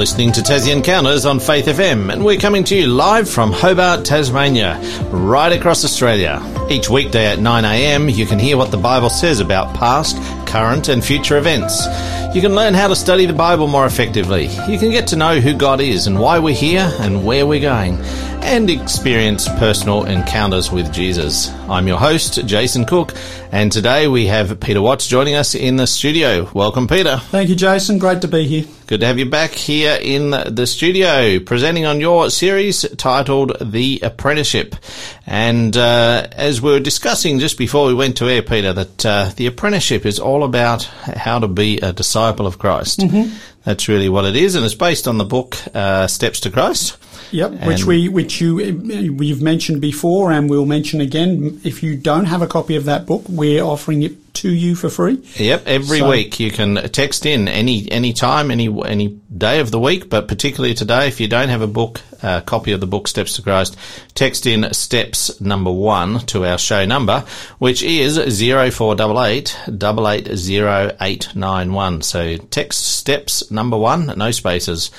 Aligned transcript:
listening 0.00 0.32
to 0.32 0.40
Tassie 0.40 0.74
Encounters 0.74 1.26
on 1.26 1.38
Faith 1.38 1.66
FM, 1.66 2.10
and 2.10 2.24
we're 2.24 2.38
coming 2.38 2.64
to 2.64 2.74
you 2.74 2.86
live 2.86 3.28
from 3.28 3.52
Hobart, 3.52 4.02
Tasmania, 4.02 4.80
right 5.10 5.52
across 5.52 5.84
Australia. 5.84 6.40
Each 6.70 6.88
weekday 6.88 7.26
at 7.26 7.38
9am, 7.38 8.10
you 8.10 8.24
can 8.24 8.38
hear 8.38 8.56
what 8.56 8.70
the 8.70 8.78
Bible 8.78 9.10
says 9.10 9.40
about 9.40 9.76
past, 9.76 10.16
current, 10.46 10.88
and 10.88 11.04
future 11.04 11.36
events. 11.36 11.84
You 12.34 12.40
can 12.40 12.54
learn 12.54 12.72
how 12.72 12.88
to 12.88 12.96
study 12.96 13.26
the 13.26 13.34
Bible 13.34 13.66
more 13.66 13.84
effectively. 13.84 14.46
You 14.66 14.78
can 14.78 14.90
get 14.90 15.06
to 15.08 15.16
know 15.16 15.38
who 15.38 15.52
God 15.52 15.82
is 15.82 16.06
and 16.06 16.18
why 16.18 16.38
we're 16.38 16.54
here 16.54 16.90
and 17.00 17.22
where 17.22 17.46
we're 17.46 17.60
going, 17.60 17.98
and 18.42 18.70
experience 18.70 19.48
personal 19.48 20.04
encounters 20.04 20.70
with 20.70 20.92
Jesus. 20.92 21.50
I'm 21.68 21.86
your 21.86 21.98
host, 21.98 22.46
Jason 22.46 22.84
Cook, 22.84 23.14
and 23.52 23.70
today 23.70 24.08
we 24.08 24.26
have 24.26 24.58
Peter 24.60 24.82
Watts 24.82 25.06
joining 25.06 25.34
us 25.34 25.54
in 25.54 25.76
the 25.76 25.86
studio. 25.86 26.50
Welcome, 26.52 26.88
Peter. 26.88 27.16
Thank 27.16 27.48
you, 27.48 27.54
Jason. 27.54 27.98
Great 27.98 28.20
to 28.22 28.28
be 28.28 28.46
here. 28.46 28.64
Good 28.86 29.00
to 29.00 29.06
have 29.06 29.18
you 29.18 29.26
back 29.26 29.50
here 29.52 29.98
in 30.00 30.30
the 30.30 30.66
studio, 30.66 31.38
presenting 31.38 31.86
on 31.86 32.00
your 32.00 32.30
series 32.30 32.82
titled 32.96 33.56
The 33.60 34.00
Apprenticeship. 34.02 34.74
And 35.26 35.76
uh, 35.76 36.26
as 36.32 36.60
we 36.60 36.72
were 36.72 36.80
discussing 36.80 37.38
just 37.38 37.56
before 37.56 37.86
we 37.86 37.94
went 37.94 38.16
to 38.16 38.28
air, 38.28 38.42
Peter, 38.42 38.72
that 38.72 39.06
uh, 39.06 39.30
the 39.36 39.46
apprenticeship 39.46 40.04
is 40.04 40.18
all 40.18 40.42
about 40.42 40.82
how 40.82 41.38
to 41.38 41.48
be 41.48 41.78
a 41.78 41.92
disciple 41.92 42.46
of 42.46 42.58
Christ. 42.58 43.00
Mm-hmm. 43.00 43.36
That's 43.64 43.88
really 43.88 44.08
what 44.08 44.24
it 44.24 44.36
is, 44.36 44.54
and 44.54 44.64
it's 44.64 44.74
based 44.74 45.06
on 45.06 45.18
the 45.18 45.24
book 45.24 45.56
uh, 45.74 46.06
Steps 46.06 46.40
to 46.40 46.50
Christ. 46.50 46.96
Yep, 47.32 47.50
and 47.52 47.66
which 47.66 47.84
we 47.84 48.08
which 48.08 48.40
you 48.40 48.56
we've 49.16 49.42
mentioned 49.42 49.80
before, 49.80 50.32
and 50.32 50.50
we'll 50.50 50.66
mention 50.66 51.00
again. 51.00 51.60
If 51.64 51.82
you 51.82 51.96
don't 51.96 52.26
have 52.26 52.42
a 52.42 52.46
copy 52.46 52.76
of 52.76 52.84
that 52.86 53.06
book, 53.06 53.24
we're 53.28 53.62
offering 53.62 54.02
it 54.02 54.34
to 54.34 54.50
you 54.50 54.74
for 54.74 54.88
free. 54.88 55.22
Yep, 55.36 55.66
every 55.66 55.98
so, 55.98 56.08
week 56.08 56.40
you 56.40 56.50
can 56.50 56.76
text 56.90 57.26
in 57.26 57.48
any 57.48 57.90
any 57.90 58.12
time, 58.12 58.50
any 58.50 58.68
any 58.84 59.20
day 59.36 59.60
of 59.60 59.70
the 59.70 59.78
week, 59.78 60.08
but 60.08 60.28
particularly 60.28 60.74
today, 60.74 61.08
if 61.08 61.20
you 61.20 61.28
don't 61.28 61.48
have 61.48 61.62
a 61.62 61.66
book, 61.66 62.00
a 62.22 62.26
uh, 62.26 62.40
copy 62.40 62.72
of 62.72 62.80
the 62.80 62.86
book 62.86 63.06
Steps 63.06 63.36
to 63.36 63.42
Christ, 63.42 63.76
text 64.14 64.46
in 64.46 64.72
steps 64.72 65.40
number 65.40 65.72
one 65.72 66.20
to 66.26 66.44
our 66.44 66.58
show 66.58 66.84
number, 66.84 67.24
which 67.58 67.82
is 67.82 68.14
zero 68.30 68.70
four 68.70 68.94
double 68.94 69.22
eight 69.22 69.56
double 69.76 70.08
eight 70.08 70.28
zero 70.36 70.96
eight 71.00 71.34
nine 71.34 71.72
one. 71.72 72.02
So 72.02 72.36
text 72.36 72.82
steps 72.82 73.50
number 73.50 73.76
one, 73.76 74.06
no 74.16 74.30
spaces, 74.30 74.90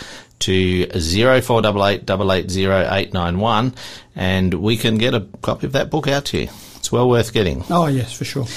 to 0.42 0.88
0488 0.88 3.14
and 4.16 4.54
we 4.56 4.78
can 4.78 4.98
get 4.98 5.14
a 5.14 5.22
copy 5.42 5.68
of 5.68 5.74
that 5.74 5.90
book 5.90 6.08
out 6.08 6.26
to 6.26 6.42
you. 6.42 6.48
It's 6.78 6.92
well 6.92 7.08
worth 7.08 7.32
getting. 7.32 7.64
Oh, 7.70 7.86
yes, 7.86 8.12
for 8.12 8.26
sure. 8.26 8.48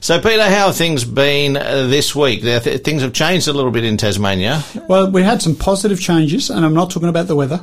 So, 0.00 0.20
Peter, 0.20 0.44
how 0.44 0.68
have 0.68 0.76
things 0.76 1.04
been 1.04 1.58
uh, 1.58 1.88
this 1.88 2.14
week? 2.14 2.40
Th- 2.40 2.82
things 2.82 3.02
have 3.02 3.12
changed 3.12 3.48
a 3.48 3.52
little 3.52 3.70
bit 3.70 3.84
in 3.84 3.98
Tasmania. 3.98 4.64
Well, 4.88 5.10
we 5.10 5.22
had 5.22 5.42
some 5.42 5.54
positive 5.54 6.00
changes, 6.00 6.48
and 6.48 6.64
I'm 6.64 6.74
not 6.74 6.90
talking 6.90 7.10
about 7.10 7.26
the 7.26 7.36
weather, 7.36 7.60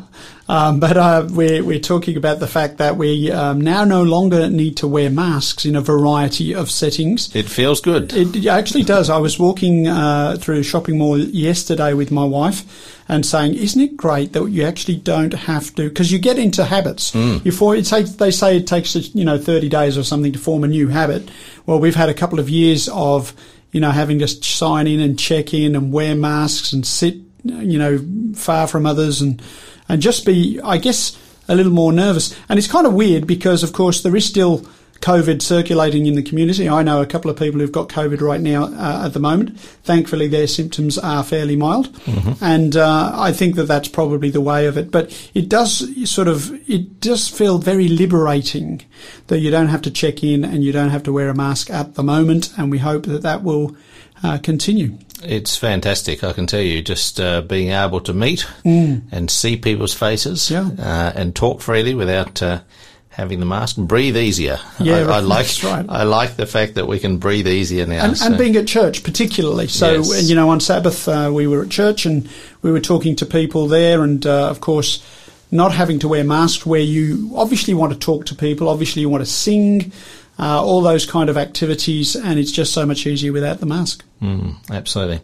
um, 0.47 0.79
but 0.79 0.97
uh, 0.97 1.27
we're, 1.29 1.63
we're 1.63 1.79
talking 1.79 2.17
about 2.17 2.39
the 2.39 2.47
fact 2.47 2.77
that 2.77 2.97
we 2.97 3.31
um, 3.31 3.61
now 3.61 3.85
no 3.85 4.03
longer 4.03 4.49
need 4.49 4.77
to 4.77 4.87
wear 4.87 5.09
masks 5.09 5.65
in 5.65 5.75
a 5.75 5.81
variety 5.81 6.53
of 6.53 6.69
settings. 6.69 7.33
It 7.35 7.47
feels 7.47 7.79
good. 7.79 8.13
It 8.13 8.45
actually 8.47 8.83
does. 8.83 9.09
I 9.09 9.17
was 9.17 9.39
walking 9.39 9.87
uh, 9.87 10.37
through 10.37 10.59
a 10.59 10.63
shopping 10.63 10.97
mall 10.97 11.17
yesterday 11.17 11.93
with 11.93 12.11
my 12.11 12.25
wife 12.25 12.99
and 13.07 13.25
saying, 13.25 13.53
"Isn't 13.53 13.81
it 13.81 13.97
great 13.97 14.33
that 14.33 14.45
you 14.47 14.63
actually 14.65 14.97
don't 14.97 15.33
have 15.33 15.73
to?" 15.75 15.87
Because 15.87 16.11
you 16.11 16.19
get 16.19 16.37
into 16.37 16.65
habits. 16.65 17.11
Mm. 17.11 17.43
Before 17.43 17.75
it 17.75 17.85
takes, 17.85 18.11
they 18.11 18.31
say 18.31 18.57
it 18.57 18.67
takes 18.67 18.95
you 19.15 19.23
know 19.23 19.37
30 19.37 19.69
days 19.69 19.97
or 19.97 20.03
something 20.03 20.33
to 20.33 20.39
form 20.39 20.63
a 20.63 20.67
new 20.67 20.89
habit. 20.89 21.29
Well, 21.65 21.79
we've 21.79 21.95
had 21.95 22.09
a 22.09 22.13
couple 22.13 22.39
of 22.39 22.49
years 22.49 22.89
of 22.89 23.33
you 23.71 23.79
know 23.79 23.91
having 23.91 24.19
to 24.19 24.27
sign 24.27 24.87
in 24.87 24.99
and 24.99 25.17
check 25.17 25.53
in 25.53 25.75
and 25.75 25.93
wear 25.93 26.15
masks 26.15 26.73
and 26.73 26.85
sit 26.85 27.15
you 27.43 27.77
know 27.77 27.99
far 28.35 28.67
from 28.67 28.85
others 28.85 29.21
and 29.21 29.41
and 29.89 30.01
just 30.01 30.25
be, 30.25 30.59
I 30.63 30.77
guess, 30.77 31.17
a 31.47 31.55
little 31.55 31.71
more 31.71 31.91
nervous. 31.91 32.35
And 32.49 32.57
it's 32.57 32.67
kind 32.67 32.87
of 32.87 32.93
weird 32.93 33.27
because, 33.27 33.63
of 33.63 33.73
course, 33.73 34.01
there 34.01 34.15
is 34.15 34.25
still 34.25 34.65
COVID 35.01 35.41
circulating 35.41 36.05
in 36.05 36.15
the 36.15 36.23
community. 36.23 36.69
I 36.69 36.81
know 36.81 37.01
a 37.01 37.05
couple 37.05 37.29
of 37.29 37.37
people 37.37 37.59
who've 37.59 37.71
got 37.71 37.89
COVID 37.89 38.21
right 38.21 38.39
now 38.39 38.67
uh, 38.67 39.05
at 39.05 39.13
the 39.13 39.19
moment. 39.19 39.59
Thankfully, 39.59 40.29
their 40.29 40.47
symptoms 40.47 40.97
are 40.97 41.23
fairly 41.23 41.57
mild, 41.57 41.91
mm-hmm. 42.05 42.41
and 42.41 42.77
uh, 42.77 43.11
I 43.13 43.33
think 43.33 43.55
that 43.55 43.65
that's 43.65 43.89
probably 43.89 44.29
the 44.29 44.39
way 44.39 44.65
of 44.65 44.77
it. 44.77 44.91
But 44.91 45.11
it 45.33 45.49
does 45.49 46.09
sort 46.09 46.29
of 46.29 46.53
it 46.69 47.01
does 47.01 47.27
feel 47.27 47.57
very 47.57 47.89
liberating 47.89 48.81
that 49.27 49.39
you 49.39 49.51
don't 49.51 49.67
have 49.67 49.81
to 49.81 49.91
check 49.91 50.23
in 50.23 50.45
and 50.45 50.63
you 50.63 50.71
don't 50.71 50.89
have 50.89 51.03
to 51.03 51.11
wear 51.11 51.27
a 51.27 51.35
mask 51.35 51.69
at 51.69 51.95
the 51.95 52.03
moment, 52.03 52.53
and 52.57 52.71
we 52.71 52.77
hope 52.77 53.05
that 53.07 53.23
that 53.23 53.43
will 53.43 53.75
uh, 54.23 54.37
continue. 54.37 54.97
It's 55.23 55.55
fantastic, 55.55 56.23
I 56.23 56.33
can 56.33 56.47
tell 56.47 56.61
you. 56.61 56.81
Just 56.81 57.19
uh, 57.19 57.41
being 57.41 57.69
able 57.69 58.01
to 58.01 58.13
meet 58.13 58.47
mm. 58.65 59.01
and 59.11 59.29
see 59.29 59.55
people's 59.57 59.93
faces 59.93 60.49
yeah. 60.49 60.69
uh, 60.77 61.13
and 61.15 61.35
talk 61.35 61.61
freely 61.61 61.95
without 61.95 62.41
uh, 62.41 62.61
having 63.09 63.39
the 63.39 63.45
mask 63.45 63.77
and 63.77 63.87
breathe 63.87 64.17
easier. 64.17 64.59
Yeah, 64.79 65.07
I, 65.07 65.17
I 65.17 65.19
like 65.19 65.47
right. 65.63 65.85
I 65.87 66.03
like 66.03 66.35
the 66.35 66.45
fact 66.45 66.75
that 66.75 66.87
we 66.87 66.99
can 66.99 67.17
breathe 67.17 67.47
easier 67.47 67.85
now. 67.85 68.05
And, 68.05 68.17
so. 68.17 68.25
and 68.25 68.37
being 68.37 68.55
at 68.55 68.67
church, 68.67 69.03
particularly. 69.03 69.67
So 69.67 69.93
yes. 69.93 70.29
you 70.29 70.35
know, 70.35 70.49
on 70.49 70.59
Sabbath 70.59 71.07
uh, 71.07 71.31
we 71.33 71.47
were 71.47 71.63
at 71.63 71.69
church 71.69 72.05
and 72.05 72.27
we 72.61 72.71
were 72.71 72.81
talking 72.81 73.15
to 73.17 73.25
people 73.25 73.67
there, 73.67 74.03
and 74.03 74.25
uh, 74.25 74.49
of 74.49 74.61
course, 74.61 75.05
not 75.51 75.71
having 75.71 75.99
to 75.99 76.07
wear 76.07 76.23
masks. 76.23 76.65
Where 76.65 76.81
you 76.81 77.31
obviously 77.35 77.73
want 77.73 77.93
to 77.93 77.99
talk 77.99 78.25
to 78.25 78.35
people, 78.35 78.67
obviously 78.67 79.01
you 79.01 79.09
want 79.09 79.21
to 79.21 79.29
sing. 79.31 79.91
Uh, 80.39 80.63
all 80.63 80.81
those 80.81 81.05
kind 81.05 81.29
of 81.29 81.37
activities, 81.37 82.15
and 82.15 82.39
it's 82.39 82.51
just 82.51 82.73
so 82.73 82.85
much 82.85 83.05
easier 83.05 83.31
without 83.31 83.59
the 83.59 83.65
mask. 83.65 84.03
Mm, 84.21 84.55
absolutely. 84.71 85.21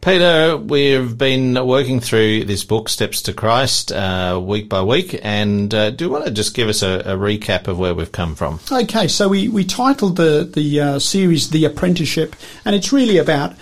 Peter, 0.00 0.56
we've 0.56 1.18
been 1.18 1.66
working 1.66 1.98
through 1.98 2.44
this 2.44 2.62
book, 2.62 2.88
Steps 2.88 3.20
to 3.22 3.32
Christ, 3.32 3.90
uh, 3.90 4.40
week 4.40 4.68
by 4.68 4.80
week, 4.80 5.18
and 5.22 5.74
uh, 5.74 5.90
do 5.90 6.04
you 6.04 6.10
want 6.10 6.24
to 6.24 6.30
just 6.30 6.54
give 6.54 6.68
us 6.68 6.82
a, 6.82 7.00
a, 7.00 7.16
recap 7.16 7.66
of 7.66 7.80
where 7.80 7.94
we've 7.94 8.12
come 8.12 8.36
from? 8.36 8.60
Okay, 8.70 9.08
so 9.08 9.28
we, 9.28 9.48
we 9.48 9.64
titled 9.64 10.16
the, 10.16 10.48
the 10.50 10.80
uh, 10.80 10.98
series 11.00 11.50
The 11.50 11.64
Apprenticeship, 11.64 12.36
and 12.64 12.76
it's 12.76 12.92
really 12.92 13.18
about 13.18 13.54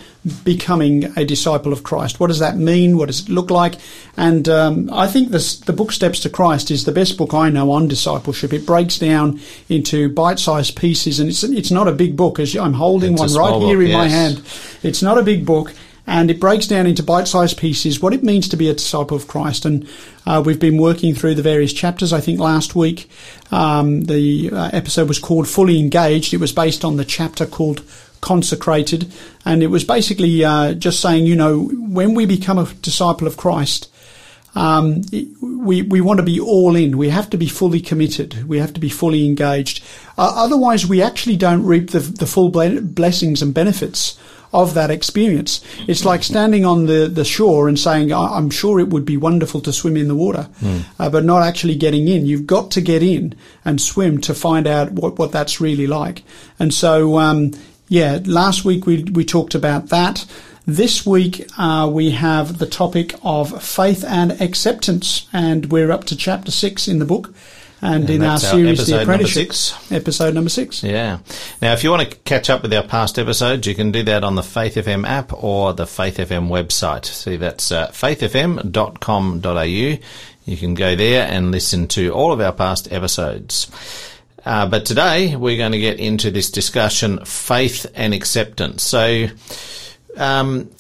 becoming 0.45 1.05
a 1.17 1.25
disciple 1.25 1.73
of 1.73 1.83
Christ. 1.83 2.19
What 2.19 2.29
does 2.29 2.39
that 2.41 2.57
mean? 2.57 2.97
What 2.97 3.07
does 3.07 3.21
it 3.21 3.29
look 3.29 3.51
like? 3.51 3.77
And 4.17 4.49
um, 4.49 4.91
I 4.93 5.07
think 5.07 5.31
this, 5.31 5.59
the 5.59 5.73
book 5.73 5.93
Steps 5.93 6.21
to 6.21 6.31
Christ 6.31 6.71
is 6.71 6.85
the 6.85 6.93
best 6.93 7.17
book 7.17 7.35
I 7.35 7.49
know 7.51 7.71
on 7.71 7.89
discipleship. 7.89 8.53
It 8.53 8.67
breaks 8.67 8.99
down 8.99 9.41
into 9.69 10.09
bite-sized 10.09 10.77
pieces, 10.77 11.21
and 11.21 11.29
it's 11.29 11.43
it's 11.45 11.71
not 11.71 11.89
a 11.89 11.93
big 11.93 12.17
book. 12.17 12.39
As 12.39 12.57
I'm 12.57 12.75
holding 12.75 13.15
it's 13.15 13.35
one 13.35 13.35
right 13.35 13.63
here 13.63 13.81
in 13.83 13.89
yes. 13.89 13.97
my 13.97 14.09
hand, 14.09 14.43
it's 14.83 15.03
not 15.03 15.19
a 15.19 15.23
big 15.23 15.47
book 15.47 15.73
and 16.07 16.31
it 16.31 16.39
breaks 16.39 16.67
down 16.67 16.87
into 16.87 17.03
bite-sized 17.03 17.59
pieces 17.59 18.01
what 18.01 18.13
it 18.13 18.23
means 18.23 18.49
to 18.49 18.57
be 18.57 18.69
a 18.69 18.75
disciple 18.75 19.17
of 19.17 19.27
Christ. 19.27 19.65
And 19.65 19.89
uh, 20.25 20.43
we've 20.45 20.61
been 20.61 20.79
working 20.79 21.15
through 21.15 21.35
the 21.35 21.43
various 21.43 21.73
chapters. 21.73 22.13
I 22.13 22.21
think 22.21 22.39
last 22.39 22.75
week 22.75 23.11
um, 23.51 24.03
the 24.03 24.51
uh, 24.53 24.71
episode 24.73 25.09
was 25.09 25.19
called 25.19 25.49
"Fully 25.49 25.81
Engaged." 25.81 26.33
It 26.33 26.41
was 26.41 26.53
based 26.53 26.85
on 26.85 26.97
the 26.97 27.05
chapter 27.05 27.47
called 27.47 27.83
"Consecrated," 28.27 29.13
and 29.45 29.63
it 29.63 29.69
was 29.69 29.85
basically 29.85 30.45
uh, 30.45 30.75
just 30.75 31.01
saying, 31.01 31.27
you 31.27 31.37
know, 31.37 31.53
when 31.99 32.15
we 32.15 32.27
become 32.27 32.59
a 32.59 32.67
disciple 32.83 33.27
of 33.27 33.37
Christ. 33.37 33.91
Um, 34.55 35.03
we 35.43 35.83
we 35.83 36.01
want 36.01 36.19
to 36.19 36.25
be 36.25 36.41
all 36.41 36.77
in. 36.77 36.97
We 36.97 37.11
have 37.11 37.29
to 37.31 37.37
be 37.37 37.47
fully 37.47 37.81
committed. 37.81 38.49
We 38.49 38.59
have 38.59 38.73
to 38.73 38.81
be 38.81 38.89
fully 38.89 39.27
engaged. 39.27 39.85
Uh, 40.17 40.33
otherwise, 40.45 40.87
we 40.87 41.03
actually 41.03 41.37
don't 41.37 41.67
reap 41.73 41.91
the 41.91 42.01
the 42.01 42.27
full 42.27 42.49
blessings 42.51 43.43
and 43.43 43.53
benefits 43.53 44.19
of 44.53 44.75
that 44.75 44.91
experience. 44.91 45.61
It's 45.87 46.05
like 46.05 46.23
standing 46.23 46.65
on 46.65 46.87
the, 46.87 47.09
the 47.09 47.25
shore 47.25 47.69
and 47.69 47.79
saying, 47.79 48.13
I'm 48.13 48.51
sure 48.51 48.81
it 48.81 48.89
would 48.89 49.05
be 49.05 49.17
wonderful 49.17 49.61
to 49.63 49.73
swim 49.73 49.97
in 49.97 50.09
the 50.09 50.15
water, 50.15 50.49
mm. 50.61 50.85
uh, 50.99 51.11
but 51.11 51.25
not 51.25 51.43
actually 51.43 51.77
getting 51.77 52.09
in. 52.09 52.27
You've 52.27 52.47
got 52.47 52.71
to 52.73 52.81
get 52.81 53.03
in 53.03 53.35
and 53.65 53.81
swim 53.81 54.21
to 54.23 54.35
find 54.35 54.67
out 54.67 54.93
what, 54.93 55.19
what 55.19 55.33
that's 55.33 55.61
really 55.61 55.87
like. 55.87 56.23
And 56.59 56.73
so, 56.73 57.19
um, 57.19 57.53
yeah, 57.89 58.21
last 58.25 58.65
week 58.65 58.87
we, 58.87 59.05
we 59.05 59.25
talked 59.25 59.55
about 59.55 59.89
that. 59.89 60.25
This 60.67 61.07
week 61.07 61.49
uh, 61.57 61.89
we 61.93 62.11
have 62.11 62.59
the 62.59 62.67
topic 62.67 63.15
of 63.23 63.63
faith 63.63 64.05
and 64.05 64.41
acceptance, 64.41 65.29
and 65.33 65.71
we're 65.71 65.93
up 65.93 66.05
to 66.05 66.17
chapter 66.17 66.51
six 66.51 66.89
in 66.89 66.99
the 66.99 67.05
book 67.05 67.33
and, 67.83 68.05
and 68.05 68.11
in 68.11 68.23
our 68.23 68.39
series, 68.39 68.81
our 68.91 68.99
The 68.99 69.03
Apprenticeship, 69.03 69.51
number 69.91 69.97
episode 69.97 70.35
number 70.35 70.51
six. 70.51 70.83
Yeah. 70.83 71.19
Now, 71.61 71.73
if 71.75 71.85
you 71.85 71.91
want 71.91 72.11
to 72.11 72.17
catch 72.19 72.49
up 72.49 72.63
with 72.63 72.73
our 72.73 72.83
past 72.83 73.19
episodes, 73.19 73.67
you 73.67 73.75
can 73.75 73.93
do 73.93 74.03
that 74.05 74.25
on 74.25 74.35
the 74.35 74.43
Faith 74.43 74.77
FM 74.77 75.07
app 75.07 75.33
or 75.33 75.75
the 75.75 75.87
Faith 75.87 76.17
FM 76.17 76.49
website. 76.49 77.05
See, 77.05 77.37
that's 77.37 77.71
uh, 77.71 77.89
faithfm.com.au. 77.89 79.63
You 80.45 80.57
can 80.57 80.75
go 80.75 80.97
there 80.97 81.27
and 81.29 81.51
listen 81.51 81.87
to 81.89 82.11
all 82.13 82.33
of 82.33 82.41
our 82.41 82.53
past 82.53 82.91
episodes. 82.93 83.71
Uh, 84.47 84.65
but 84.65 84.87
today 84.87 85.35
we're 85.35 85.57
going 85.57 85.73
to 85.73 85.79
get 85.81 85.99
into 85.99 86.31
this 86.31 86.51
discussion, 86.53 87.25
faith 87.25 87.85
and 87.97 88.15
acceptance. 88.15 88.85
So, 88.85 89.27
um, 90.17 90.71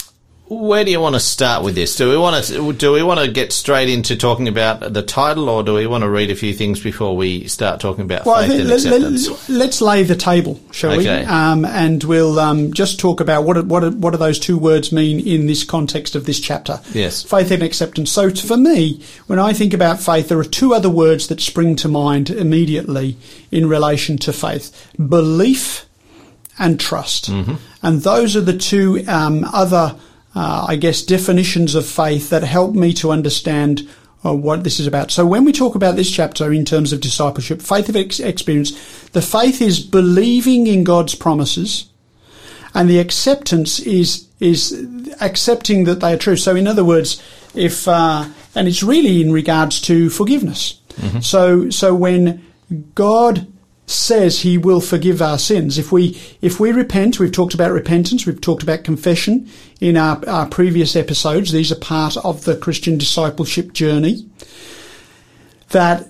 where 0.48 0.84
do 0.84 0.90
you 0.93 1.00
want 1.00 1.14
to 1.16 1.20
start 1.20 1.64
with 1.64 1.75
this? 1.75 1.96
Do 1.96 2.08
we 2.08 2.16
want 2.16 2.44
to 2.44 2.72
do 2.72 2.93
we 2.93 3.02
want 3.02 3.19
to 3.20 3.28
get 3.31 3.52
straight 3.52 3.88
into 3.88 4.16
talking 4.16 4.46
about 4.46 4.93
the 4.93 5.02
title, 5.02 5.48
or 5.48 5.62
do 5.64 5.75
we 5.75 5.87
want 5.87 6.02
to 6.02 6.08
read 6.08 6.31
a 6.31 6.37
few 6.37 6.54
things 6.54 6.78
before 6.81 7.16
we 7.16 7.48
start 7.48 7.81
talking 7.81 8.04
about 8.04 8.25
Well, 8.26 8.46
faith 8.46 8.60
and 8.60 8.70
acceptance? 8.70 9.48
let, 9.48 9.69
us 9.70 9.81
lay 9.81 10.04
the 10.04 10.14
table, 10.14 10.60
shall 10.70 10.93
Okay. 10.93 11.20
we? 11.22 11.26
Um, 11.26 11.64
and 11.64 12.02
we'll 12.04 12.38
um, 12.38 12.72
just 12.72 13.00
talk 13.00 13.20
about 13.20 13.43
what 13.44 13.66
what 13.66 13.93
what 13.94 14.12
do 14.12 14.19
those 14.19 14.38
two 14.38 14.56
words 14.56 14.93
mean 14.93 15.19
in 15.19 15.46
this 15.46 15.64
context 15.64 16.14
of 16.14 16.26
this 16.26 16.38
chapter. 16.38 16.81
Yes. 16.93 17.22
faith 17.25 17.50
and 17.50 17.62
acceptance. 17.62 18.12
So 18.12 18.31
for 18.31 18.56
me, 18.56 19.02
when 19.26 19.38
I 19.40 19.52
think 19.52 19.75
about 19.75 20.00
faith, 20.00 20.28
there 20.28 20.38
are 20.38 20.44
two 20.44 20.75
other 20.75 20.90
words 20.90 21.26
that 21.26 21.40
spring 21.40 21.75
to 21.76 21.88
mind 21.88 22.31
immediately 22.31 23.16
in 23.50 23.69
relation 23.69 24.16
to 24.19 24.32
faith: 24.32 24.90
belief 24.96 25.87
and 26.58 26.78
trust. 26.81 27.28
And 27.82 28.00
those 28.00 28.34
are 28.37 28.40
the 28.40 28.56
two 28.56 29.04
um, 29.06 29.44
other, 29.52 29.94
uh, 30.37 30.67
I 30.69 30.77
guess, 30.77 31.03
definitions 31.03 31.75
of 31.75 31.87
faith 31.87 32.29
that 32.29 32.43
help 32.44 32.75
me 32.75 32.93
to 32.93 33.11
understand 33.11 33.88
uh, 34.23 34.35
what 34.35 34.65
this 34.65 34.79
is 34.79 34.87
about. 34.87 35.11
So 35.11 35.25
when 35.25 35.47
we 35.47 35.53
talk 35.53 35.75
about 35.75 35.97
this 35.97 36.11
chapter 36.11 36.53
in 36.53 36.67
terms 36.67 36.93
of 36.93 37.00
discipleship, 37.00 37.62
faith 37.62 37.88
of 37.88 37.97
ex- 37.97 38.21
experience, 38.21 38.73
the 39.09 39.23
faith 39.23 39.62
is 39.62 39.81
believing 39.81 40.67
in 40.67 40.85
God's 40.85 41.15
promises, 41.15 41.88
and 42.75 42.88
the 42.88 42.99
acceptance 42.99 43.81
is 43.81 44.29
is 44.38 44.87
accepting 45.23 45.85
that 45.85 46.00
they 46.00 46.12
are 46.12 46.19
true. 46.19 46.37
So 46.37 46.55
in 46.55 46.67
other 46.67 46.85
words, 46.85 47.23
if 47.55 47.89
uh, 47.89 48.29
and 48.55 48.69
it's 48.69 48.82
really 48.82 49.23
in 49.23 49.32
regards 49.32 49.81
to 49.82 50.11
forgiveness. 50.11 50.81
So 51.23 51.71
so 51.71 51.94
when 51.94 52.44
God 52.94 53.47
says 53.87 54.41
he 54.41 54.59
will 54.59 54.81
forgive 54.81 55.23
our 55.23 55.38
sins. 55.38 55.79
If 55.79 55.93
we 55.93 56.21
if 56.43 56.59
we 56.59 56.73
repent, 56.73 57.19
we've 57.19 57.33
talked 57.33 57.55
about 57.55 57.73
repentance, 57.73 58.27
we've 58.27 58.41
talked 58.41 58.62
about 58.62 58.85
confession 58.85 59.49
in 59.81 59.97
our, 59.97 60.21
our 60.29 60.47
previous 60.47 60.97
episodes. 60.97 61.53
These 61.53 61.73
are 61.73 61.77
part 61.77 62.17
of 62.19 62.44
the 62.44 62.56
Christian 62.56 62.99
discipleship 62.99 63.73
journey. 63.73 64.29
That 65.71 66.09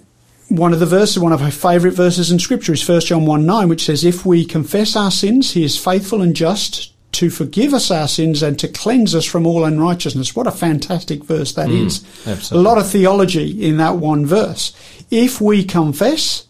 one 0.48 0.72
of 0.72 0.80
the 0.80 0.86
verses, 0.86 1.18
one 1.18 1.32
of 1.32 1.42
our 1.42 1.50
favourite 1.50 1.96
verses 1.96 2.30
in 2.30 2.38
Scripture 2.38 2.72
is 2.72 2.88
1 2.88 3.00
John 3.02 3.26
1 3.26 3.44
9, 3.44 3.68
which 3.68 3.84
says, 3.84 4.04
If 4.04 4.24
we 4.24 4.44
confess 4.44 4.96
our 4.96 5.10
sins, 5.10 5.52
he 5.52 5.64
is 5.64 5.82
faithful 5.82 6.22
and 6.22 6.34
just 6.34 6.92
to 7.12 7.30
forgive 7.30 7.72
us 7.72 7.90
our 7.90 8.08
sins 8.08 8.42
and 8.42 8.58
to 8.58 8.68
cleanse 8.68 9.14
us 9.14 9.24
from 9.24 9.46
all 9.46 9.64
unrighteousness. 9.64 10.36
What 10.36 10.46
a 10.46 10.50
fantastic 10.50 11.24
verse 11.24 11.52
that 11.54 11.68
mm, 11.68 11.86
is! 11.86 12.04
absolutely. 12.26 12.58
A 12.58 12.68
lot 12.70 12.78
of 12.78 12.88
theology 12.88 13.66
in 13.66 13.78
that 13.78 13.96
one 13.96 14.26
verse. 14.26 14.72
If 15.10 15.40
we 15.40 15.64
confess, 15.64 16.45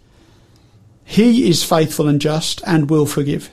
he 1.09 1.49
is 1.49 1.63
faithful 1.63 2.09
and 2.09 2.21
just 2.21 2.61
and 2.67 2.91
will 2.91 3.07
forgive. 3.07 3.49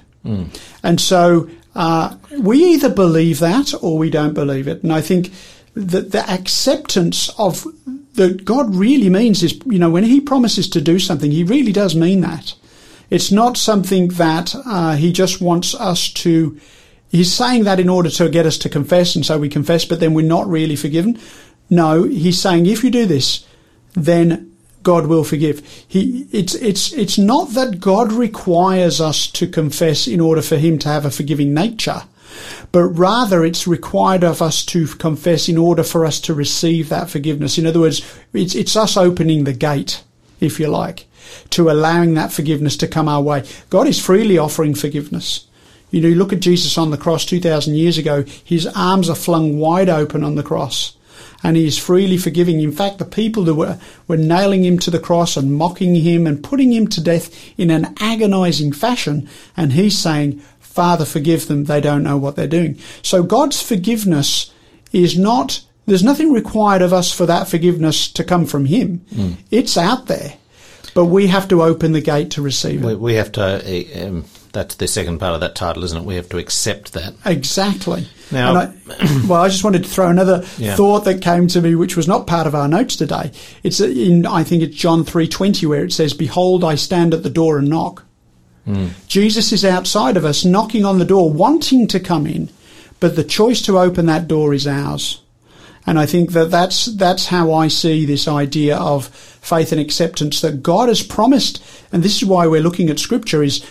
And 0.81 0.99
so 0.99 1.49
uh, 1.75 2.15
we 2.39 2.63
either 2.73 2.89
believe 2.89 3.39
that 3.39 3.73
or 3.81 3.97
we 3.97 4.09
don't 4.09 4.33
believe 4.33 4.67
it. 4.67 4.81
And 4.81 4.91
I 4.91 5.01
think 5.01 5.31
that 5.75 6.11
the 6.11 6.27
acceptance 6.29 7.29
of 7.37 7.65
that 8.15 8.43
God 8.43 8.75
really 8.75 9.09
means 9.09 9.43
is, 9.43 9.59
you 9.65 9.77
know, 9.79 9.91
when 9.91 10.03
He 10.03 10.19
promises 10.19 10.67
to 10.69 10.81
do 10.81 10.97
something, 10.97 11.29
He 11.29 11.43
really 11.43 11.71
does 11.71 11.95
mean 11.95 12.21
that. 12.21 12.55
It's 13.09 13.31
not 13.31 13.57
something 13.57 14.07
that 14.09 14.55
uh, 14.65 14.95
He 14.95 15.11
just 15.11 15.39
wants 15.39 15.75
us 15.75 16.11
to. 16.13 16.59
He's 17.09 17.31
saying 17.31 17.65
that 17.65 17.79
in 17.79 17.89
order 17.89 18.09
to 18.09 18.29
get 18.29 18.47
us 18.47 18.57
to 18.59 18.69
confess, 18.69 19.15
and 19.15 19.23
so 19.23 19.37
we 19.37 19.49
confess, 19.49 19.85
but 19.85 19.99
then 19.99 20.15
we're 20.15 20.25
not 20.25 20.47
really 20.47 20.75
forgiven. 20.75 21.19
No, 21.69 22.03
He's 22.03 22.41
saying 22.41 22.65
if 22.65 22.83
you 22.83 22.89
do 22.89 23.05
this, 23.05 23.45
then 23.93 24.52
God 24.83 25.07
will 25.07 25.23
forgive. 25.23 25.65
He, 25.87 26.27
it's, 26.31 26.55
it's, 26.55 26.93
it's 26.93 27.17
not 27.17 27.51
that 27.51 27.79
God 27.79 28.11
requires 28.11 29.01
us 29.01 29.27
to 29.31 29.47
confess 29.47 30.07
in 30.07 30.19
order 30.19 30.41
for 30.41 30.57
Him 30.57 30.77
to 30.79 30.89
have 30.89 31.05
a 31.05 31.11
forgiving 31.11 31.53
nature, 31.53 32.03
but 32.71 32.83
rather 32.85 33.45
it's 33.45 33.67
required 33.67 34.23
of 34.23 34.41
us 34.41 34.65
to 34.65 34.87
confess 34.87 35.47
in 35.47 35.57
order 35.57 35.83
for 35.83 36.05
us 36.05 36.19
to 36.21 36.33
receive 36.33 36.89
that 36.89 37.09
forgiveness. 37.09 37.57
In 37.57 37.65
other 37.65 37.79
words, 37.79 38.01
it's, 38.33 38.55
it's 38.55 38.75
us 38.75 38.97
opening 38.97 39.43
the 39.43 39.53
gate, 39.53 40.03
if 40.39 40.59
you 40.59 40.67
like, 40.67 41.05
to 41.51 41.69
allowing 41.69 42.13
that 42.15 42.33
forgiveness 42.33 42.77
to 42.77 42.87
come 42.87 43.07
our 43.07 43.21
way. 43.21 43.43
God 43.69 43.87
is 43.87 44.03
freely 44.03 44.37
offering 44.37 44.75
forgiveness. 44.75 45.47
You 45.91 46.01
know, 46.01 46.07
you 46.07 46.15
look 46.15 46.33
at 46.33 46.39
Jesus 46.39 46.77
on 46.77 46.89
the 46.89 46.97
cross 46.97 47.23
2,000 47.23 47.75
years 47.75 47.99
ago, 47.99 48.23
his 48.43 48.65
arms 48.67 49.09
are 49.09 49.15
flung 49.15 49.59
wide 49.59 49.89
open 49.89 50.23
on 50.23 50.35
the 50.35 50.43
cross 50.43 50.97
and 51.43 51.57
he 51.57 51.65
is 51.67 51.77
freely 51.77 52.17
forgiving. 52.17 52.61
In 52.61 52.71
fact, 52.71 52.97
the 52.99 53.05
people 53.05 53.43
that 53.43 53.55
were, 53.55 53.77
were 54.07 54.17
nailing 54.17 54.63
him 54.63 54.79
to 54.79 54.91
the 54.91 54.99
cross 54.99 55.35
and 55.37 55.53
mocking 55.53 55.93
him 55.95 56.25
and 56.25 56.43
putting 56.43 56.71
him 56.71 56.87
to 56.87 57.01
death 57.01 57.29
in 57.57 57.69
an 57.69 57.93
agonizing 57.99 58.71
fashion, 58.71 59.27
and 59.57 59.73
he's 59.73 59.97
saying, 59.97 60.39
Father, 60.59 61.05
forgive 61.05 61.47
them, 61.47 61.65
they 61.65 61.81
don't 61.81 62.03
know 62.03 62.17
what 62.17 62.35
they're 62.35 62.47
doing. 62.47 62.79
So 63.03 63.21
God's 63.23 63.61
forgiveness 63.61 64.51
is 64.91 65.17
not, 65.17 65.61
there's 65.85 66.03
nothing 66.03 66.31
required 66.31 66.81
of 66.81 66.93
us 66.93 67.11
for 67.11 67.25
that 67.27 67.47
forgiveness 67.47 68.11
to 68.13 68.23
come 68.23 68.45
from 68.45 68.65
him. 68.65 69.01
It's 69.51 69.77
out 69.77 70.07
there, 70.07 70.33
but 70.95 71.05
we 71.05 71.27
have 71.27 71.47
to 71.49 71.61
open 71.61 71.91
the 71.91 72.01
gate 72.01 72.31
to 72.31 72.41
receive 72.41 72.83
it. 72.83 72.87
We, 72.87 72.95
we 72.95 73.13
have 73.15 73.31
to. 73.33 73.41
uh, 73.43 74.07
Um, 74.07 74.25
that's 74.51 74.75
the 74.75 74.87
second 74.87 75.17
part 75.17 75.33
of 75.33 75.41
that 75.41 75.55
title, 75.55 75.83
isn't 75.83 75.97
it? 75.97 76.05
We 76.05 76.13
have 76.15 76.29
to 76.29 76.37
accept 76.37 76.93
that. 76.93 77.15
Exactly. 77.25 78.07
Now- 78.33 78.49
And 78.59 78.73
I, 78.89 79.21
well, 79.27 79.41
I 79.41 79.47
just 79.49 79.63
wanted 79.63 79.83
to 79.83 79.89
throw 79.89 80.07
another 80.09 80.43
Yeah. 80.57 80.75
thought 80.75 81.05
that 81.05 81.21
came 81.21 81.47
to 81.49 81.61
me, 81.61 81.75
which 81.75 81.95
was 81.95 82.07
not 82.07 82.27
part 82.27 82.47
of 82.47 82.55
our 82.55 82.67
notes 82.67 82.95
today. 82.95 83.31
It's 83.63 83.79
in, 83.79 84.25
I 84.25 84.43
think 84.43 84.63
it's 84.63 84.75
John 84.75 85.03
three 85.03 85.27
twenty, 85.27 85.65
where 85.65 85.83
it 85.85 85.93
says, 85.93 86.13
"Behold, 86.13 86.63
I 86.63 86.75
stand 86.75 87.13
at 87.13 87.23
the 87.23 87.29
door 87.29 87.57
and 87.57 87.69
knock." 87.69 88.03
Hmm. 88.65 88.87
Jesus 89.07 89.51
is 89.51 89.65
outside 89.65 90.15
of 90.17 90.23
us, 90.25 90.45
knocking 90.45 90.85
on 90.85 90.97
the 90.99 91.05
door, 91.05 91.29
wanting 91.31 91.87
to 91.87 91.99
come 91.99 92.25
in, 92.25 92.49
but 92.99 93.15
the 93.15 93.23
choice 93.23 93.61
to 93.63 93.77
open 93.77 94.05
that 94.05 94.27
door 94.27 94.53
is 94.53 94.65
ours. 94.67 95.19
And 95.85 95.99
I 95.99 96.05
think 96.05 96.31
that 96.31 96.49
that's 96.49 96.85
that's 96.85 97.25
how 97.27 97.51
I 97.51 97.67
see 97.67 98.05
this 98.05 98.25
idea 98.25 98.77
of 98.77 99.07
faith 99.07 99.73
and 99.73 99.81
acceptance 99.81 100.39
that 100.39 100.63
God 100.63 100.87
has 100.87 101.03
promised, 101.03 101.61
and 101.91 102.01
this 102.03 102.15
is 102.15 102.25
why 102.25 102.47
we're 102.47 102.61
looking 102.61 102.89
at 102.89 102.99
Scripture. 102.99 103.43
Is 103.43 103.61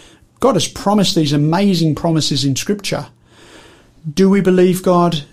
God 0.40 0.56
has 0.56 0.68
promised 0.68 1.14
these 1.14 1.32
amazing 1.32 1.94
promises 1.94 2.44
in 2.44 2.54
Scripture. 2.54 3.06
Do 4.10 4.28
we 4.28 4.40
believe 4.40 4.82
God? 4.82 5.24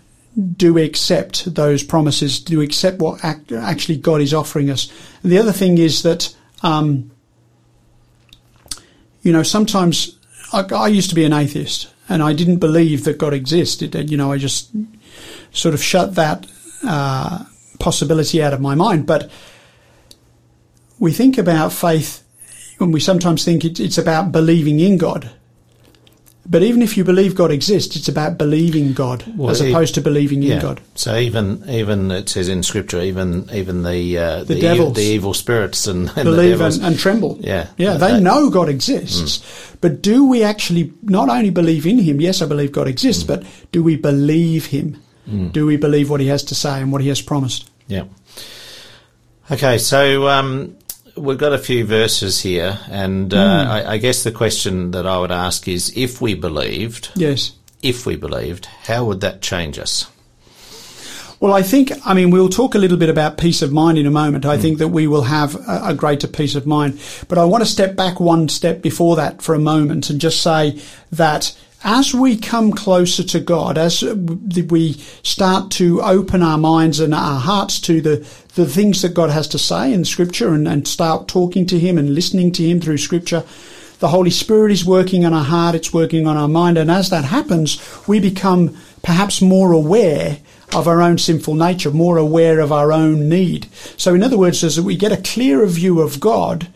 Do 0.56 0.74
we 0.74 0.84
accept 0.84 1.56
those 1.56 1.84
promises? 1.84 2.40
Do 2.40 2.60
we 2.60 2.66
accept 2.66 3.00
what 3.00 3.24
act, 3.24 3.52
actually 3.52 3.98
God 3.98 4.22
is 4.22 4.34
offering 4.34 4.70
us? 4.70 4.92
And 5.24 5.32
the 5.32 5.38
other 5.38 5.52
thing 5.52 5.78
is 5.78 6.04
that, 6.04 6.36
um, 6.62 7.12
you 9.22 9.34
know, 9.34 9.44
sometimes 9.44 10.18
I, 10.54 10.62
I 10.62 10.88
used 10.88 11.10
to 11.10 11.16
be 11.16 11.26
an 11.26 11.34
atheist 11.34 11.92
and 12.08 12.22
I 12.22 12.34
didn't 12.34 12.58
believe 12.58 13.04
that 13.04 13.18
God 13.18 13.34
existed. 13.34 13.96
And, 13.96 14.10
you 14.10 14.18
know, 14.18 14.32
I 14.32 14.38
just 14.38 14.72
sort 15.52 15.74
of 15.74 15.84
shut 15.84 16.16
that 16.16 16.46
uh, 16.84 17.46
possibility 17.80 18.42
out 18.42 18.54
of 18.54 18.62
my 18.62 18.76
mind. 18.76 19.08
But 19.08 19.30
we 21.00 21.12
think 21.12 21.38
about 21.38 21.74
faith 21.74 22.24
when 22.78 22.92
we 22.92 23.00
sometimes 23.00 23.44
think 23.44 23.66
it, 23.66 23.80
it's 23.80 23.98
about 23.98 24.32
believing 24.32 24.80
in 24.80 24.98
God. 24.98 25.32
But 26.46 26.64
even 26.64 26.82
if 26.82 26.98
you 26.98 27.04
believe 27.04 27.36
God 27.36 27.52
exists, 27.52 27.96
it's 27.96 28.08
about 28.08 28.38
believing 28.40 28.94
God 28.94 29.24
Well, 29.38 29.52
as 29.52 29.62
opposed 29.62 29.94
to 29.96 30.02
believing 30.02 30.42
in 30.42 30.60
God. 30.60 30.82
So 30.96 31.16
even 31.16 31.64
even 31.70 32.10
it 32.10 32.28
says 32.30 32.50
in 32.50 32.64
Scripture, 32.64 33.02
even 33.02 33.48
even 33.54 33.84
the 33.84 34.18
uh, 34.18 34.44
The 34.46 34.58
e- 34.58 34.62
devils. 34.62 34.96
the 34.96 35.04
evil 35.04 35.36
spirits 35.36 35.86
and, 35.86 36.08
and 36.16 36.24
Believe 36.24 36.60
and, 36.62 36.82
and 36.82 36.98
tremble. 36.98 37.38
Yeah. 37.40 37.68
Yeah, 37.78 37.94
they 37.98 38.14
That- 38.14 38.22
know 38.24 38.50
God 38.50 38.68
exists. 38.68 39.44
But 39.82 40.02
do 40.02 40.28
we 40.28 40.42
actually 40.44 40.92
not 41.04 41.30
only 41.30 41.52
believe 41.52 41.86
in 41.86 42.00
Him? 42.00 42.20
Yes, 42.20 42.42
I 42.42 42.48
believe 42.48 42.72
God 42.72 42.88
exists, 42.88 43.24
but 43.24 43.44
do 43.72 43.84
we 43.84 43.96
believe 43.96 44.66
Him? 44.68 44.98
Do 45.52 45.68
we 45.68 45.78
believe 45.78 46.10
what 46.10 46.20
He 46.22 46.28
has 46.28 46.44
to 46.46 46.56
say 46.56 46.82
and 46.82 46.92
what 46.92 47.02
He 47.02 47.10
has 47.10 47.22
promised? 47.22 47.70
Yeah. 47.88 48.06
Okay, 49.52 49.78
so 49.78 50.28
um, 50.28 50.76
we've 51.16 51.38
got 51.38 51.54
a 51.54 51.58
few 51.58 51.86
verses 51.86 52.42
here, 52.42 52.80
and 52.90 53.34
uh, 53.34 53.64
Hmm. 53.66 53.72
I, 53.72 53.92
I 53.94 53.98
guess 53.98 54.24
the 54.24 54.32
question 54.32 54.92
that 54.92 55.06
I 55.06 55.18
would 55.20 55.32
ask 55.32 55.68
is: 55.68 55.92
if 55.96 56.22
we 56.22 56.34
believed, 56.36 57.10
Yes. 57.16 57.52
if 57.82 58.06
we 58.06 58.16
believed, 58.16 58.66
how 58.84 59.06
would 59.06 59.22
that 59.22 59.42
change 59.42 59.80
us? 59.80 60.06
Well, 61.42 61.54
I 61.54 61.62
think, 61.62 61.94
I 62.06 62.14
mean, 62.14 62.32
we'll 62.32 62.50
talk 62.50 62.76
a 62.76 62.78
little 62.78 62.98
bit 62.98 63.08
about 63.10 63.38
peace 63.38 63.62
of 63.62 63.72
mind 63.72 63.98
in 63.98 64.06
a 64.06 64.12
moment. 64.12 64.46
I 64.46 64.58
think 64.58 64.78
that 64.80 64.90
we 64.90 65.08
will 65.08 65.22
have 65.24 65.56
a, 65.56 65.82
a 65.86 65.94
greater 65.94 66.28
peace 66.28 66.54
of 66.56 66.68
mind. 66.68 67.00
But 67.30 67.38
I 67.38 67.46
want 67.46 67.64
to 67.64 67.70
step 67.70 67.96
back 67.96 68.20
one 68.20 68.50
step 68.50 68.82
before 68.82 69.16
that 69.16 69.42
for 69.42 69.56
a 69.56 69.60
moment 69.60 70.10
and 70.10 70.20
just 70.20 70.42
say 70.42 70.82
that 71.14 71.58
as 71.84 72.14
we 72.14 72.36
come 72.36 72.72
closer 72.72 73.24
to 73.24 73.40
God, 73.40 73.78
as 73.78 74.04
we 74.04 74.94
start 75.24 75.72
to 75.72 76.02
open 76.02 76.44
our 76.44 76.58
minds 76.58 77.00
and 77.00 77.14
our 77.14 77.40
hearts 77.40 77.80
to 77.82 78.02
the, 78.02 78.28
the 78.56 78.66
things 78.66 79.02
that 79.02 79.14
God 79.14 79.30
has 79.30 79.48
to 79.50 79.60
say 79.60 79.94
in 79.94 80.04
Scripture 80.04 80.54
and, 80.54 80.68
and 80.68 80.88
start 80.88 81.28
talking 81.28 81.66
to 81.68 81.80
Him 81.80 81.98
and 81.98 82.14
listening 82.14 82.52
to 82.54 82.64
Him 82.68 82.82
through 82.82 82.98
Scripture, 82.98 83.44
the 84.00 84.10
Holy 84.10 84.30
Spirit 84.30 84.72
is 84.72 84.86
working 84.86 85.26
on 85.26 85.34
our 85.34 85.44
heart, 85.44 85.76
it's 85.76 85.94
working 85.94 86.28
on 86.28 86.38
our 86.38 86.48
mind, 86.48 86.78
and 86.78 86.92
as 86.92 87.10
that 87.10 87.26
happens, 87.26 87.82
we 88.08 88.20
become 88.20 88.76
perhaps 89.02 89.42
more 89.42 89.72
aware 89.72 90.40
of 90.74 90.88
our 90.88 91.02
own 91.02 91.18
sinful 91.18 91.56
nature, 91.56 91.92
more 91.92 92.18
aware 92.18 92.60
of 92.60 92.72
our 92.72 92.92
own 92.92 93.28
need. 93.28 93.68
So, 93.98 94.14
in 94.14 94.24
other 94.24 94.38
words, 94.38 94.64
as 94.64 94.80
we 94.80 94.96
get 94.96 95.12
a 95.12 95.22
clearer 95.22 95.66
view 95.66 96.02
of 96.02 96.20
God, 96.20 96.68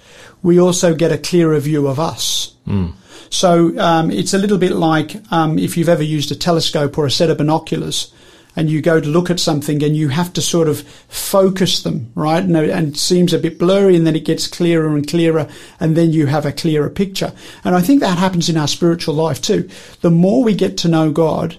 we 0.41 0.60
also 0.60 0.95
get 0.95 1.12
a 1.12 1.17
clearer 1.17 1.60
view 1.60 1.88
of 1.88 2.00
us. 2.00 2.55
Hmm. 2.65 2.91
So, 3.34 3.75
um, 3.80 4.12
it's 4.12 4.36
a 4.36 4.38
little 4.38 4.60
bit 4.60 4.74
like 4.74 5.16
um, 5.32 5.58
if 5.58 5.75
you've 5.75 5.90
ever 5.90 6.04
used 6.04 6.32
a 6.32 6.36
telescope 6.36 7.00
or 7.00 7.08
a 7.08 7.12
set 7.12 7.32
of 7.32 7.40
binoculars. 7.40 8.13
and 8.56 8.70
you 8.70 8.80
go 8.80 9.00
to 9.02 9.10
look 9.10 9.32
at 9.32 9.40
something 9.40 9.82
and 9.84 9.98
you 9.98 10.10
have 10.10 10.32
to 10.34 10.40
sort 10.40 10.68
of 10.68 10.82
focus 11.10 11.82
them, 11.82 12.12
right? 12.13 12.44
And, 12.44 12.56
and 12.56 12.90
it 12.90 12.98
seems 12.98 13.34
a 13.34 13.40
bit 13.40 13.58
blurry 13.58 13.96
and 13.96 14.06
then 14.06 14.16
it 14.16 14.25
gets 14.25 14.46
clearer 14.46 14.96
and 14.96 15.08
clearer 15.08 15.48
and 15.80 15.98
then 15.98 16.13
you 16.13 16.28
have 16.28 16.46
a 16.46 16.52
clearer 16.52 16.92
picture. 16.92 17.34
And 17.63 17.74
I 17.74 17.82
think 17.82 18.02
that 18.02 18.20
happens 18.20 18.50
in 18.50 18.58
our 18.58 18.68
spiritual 18.68 19.16
life 19.16 19.42
too. 19.42 19.68
The 20.02 20.12
more 20.12 20.44
we 20.44 20.54
get 20.54 20.78
to 20.78 20.88
know 20.88 21.12
God, 21.12 21.58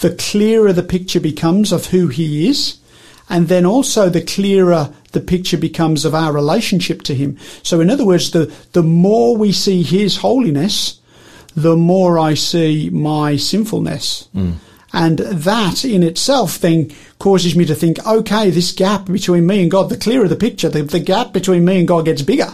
the 0.00 0.16
clearer 0.16 0.72
the 0.72 0.82
picture 0.82 1.20
becomes 1.20 1.70
of 1.70 1.86
who 1.86 2.08
he 2.08 2.48
is. 2.48 2.78
And 3.28 3.46
then 3.46 3.64
also 3.64 4.08
the 4.08 4.22
clearer 4.22 4.92
the 5.12 5.20
picture 5.20 5.56
becomes 5.56 6.04
of 6.04 6.16
our 6.16 6.32
relationship 6.32 7.02
to 7.02 7.14
him. 7.14 7.38
So 7.62 7.80
in 7.80 7.90
other 7.90 8.04
words, 8.04 8.32
the, 8.32 8.52
the 8.72 8.82
more 8.82 9.36
we 9.36 9.52
see 9.52 9.84
his 9.84 10.16
holiness, 10.16 10.98
the 11.54 11.76
more 11.76 12.18
I 12.18 12.34
see 12.34 12.90
my 12.90 13.36
sinfulness. 13.36 14.28
Mm. 14.34 14.54
And 14.92 15.18
that 15.18 15.84
in 15.84 16.02
itself 16.02 16.58
then 16.58 16.90
causes 17.18 17.56
me 17.56 17.64
to 17.64 17.74
think, 17.74 18.04
okay, 18.06 18.50
this 18.50 18.72
gap 18.72 19.06
between 19.06 19.46
me 19.46 19.62
and 19.62 19.70
God, 19.70 19.88
the 19.88 19.96
clearer 19.96 20.28
the 20.28 20.36
picture, 20.36 20.68
the, 20.68 20.82
the 20.82 21.00
gap 21.00 21.32
between 21.32 21.64
me 21.64 21.78
and 21.78 21.88
God 21.88 22.04
gets 22.04 22.22
bigger. 22.22 22.52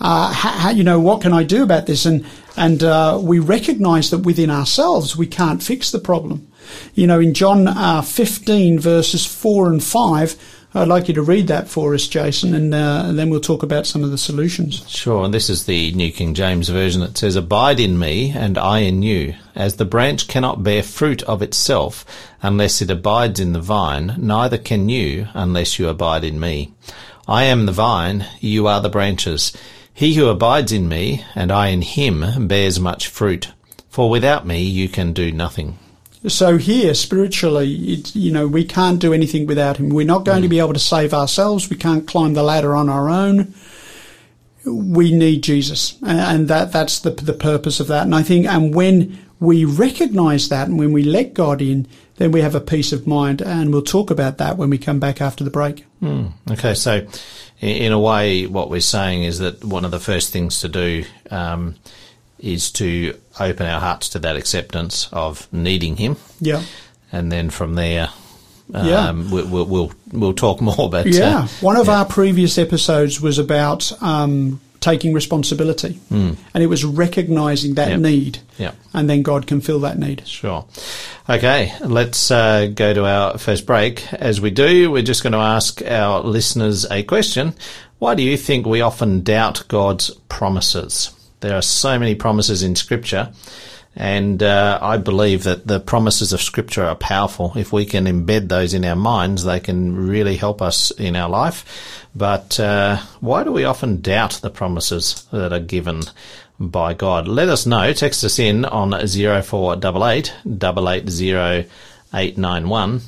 Uh, 0.00 0.32
how, 0.32 0.70
you 0.70 0.82
know, 0.82 0.98
what 0.98 1.20
can 1.20 1.34
I 1.34 1.42
do 1.42 1.62
about 1.62 1.86
this? 1.86 2.06
And, 2.06 2.24
and, 2.56 2.82
uh, 2.82 3.18
we 3.22 3.38
recognize 3.38 4.08
that 4.10 4.20
within 4.20 4.50
ourselves, 4.50 5.14
we 5.14 5.26
can't 5.26 5.62
fix 5.62 5.90
the 5.90 5.98
problem. 5.98 6.50
You 6.94 7.06
know, 7.06 7.20
in 7.20 7.34
John, 7.34 7.68
uh, 7.68 8.00
15 8.00 8.78
verses 8.78 9.26
4 9.26 9.68
and 9.72 9.84
5, 9.84 10.59
I'd 10.72 10.86
like 10.86 11.08
you 11.08 11.14
to 11.14 11.22
read 11.22 11.48
that 11.48 11.68
for 11.68 11.94
us, 11.94 12.06
Jason, 12.06 12.54
and, 12.54 12.72
uh, 12.72 13.02
and, 13.06 13.18
then 13.18 13.28
we'll 13.28 13.40
talk 13.40 13.64
about 13.64 13.88
some 13.88 14.04
of 14.04 14.12
the 14.12 14.18
solutions. 14.18 14.88
Sure, 14.88 15.24
and 15.24 15.34
this 15.34 15.50
is 15.50 15.66
the 15.66 15.90
New 15.94 16.12
King 16.12 16.32
James 16.32 16.68
Version 16.68 17.00
that 17.00 17.18
says, 17.18 17.34
Abide 17.34 17.80
in 17.80 17.98
me, 17.98 18.30
and 18.30 18.56
I 18.56 18.80
in 18.80 19.02
you. 19.02 19.34
As 19.56 19.76
the 19.76 19.84
branch 19.84 20.28
cannot 20.28 20.62
bear 20.62 20.84
fruit 20.84 21.24
of 21.24 21.42
itself 21.42 22.04
unless 22.40 22.80
it 22.80 22.88
abides 22.88 23.40
in 23.40 23.52
the 23.52 23.60
vine, 23.60 24.14
neither 24.16 24.58
can 24.58 24.88
you 24.88 25.26
unless 25.34 25.80
you 25.80 25.88
abide 25.88 26.22
in 26.22 26.38
me. 26.38 26.72
I 27.26 27.44
am 27.44 27.66
the 27.66 27.72
vine, 27.72 28.26
you 28.38 28.68
are 28.68 28.80
the 28.80 28.88
branches. 28.88 29.52
He 29.92 30.14
who 30.14 30.28
abides 30.28 30.70
in 30.70 30.88
me, 30.88 31.24
and 31.34 31.50
I 31.50 31.68
in 31.68 31.82
him, 31.82 32.46
bears 32.46 32.78
much 32.78 33.08
fruit. 33.08 33.52
For 33.88 34.08
without 34.08 34.46
me 34.46 34.62
you 34.62 34.88
can 34.88 35.12
do 35.12 35.32
nothing. 35.32 35.80
So 36.26 36.58
here, 36.58 36.92
spiritually, 36.92 37.72
it, 37.94 38.14
you 38.14 38.30
know, 38.30 38.46
we 38.46 38.64
can't 38.64 39.00
do 39.00 39.14
anything 39.14 39.46
without 39.46 39.78
Him. 39.78 39.88
We're 39.88 40.04
not 40.04 40.24
going 40.24 40.40
mm. 40.40 40.44
to 40.44 40.48
be 40.48 40.58
able 40.58 40.74
to 40.74 40.78
save 40.78 41.14
ourselves. 41.14 41.70
We 41.70 41.76
can't 41.76 42.06
climb 42.06 42.34
the 42.34 42.42
ladder 42.42 42.76
on 42.76 42.90
our 42.90 43.08
own. 43.08 43.54
We 44.66 45.12
need 45.12 45.42
Jesus, 45.42 45.96
and 46.02 46.46
that 46.48 46.70
that's 46.70 46.98
the 46.98 47.10
the 47.10 47.32
purpose 47.32 47.80
of 47.80 47.86
that. 47.86 48.02
And 48.02 48.14
I 48.14 48.22
think, 48.22 48.46
and 48.46 48.74
when 48.74 49.18
we 49.40 49.64
recognise 49.64 50.50
that, 50.50 50.68
and 50.68 50.78
when 50.78 50.92
we 50.92 51.02
let 51.02 51.32
God 51.32 51.62
in, 51.62 51.88
then 52.16 52.30
we 52.30 52.42
have 52.42 52.54
a 52.54 52.60
peace 52.60 52.92
of 52.92 53.06
mind. 53.06 53.40
And 53.40 53.72
we'll 53.72 53.80
talk 53.80 54.10
about 54.10 54.36
that 54.36 54.58
when 54.58 54.68
we 54.68 54.76
come 54.76 55.00
back 55.00 55.22
after 55.22 55.42
the 55.42 55.50
break. 55.50 55.86
Mm. 56.02 56.32
Okay, 56.50 56.74
so 56.74 57.06
in 57.60 57.92
a 57.92 57.98
way, 57.98 58.46
what 58.46 58.68
we're 58.68 58.80
saying 58.80 59.22
is 59.22 59.38
that 59.38 59.64
one 59.64 59.86
of 59.86 59.90
the 59.90 60.00
first 60.00 60.30
things 60.30 60.60
to 60.60 60.68
do. 60.68 61.04
Um, 61.30 61.76
is 62.42 62.70
to 62.72 63.18
open 63.38 63.66
our 63.66 63.80
hearts 63.80 64.08
to 64.10 64.18
that 64.20 64.36
acceptance 64.36 65.08
of 65.12 65.52
needing 65.52 65.96
Him. 65.96 66.16
Yeah. 66.40 66.62
And 67.12 67.30
then 67.30 67.50
from 67.50 67.74
there, 67.74 68.10
um, 68.74 68.86
yeah. 68.86 69.12
we, 69.12 69.42
will 69.42 69.64
we'll, 69.66 69.92
we'll 70.12 70.34
talk 70.34 70.60
more. 70.60 70.90
But 70.90 71.06
yeah, 71.06 71.40
uh, 71.40 71.48
one 71.60 71.76
of 71.76 71.86
yeah. 71.86 71.98
our 71.98 72.04
previous 72.04 72.58
episodes 72.58 73.20
was 73.20 73.38
about 73.38 73.92
um, 74.02 74.60
taking 74.80 75.12
responsibility, 75.12 75.98
mm. 76.10 76.36
and 76.54 76.62
it 76.62 76.66
was 76.66 76.84
recognizing 76.84 77.74
that 77.74 77.90
yep. 77.90 78.00
need. 78.00 78.38
Yeah. 78.58 78.72
And 78.92 79.08
then 79.08 79.22
God 79.22 79.46
can 79.46 79.60
fill 79.60 79.80
that 79.80 79.98
need. 79.98 80.26
Sure. 80.26 80.66
Okay, 81.28 81.72
let's 81.80 82.30
uh, 82.30 82.66
go 82.74 82.92
to 82.94 83.04
our 83.04 83.38
first 83.38 83.66
break. 83.66 84.12
As 84.12 84.40
we 84.40 84.50
do, 84.50 84.90
we're 84.90 85.02
just 85.02 85.22
going 85.22 85.32
to 85.32 85.38
ask 85.38 85.82
our 85.82 86.22
listeners 86.22 86.90
a 86.90 87.02
question. 87.02 87.54
Why 87.98 88.14
do 88.14 88.22
you 88.22 88.36
think 88.36 88.66
we 88.66 88.80
often 88.80 89.22
doubt 89.22 89.64
God's 89.68 90.10
promises? 90.28 91.10
There 91.40 91.56
are 91.56 91.62
so 91.62 91.98
many 91.98 92.14
promises 92.14 92.62
in 92.62 92.76
Scripture, 92.76 93.32
and 93.96 94.42
uh, 94.42 94.78
I 94.80 94.98
believe 94.98 95.44
that 95.44 95.66
the 95.66 95.80
promises 95.80 96.32
of 96.32 96.42
Scripture 96.42 96.84
are 96.84 96.94
powerful. 96.94 97.52
If 97.56 97.72
we 97.72 97.86
can 97.86 98.04
embed 98.04 98.48
those 98.48 98.74
in 98.74 98.84
our 98.84 98.96
minds, 98.96 99.44
they 99.44 99.60
can 99.60 99.96
really 99.96 100.36
help 100.36 100.62
us 100.62 100.90
in 100.92 101.16
our 101.16 101.28
life. 101.28 102.06
But 102.14 102.60
uh, 102.60 102.98
why 103.20 103.44
do 103.44 103.52
we 103.52 103.64
often 103.64 104.00
doubt 104.00 104.40
the 104.42 104.50
promises 104.50 105.26
that 105.32 105.52
are 105.52 105.60
given 105.60 106.02
by 106.58 106.94
God? 106.94 107.26
Let 107.26 107.48
us 107.48 107.66
know. 107.66 107.92
Text 107.92 108.22
us 108.22 108.38
in 108.38 108.64
on 108.64 108.90
0488 108.90 110.34
880 110.46 111.68
891. 112.12 113.00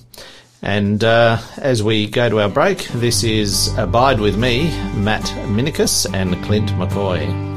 And 0.62 1.03
uh, 1.03 1.39
as 1.59 1.83
we 1.83 2.09
go 2.09 2.29
to 2.29 2.41
our 2.41 2.49
break, 2.49 2.87
this 2.89 3.25
is 3.25 3.77
Abide 3.77 4.21
With 4.21 4.39
Me, 4.39 4.71
Matt 4.95 5.25
Minicus 5.49 6.07
and 6.15 6.43
Clint 6.45 6.71
McCoy. 6.71 7.51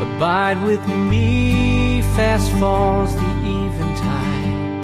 Abide 0.00 0.62
with 0.64 0.86
me, 0.88 2.02
fast 2.16 2.50
falls 2.52 3.14
the 3.14 3.30
eventide. 3.58 4.82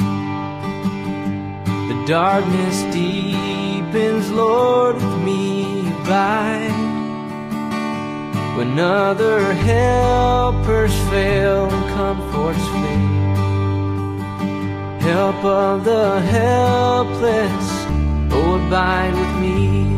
The 1.89 2.05
darkness 2.07 2.83
deepens, 2.95 4.31
Lord, 4.31 4.97
with 4.97 5.19
me 5.25 5.89
abide. 6.09 6.87
When 8.57 8.79
other 8.79 9.53
helpers 9.55 10.95
fail 11.11 11.69
and 11.71 11.85
comforts 11.95 12.67
fade, 12.75 13.19
help 15.03 15.45
of 15.45 15.85
the 15.85 16.21
helpless, 16.21 17.87
oh, 18.33 18.67
abide 18.67 19.15
with 19.15 19.35
me. 19.41 19.98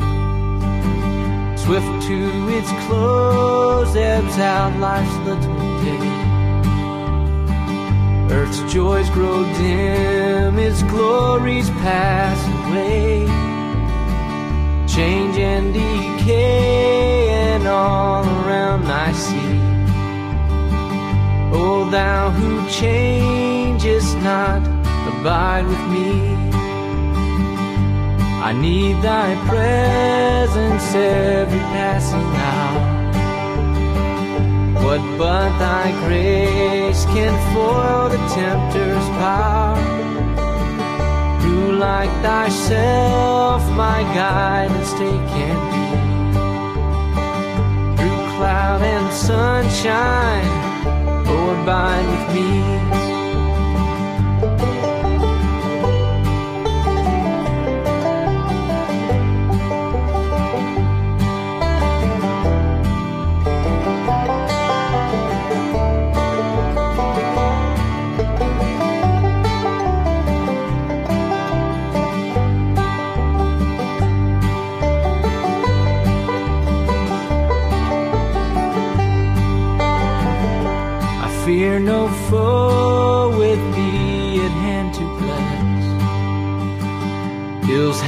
Swift 1.71 2.03
to 2.09 2.49
its 2.49 2.69
close, 2.89 3.95
ebbs 3.95 4.39
out 4.41 4.77
life's 4.81 5.17
little 5.19 5.57
day. 5.85 6.09
Earth's 8.35 8.61
joys 8.73 9.09
grow 9.11 9.45
dim, 9.55 10.59
its 10.59 10.83
glories 10.83 11.71
pass 11.71 12.39
away. 12.67 13.25
Change 14.89 15.39
and 15.39 15.73
decay, 15.73 17.29
and 17.29 17.69
all 17.69 18.25
around 18.25 18.87
I 18.87 19.13
see. 19.13 19.61
O 21.57 21.89
thou 21.89 22.31
who 22.31 22.69
changest 22.69 24.17
not, 24.17 24.67
abide 25.07 25.69
with 25.69 25.89
me. 25.89 26.40
I 28.43 28.53
need 28.53 29.03
thy 29.03 29.35
presence 29.49 30.95
every 30.95 31.59
passing 31.75 32.31
hour. 32.49 32.83
What 34.83 35.03
but 35.19 35.51
thy 35.59 35.93
grace 36.05 37.05
can 37.15 37.35
foil 37.53 38.09
the 38.09 38.23
tempter's 38.35 39.09
power? 39.21 39.77
Who 41.43 41.73
like 41.73 42.11
thyself 42.23 43.63
my 43.77 44.03
guidance 44.15 44.93
take 44.95 45.33
and 45.49 45.61
be? 45.73 45.87
Through 47.97 48.25
cloud 48.37 48.81
and 48.83 49.13
sunshine, 49.13 50.61
abide 51.61 52.07
with 52.07 52.35
me. 52.35 53.00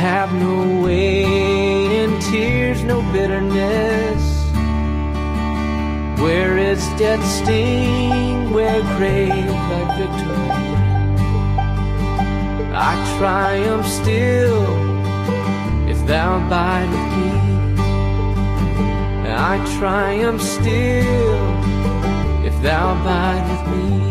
Have 0.02 0.34
no 0.34 0.82
weight 0.82 1.92
in 2.02 2.18
tears 2.18 2.82
no 2.82 3.00
bitterness. 3.12 4.22
Where 6.20 6.58
is 6.58 6.82
death 6.98 7.24
sting, 7.24 8.50
where 8.52 8.82
grave 8.96 9.46
thy 9.70 9.84
victory? 9.98 10.50
I 12.74 12.92
triumph 13.16 13.86
still 13.86 14.66
if 15.88 16.04
thou 16.08 16.44
abide 16.44 16.90
with 16.96 17.10
me. 17.20 17.32
I 19.52 19.54
triumph 19.78 20.42
still 20.42 21.44
if 22.44 22.60
thou 22.60 22.84
abide 22.96 23.44
with 23.50 23.64
me. 23.72 24.01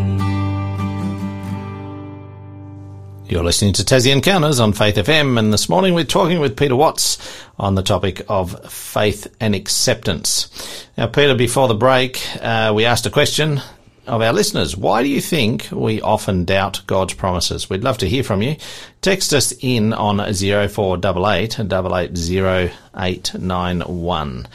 You're 3.31 3.43
listening 3.45 3.71
to 3.75 3.83
Tassie 3.83 4.11
Encounters 4.11 4.59
on 4.59 4.73
Faith 4.73 4.97
FM, 4.97 5.39
and 5.39 5.53
this 5.53 5.69
morning 5.69 5.93
we're 5.93 6.03
talking 6.03 6.41
with 6.41 6.57
Peter 6.57 6.75
Watts 6.75 7.17
on 7.57 7.75
the 7.75 7.81
topic 7.81 8.25
of 8.27 8.69
faith 8.69 9.33
and 9.39 9.55
acceptance. 9.55 10.85
Now, 10.97 11.07
Peter, 11.07 11.33
before 11.33 11.69
the 11.69 11.73
break, 11.73 12.21
uh, 12.41 12.73
we 12.75 12.83
asked 12.83 13.05
a 13.05 13.09
question 13.09 13.61
of 14.05 14.21
our 14.21 14.33
listeners. 14.33 14.75
Why 14.75 15.01
do 15.01 15.07
you 15.07 15.21
think 15.21 15.69
we 15.71 16.01
often 16.01 16.43
doubt 16.43 16.81
God's 16.87 17.13
promises? 17.13 17.69
We'd 17.69 17.85
love 17.85 17.99
to 17.99 18.09
hear 18.09 18.25
from 18.25 18.41
you. 18.41 18.57
Text 18.99 19.33
us 19.33 19.53
in 19.61 19.93
on 19.93 20.17
0488 20.17 21.57
880891. 21.57 24.47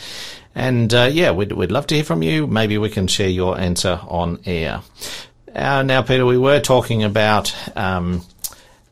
And 0.54 0.92
uh, 0.92 1.08
yeah, 1.10 1.30
we'd, 1.30 1.52
we'd 1.52 1.72
love 1.72 1.86
to 1.86 1.94
hear 1.94 2.04
from 2.04 2.22
you. 2.22 2.46
Maybe 2.46 2.76
we 2.76 2.90
can 2.90 3.06
share 3.06 3.30
your 3.30 3.58
answer 3.58 4.00
on 4.06 4.38
air. 4.44 4.82
Uh, 5.54 5.82
now, 5.82 6.02
Peter, 6.02 6.26
we 6.26 6.36
were 6.36 6.60
talking 6.60 7.04
about 7.04 7.54
um, 7.74 8.20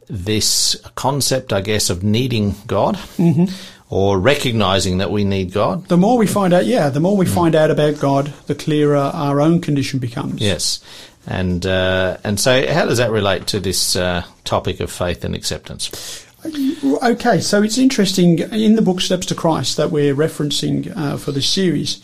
this 0.09 0.77
concept, 0.95 1.53
I 1.53 1.61
guess, 1.61 1.91
of 1.91 2.03
needing 2.03 2.55
God. 2.67 2.97
Mm-hmm 3.17 3.47
or 3.91 4.19
recognizing 4.19 4.99
that 4.99 5.13
we 5.13 5.23
need 5.23 5.53
God. 5.53 5.87
The 5.87 5.97
more 5.97 6.19
we 6.19 6.27
find 6.27 6.53
out, 6.53 6.67
yeah, 6.67 6.89
the 6.89 6.99
more 6.99 7.17
we 7.17 7.27
mm. 7.27 7.35
find 7.35 7.55
out 7.55 7.71
about 7.71 8.01
God, 8.01 8.33
the 8.47 8.55
clearer 8.55 8.97
our 8.97 9.41
own 9.41 9.61
condition 9.61 10.01
becomes. 10.01 10.41
Yes. 10.41 10.83
And 11.29 11.65
uh, 11.65 12.17
and 12.25 12.41
so, 12.41 12.67
how 12.73 12.87
does 12.87 12.99
that 12.99 13.11
relate 13.11 13.47
to 13.49 13.61
this 13.61 13.95
uh, 13.95 14.25
topic 14.45 14.81
of 14.81 14.91
faith 14.91 15.25
and 15.25 15.35
acceptance? 15.35 16.27
Okay, 16.45 17.41
so 17.41 17.63
it's 17.63 17.79
interesting 17.79 18.41
in 18.41 18.77
the 18.77 18.83
book 18.83 19.01
Steps 19.01 19.27
to 19.27 19.35
Christ 19.35 19.79
that 19.79 19.91
we're 19.91 20.15
referencing 20.15 20.95
uh, 20.95 21.17
for 21.17 21.33
this 21.33 21.49
series. 21.49 22.03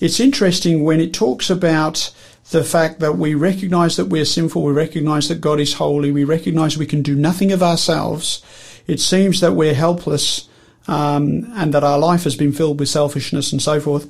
It's 0.00 0.18
interesting 0.18 0.84
when 0.84 1.00
it 1.00 1.12
talks 1.12 1.50
about 1.50 2.10
the 2.50 2.64
fact 2.64 3.00
that 3.00 3.16
we 3.16 3.34
recognize 3.34 3.96
that 3.96 4.06
we're 4.06 4.24
sinful, 4.24 4.62
we 4.62 4.72
recognize 4.72 5.28
that 5.28 5.40
God 5.40 5.60
is 5.60 5.74
holy, 5.74 6.12
we 6.12 6.24
recognize 6.24 6.76
we 6.76 6.86
can 6.86 7.02
do 7.02 7.14
nothing 7.14 7.52
of 7.52 7.62
ourselves. 7.62 8.42
It 8.86 9.00
seems 9.00 9.40
that 9.40 9.52
we're 9.52 9.74
helpless 9.74 10.48
um, 10.88 11.50
and 11.54 11.72
that 11.72 11.84
our 11.84 11.98
life 11.98 12.24
has 12.24 12.36
been 12.36 12.52
filled 12.52 12.80
with 12.80 12.88
selfishness 12.88 13.52
and 13.52 13.62
so 13.62 13.80
forth. 13.80 14.08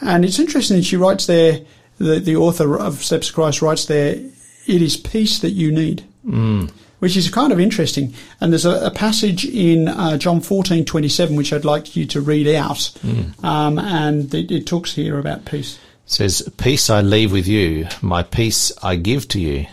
And 0.00 0.24
it's 0.24 0.38
interesting 0.38 0.76
that 0.76 0.84
she 0.84 0.96
writes 0.96 1.26
there, 1.26 1.60
the, 1.98 2.20
the 2.20 2.36
author 2.36 2.78
of 2.78 3.02
Steps 3.02 3.28
to 3.28 3.32
Christ 3.32 3.60
writes 3.60 3.86
there, 3.86 4.12
it 4.12 4.82
is 4.82 4.96
peace 4.96 5.40
that 5.40 5.50
you 5.50 5.72
need. 5.72 6.04
Mm. 6.26 6.70
Which 7.00 7.16
is 7.16 7.30
kind 7.30 7.52
of 7.52 7.60
interesting. 7.60 8.12
And 8.40 8.52
there's 8.52 8.64
a, 8.64 8.86
a 8.86 8.90
passage 8.90 9.44
in 9.44 9.86
uh, 9.86 10.18
John 10.18 10.40
14, 10.40 10.84
27, 10.84 11.36
which 11.36 11.52
I'd 11.52 11.64
like 11.64 11.94
you 11.94 12.06
to 12.06 12.20
read 12.20 12.48
out. 12.48 12.76
Mm. 12.76 13.44
Um, 13.44 13.78
and 13.78 14.34
it, 14.34 14.50
it 14.50 14.66
talks 14.66 14.94
here 14.94 15.18
about 15.18 15.44
peace. 15.44 15.78
Says, 16.08 16.48
Peace 16.56 16.88
I 16.88 17.02
leave 17.02 17.32
with 17.32 17.46
you, 17.46 17.86
my 18.00 18.22
peace 18.22 18.72
I 18.82 18.96
give 18.96 19.28
to 19.28 19.38
you. 19.38 19.66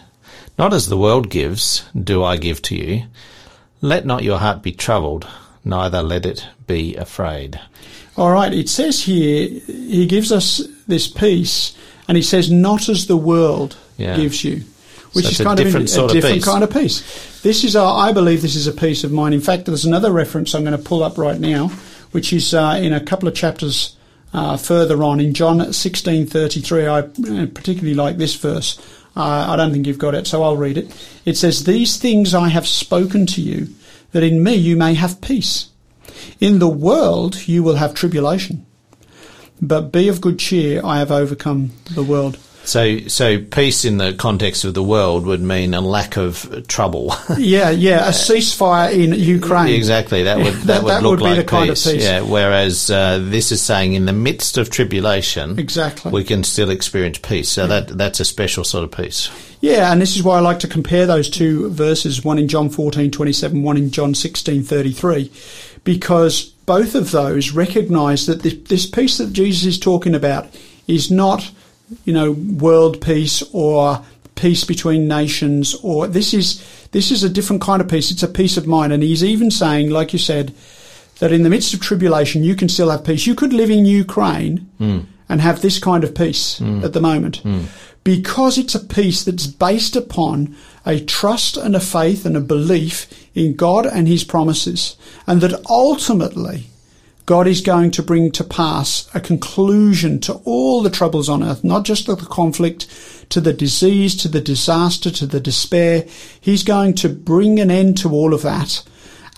Not 0.59 0.73
as 0.73 0.89
the 0.89 0.97
world 0.97 1.29
gives, 1.29 1.85
do 1.97 2.25
I 2.25 2.35
give 2.35 2.61
to 2.63 2.75
you. 2.75 3.05
Let 3.79 4.05
not 4.05 4.21
your 4.21 4.39
heart 4.39 4.61
be 4.61 4.73
troubled, 4.73 5.25
neither 5.63 6.03
let 6.03 6.25
it 6.25 6.45
be 6.67 6.93
afraid. 6.97 7.61
All 8.17 8.33
right, 8.33 8.53
it 8.53 8.67
says 8.67 9.03
here, 9.03 9.47
he 9.47 10.05
gives 10.07 10.33
us 10.33 10.61
this 10.87 11.07
peace, 11.07 11.73
and 12.09 12.17
he 12.17 12.21
says, 12.21 12.51
not 12.51 12.89
as 12.89 13.07
the 13.07 13.15
world 13.15 13.77
yeah. 13.95 14.17
gives 14.17 14.43
you. 14.43 14.65
Which 15.13 15.23
so 15.23 15.31
is 15.31 15.37
kind 15.37 15.57
of, 15.57 15.65
a, 15.67 15.69
a 15.69 16.09
different 16.09 16.37
of 16.37 16.43
kind 16.43 16.65
of 16.65 16.69
peace. 16.69 17.41
This 17.43 17.63
is, 17.63 17.77
our, 17.77 18.09
I 18.09 18.11
believe, 18.11 18.41
this 18.41 18.57
is 18.57 18.67
a 18.67 18.73
peace 18.73 19.05
of 19.05 19.11
mind. 19.13 19.33
In 19.33 19.39
fact, 19.39 19.67
there's 19.67 19.85
another 19.85 20.11
reference 20.11 20.53
I'm 20.53 20.65
going 20.65 20.77
to 20.77 20.83
pull 20.83 21.01
up 21.01 21.17
right 21.17 21.39
now, 21.39 21.69
which 22.11 22.33
is 22.33 22.53
uh, 22.53 22.77
in 22.81 22.91
a 22.91 22.99
couple 22.99 23.29
of 23.29 23.35
chapters 23.35 23.95
uh, 24.33 24.57
further 24.57 25.03
on 25.03 25.19
in 25.19 25.33
John 25.33 25.59
16:33. 25.59 26.87
I 26.87 26.99
uh, 26.99 27.45
particularly 27.47 27.95
like 27.95 28.17
this 28.17 28.35
verse. 28.35 28.79
Uh, 29.15 29.47
I 29.49 29.55
don't 29.55 29.71
think 29.71 29.87
you've 29.87 29.97
got 29.97 30.15
it, 30.15 30.27
so 30.27 30.43
I'll 30.43 30.57
read 30.57 30.77
it. 30.77 30.93
It 31.25 31.37
says, 31.37 31.63
"These 31.63 31.97
things 31.97 32.33
I 32.33 32.49
have 32.49 32.67
spoken 32.67 33.25
to 33.27 33.41
you, 33.41 33.69
that 34.11 34.23
in 34.23 34.43
me 34.43 34.55
you 34.55 34.75
may 34.75 34.93
have 34.93 35.21
peace. 35.21 35.69
In 36.39 36.59
the 36.59 36.69
world 36.69 37.47
you 37.47 37.63
will 37.63 37.75
have 37.75 37.93
tribulation, 37.93 38.65
but 39.61 39.91
be 39.91 40.07
of 40.07 40.21
good 40.21 40.39
cheer, 40.39 40.81
I 40.83 40.99
have 40.99 41.11
overcome 41.11 41.71
the 41.93 42.03
world. 42.03 42.37
So, 42.65 42.99
so 43.07 43.39
peace 43.39 43.85
in 43.85 43.97
the 43.97 44.13
context 44.13 44.63
of 44.63 44.73
the 44.73 44.83
world 44.83 45.25
would 45.25 45.41
mean 45.41 45.73
a 45.73 45.81
lack 45.81 46.17
of 46.17 46.65
trouble. 46.67 47.13
yeah, 47.37 47.69
yeah, 47.69 48.07
a 48.07 48.11
ceasefire 48.11 48.93
in 48.93 49.13
Ukraine. 49.13 49.73
Exactly, 49.73 50.23
that 50.23 50.37
would 50.37 50.53
that, 50.53 50.65
that 50.65 50.83
would 50.83 50.89
that 50.91 51.03
look 51.03 51.11
would 51.11 51.21
like 51.21 51.37
peace. 51.39 51.49
Kind 51.49 51.69
of 51.69 51.75
peace. 51.75 52.03
Yeah, 52.03 52.21
whereas 52.21 52.89
uh, 52.89 53.19
this 53.21 53.51
is 53.51 53.61
saying 53.61 53.93
in 53.93 54.05
the 54.05 54.13
midst 54.13 54.57
of 54.57 54.69
tribulation, 54.69 55.59
exactly, 55.59 56.11
we 56.11 56.23
can 56.23 56.43
still 56.43 56.69
experience 56.69 57.17
peace. 57.19 57.49
So 57.49 57.63
yeah. 57.63 57.67
that 57.67 57.97
that's 57.97 58.19
a 58.19 58.25
special 58.25 58.63
sort 58.63 58.83
of 58.83 58.91
peace. 58.91 59.29
Yeah, 59.61 59.91
and 59.91 60.01
this 60.01 60.15
is 60.15 60.23
why 60.23 60.37
I 60.37 60.41
like 60.41 60.59
to 60.59 60.67
compare 60.67 61.05
those 61.05 61.29
two 61.29 61.69
verses, 61.69 62.23
one 62.23 62.37
in 62.37 62.47
John 62.47 62.69
14, 62.69 63.09
27, 63.09 63.63
one 63.63 63.77
in 63.77 63.89
John 63.89 64.13
16, 64.13 64.63
33, 64.63 65.31
because 65.83 66.43
both 66.65 66.93
of 66.93 67.11
those 67.11 67.51
recognize 67.51 68.25
that 68.27 68.43
this, 68.43 68.55
this 68.67 68.85
peace 68.85 69.17
that 69.17 69.33
Jesus 69.33 69.65
is 69.65 69.79
talking 69.79 70.13
about 70.13 70.47
is 70.87 71.09
not, 71.09 71.49
you 72.03 72.13
know, 72.13 72.31
world 72.31 73.01
peace 73.01 73.43
or 73.53 74.03
peace 74.35 74.63
between 74.63 75.07
nations 75.07 75.75
or 75.81 76.07
this 76.07 76.33
is 76.33 76.63
this 76.91 77.09
is 77.11 77.23
a 77.23 77.29
different 77.29 77.61
kind 77.61 77.81
of 77.81 77.87
peace. 77.87 78.11
It's 78.11 78.23
a 78.23 78.27
peace 78.27 78.57
of 78.57 78.67
mind. 78.67 78.93
And 78.93 79.03
he's 79.03 79.23
even 79.23 79.51
saying, 79.51 79.89
like 79.89 80.13
you 80.13 80.19
said, 80.19 80.53
that 81.19 81.31
in 81.31 81.43
the 81.43 81.49
midst 81.49 81.73
of 81.73 81.81
tribulation 81.81 82.43
you 82.43 82.55
can 82.55 82.69
still 82.69 82.89
have 82.89 83.05
peace. 83.05 83.25
You 83.25 83.35
could 83.35 83.53
live 83.53 83.69
in 83.69 83.85
Ukraine 83.85 84.69
mm. 84.79 85.05
and 85.29 85.41
have 85.41 85.61
this 85.61 85.79
kind 85.79 86.03
of 86.03 86.15
peace 86.15 86.59
mm. 86.59 86.83
at 86.83 86.93
the 86.93 87.01
moment. 87.01 87.43
Mm 87.43 87.65
because 88.05 88.59
it's 88.59 88.75
a 88.75 88.79
peace 88.79 89.23
that's 89.23 89.47
based 89.47 89.97
upon 89.97 90.55
a 90.85 90.99
trust 91.01 91.57
and 91.57 91.75
a 91.75 91.79
faith 91.81 92.25
and 92.25 92.37
a 92.37 92.39
belief 92.39 93.27
in 93.35 93.55
God 93.55 93.85
and 93.85 94.07
His 94.07 94.23
promises, 94.23 94.95
and 95.27 95.41
that 95.41 95.65
ultimately 95.69 96.67
God 97.25 97.47
is 97.47 97.61
going 97.61 97.91
to 97.91 98.03
bring 98.03 98.31
to 98.31 98.43
pass 98.43 99.09
a 99.13 99.19
conclusion 99.19 100.19
to 100.21 100.33
all 100.45 100.83
the 100.83 100.89
troubles 100.89 101.27
on 101.27 101.43
earth, 101.43 101.63
not 101.63 101.83
just 101.83 102.05
to 102.05 102.15
the 102.15 102.25
conflict, 102.25 102.87
to 103.29 103.41
the 103.41 103.53
disease, 103.53 104.15
to 104.17 104.27
the 104.27 104.41
disaster, 104.41 105.09
to 105.11 105.25
the 105.25 105.39
despair. 105.39 106.05
He's 106.39 106.63
going 106.63 106.93
to 106.95 107.09
bring 107.09 107.59
an 107.59 107.71
end 107.71 107.97
to 107.99 108.11
all 108.11 108.33
of 108.33 108.43
that. 108.43 108.83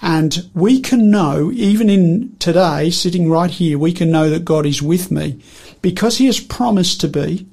And 0.01 0.49
we 0.53 0.79
can 0.79 1.09
know, 1.09 1.51
even 1.53 1.89
in 1.89 2.35
today, 2.37 2.89
sitting 2.89 3.29
right 3.29 3.49
here, 3.49 3.79
we 3.79 3.93
can 3.93 4.11
know 4.11 4.29
that 4.29 4.45
God 4.45 4.65
is 4.65 4.81
with 4.81 5.09
me 5.09 5.41
because 5.81 6.17
He 6.17 6.27
has 6.27 6.39
promised 6.39 7.01
to 7.01 7.07
be 7.07 7.47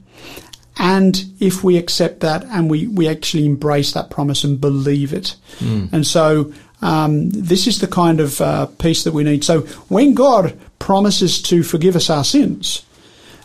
and 0.77 1.25
if 1.39 1.63
we 1.63 1.77
accept 1.77 2.21
that 2.21 2.45
and 2.45 2.69
we, 2.69 2.89
we 2.89 3.09
actually 3.09 3.47
embrace 3.47 3.93
that 3.93 4.11
promise 4.11 4.43
and 4.43 4.61
believe 4.61 5.13
it. 5.13 5.37
Mm. 5.59 5.93
And 5.93 6.07
so 6.07 6.53
um, 6.85 7.31
this 7.31 7.67
is 7.67 7.81
the 7.81 7.87
kind 7.87 8.21
of 8.21 8.41
uh, 8.43 8.67
peace 8.67 9.05
that 9.05 9.15
we 9.15 9.25
need. 9.25 9.43
So 9.43 9.63
when 9.89 10.13
God 10.13 10.57
promises 10.79 11.41
to 11.43 11.63
forgive 11.63 11.97
us 11.97 12.11
our 12.11 12.25
sins, 12.25 12.85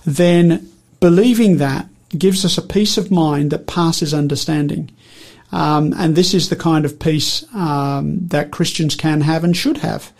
then 0.06 0.70
believing 1.00 1.58
that 1.58 1.88
gives 2.10 2.44
us 2.44 2.58
a 2.58 2.62
peace 2.62 2.98
of 2.98 3.12
mind 3.12 3.52
that 3.52 3.66
passes 3.66 4.14
understanding. 4.14 4.92
Um, 5.54 5.94
and 5.98 6.16
this 6.16 6.34
is 6.34 6.50
the 6.50 6.58
kind 6.58 6.84
of 6.84 7.00
peace 7.00 7.46
um, 7.56 8.28
that 8.28 8.52
Christians 8.52 8.96
can 8.96 9.22
have 9.22 9.46
and 9.46 9.56
should 9.56 9.78
have, 9.78 10.12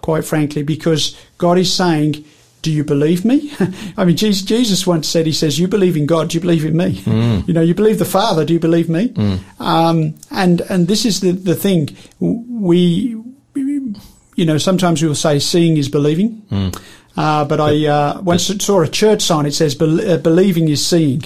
quite 0.00 0.24
frankly, 0.24 0.62
because 0.62 1.16
God 1.36 1.58
is 1.58 1.72
saying, 1.74 2.24
do 2.62 2.70
you 2.70 2.84
believe 2.84 3.24
me? 3.24 3.52
I 3.96 4.04
mean, 4.04 4.16
Jesus, 4.16 4.42
Jesus, 4.42 4.86
once 4.86 5.08
said, 5.08 5.26
he 5.26 5.32
says, 5.32 5.58
you 5.58 5.68
believe 5.68 5.96
in 5.96 6.06
God, 6.06 6.30
do 6.30 6.36
you 6.36 6.40
believe 6.40 6.64
in 6.64 6.76
me? 6.76 6.96
Mm. 7.02 7.28
You 7.48 7.54
know, 7.54 7.62
you 7.62 7.74
believe 7.74 7.98
the 7.98 8.04
Father, 8.04 8.44
do 8.44 8.52
you 8.52 8.60
believe 8.60 8.88
me? 8.88 9.08
Mm. 9.08 9.60
Um, 9.60 10.14
and, 10.30 10.60
and 10.62 10.86
this 10.86 11.06
is 11.06 11.20
the, 11.20 11.32
the 11.32 11.54
thing. 11.54 11.96
We, 12.20 13.16
you 13.54 14.44
know, 14.44 14.58
sometimes 14.58 15.00
we 15.00 15.08
will 15.08 15.14
say 15.14 15.38
seeing 15.38 15.76
is 15.76 15.88
believing. 15.88 16.42
Mm. 16.50 16.82
Uh, 17.16 17.44
but 17.44 17.60
I 17.60 17.86
uh, 17.86 18.20
once 18.20 18.46
saw 18.62 18.82
a 18.82 18.88
church 18.88 19.22
sign, 19.22 19.46
it 19.46 19.54
says, 19.54 19.80
uh, 19.80 20.18
believing 20.22 20.68
is 20.68 20.86
seeing. 20.86 21.22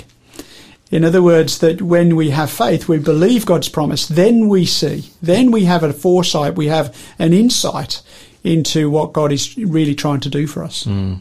In 0.91 1.05
other 1.05 1.23
words, 1.23 1.59
that 1.59 1.83
when 1.83 2.15
we 2.17 2.31
have 2.31 2.51
faith, 2.51 2.87
we 2.87 2.99
believe 2.99 3.47
God's 3.47 3.69
promise, 3.69 4.07
then 4.07 4.49
we 4.49 4.67
see, 4.67 5.11
then 5.23 5.51
we 5.51 5.65
have 5.65 5.83
a 5.83 5.93
foresight, 5.93 6.55
we 6.55 6.67
have 6.67 6.97
an 7.19 7.33
insight 7.33 8.03
into 8.45 8.91
what 8.91 9.13
God 9.13 9.31
is 9.31 9.57
really 9.57 9.95
trying 9.95 10.21
to 10.21 10.29
do 10.29 10.47
for 10.47 10.65
us. 10.65 10.85
Mm. 10.85 11.21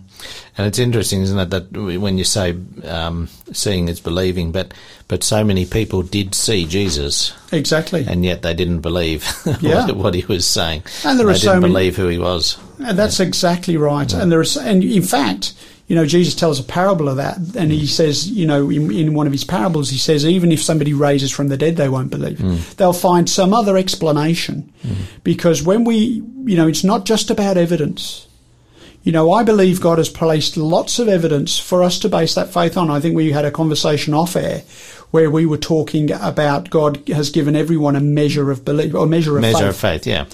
And 0.58 0.68
it's 0.68 0.80
interesting, 0.80 1.22
isn't 1.22 1.38
it, 1.38 1.50
that 1.52 1.72
when 1.72 2.18
you 2.18 2.24
say 2.24 2.56
um, 2.84 3.28
seeing 3.54 3.88
is 3.88 4.00
believing, 4.00 4.52
but 4.52 4.74
but 5.08 5.24
so 5.24 5.44
many 5.44 5.66
people 5.66 6.04
did 6.04 6.34
see 6.36 6.66
Jesus 6.66 7.34
exactly, 7.52 8.06
and 8.08 8.24
yet 8.24 8.42
they 8.42 8.54
didn't 8.54 8.82
believe 8.82 9.28
yeah. 9.62 9.86
what, 9.88 9.96
what, 9.98 10.14
he 10.14 10.26
was 10.26 10.46
saying, 10.46 10.84
and 11.06 11.20
there 11.20 11.28
they 11.28 11.34
are 11.34 11.36
didn't 11.36 11.46
so 11.46 11.60
many, 11.60 11.74
believe 11.74 11.96
who 11.96 12.08
he 12.08 12.18
was. 12.18 12.58
And 12.80 12.98
that's 12.98 13.20
yeah. 13.20 13.28
exactly 13.28 13.78
right. 13.78 14.12
Yeah. 14.12 14.22
And 14.22 14.32
there 14.32 14.42
is, 14.42 14.58
and 14.58 14.84
in 14.84 15.04
fact, 15.04 15.54
you 15.92 15.98
know, 15.98 16.06
Jesus 16.06 16.36
tells 16.36 16.58
a 16.58 16.64
parable 16.64 17.10
of 17.10 17.18
that, 17.18 17.38
and 17.58 17.70
he 17.70 17.86
says, 17.86 18.30
you 18.30 18.48
know, 18.48 18.70
in, 18.70 18.90
in, 18.94 19.14
one 19.14 19.28
of 19.28 19.34
his 19.34 19.44
parables, 19.44 19.90
he 19.90 19.98
says, 19.98 20.26
even 20.26 20.50
if 20.50 20.64
somebody 20.64 20.94
raises 20.94 21.32
from 21.32 21.50
the 21.50 21.58
dead, 21.58 21.76
they 21.76 21.90
won't 21.90 22.10
believe. 22.10 22.38
Mm. 22.38 22.76
They'll 22.78 22.94
find 22.94 23.30
some 23.30 23.54
other 23.54 23.76
explanation, 23.76 24.72
mm. 24.84 24.96
because 25.26 25.62
when 25.62 25.84
we, 25.84 26.24
you 26.46 26.56
know, 26.56 26.70
it's 26.70 26.86
not 26.86 27.04
just 27.04 27.30
about 27.30 27.58
evidence. 27.58 28.26
You 29.04 29.12
know, 29.12 29.34
I 29.34 29.44
believe 29.44 29.82
God 29.82 29.98
has 29.98 30.08
placed 30.08 30.56
lots 30.56 30.98
of 30.98 31.10
evidence 31.10 31.60
for 31.60 31.84
us 31.84 32.00
to 32.00 32.08
base 32.08 32.36
that 32.36 32.54
faith 32.54 32.78
on. 32.78 32.90
I 32.90 33.02
think 33.02 33.18
we 33.18 33.34
had 33.34 33.44
a 33.44 33.52
conversation 33.52 34.14
off 34.14 34.38
air 34.38 34.60
where 35.10 35.30
we 35.30 35.46
were 35.46 35.58
talking 35.58 36.10
about 36.10 36.70
God 36.70 37.06
has 37.10 37.32
given 37.32 37.54
everyone 37.54 37.98
a 37.98 38.00
measure 38.00 38.50
of 38.50 38.64
belief 38.64 38.96
or 38.96 39.08
measure 39.08 39.36
of 39.36 39.42
Measure 39.42 39.58
faith. 39.58 39.68
of 39.68 39.76
faith, 39.76 40.08
yeah. 40.08 40.26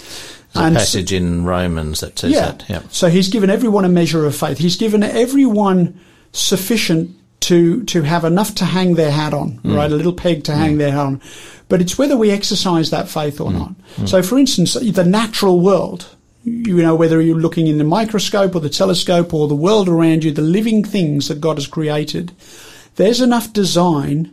And 0.59 0.75
a 0.75 0.79
passage 0.79 1.13
in 1.13 1.45
Romans 1.45 1.99
that 2.01 2.19
says 2.19 2.33
that. 2.33 2.65
Yeah. 2.67 2.81
So 2.91 3.09
he's 3.09 3.29
given 3.29 3.49
everyone 3.49 3.85
a 3.85 3.89
measure 3.89 4.25
of 4.25 4.35
faith. 4.35 4.57
He's 4.57 4.75
given 4.77 5.03
everyone 5.03 5.99
sufficient 6.31 7.11
to 7.41 7.83
to 7.85 8.01
have 8.01 8.23
enough 8.25 8.55
to 8.55 8.65
hang 8.65 8.95
their 8.95 9.11
hat 9.11 9.33
on, 9.33 9.59
Mm. 9.63 9.75
right? 9.75 9.91
A 9.91 9.95
little 9.95 10.13
peg 10.13 10.43
to 10.45 10.55
hang 10.55 10.77
their 10.77 10.91
hat 10.91 11.05
on. 11.05 11.21
But 11.69 11.81
it's 11.81 11.97
whether 11.97 12.17
we 12.17 12.31
exercise 12.31 12.89
that 12.89 13.07
faith 13.09 13.37
Mm. 13.37 13.45
or 13.45 13.51
not. 13.53 13.71
So, 14.05 14.21
for 14.21 14.37
instance, 14.37 14.73
the 14.73 15.03
natural 15.05 15.59
world. 15.59 16.05
You 16.45 16.77
know, 16.81 16.95
whether 16.95 17.19
you're 17.21 17.37
looking 17.37 17.67
in 17.67 17.77
the 17.77 17.83
microscope 17.83 18.55
or 18.55 18.61
the 18.61 18.69
telescope 18.69 19.33
or 19.33 19.49
the 19.49 19.55
world 19.55 19.89
around 19.89 20.23
you, 20.23 20.31
the 20.31 20.41
living 20.41 20.81
things 20.81 21.27
that 21.27 21.41
God 21.41 21.57
has 21.57 21.67
created, 21.67 22.31
there's 22.95 23.19
enough 23.19 23.51
design 23.51 24.31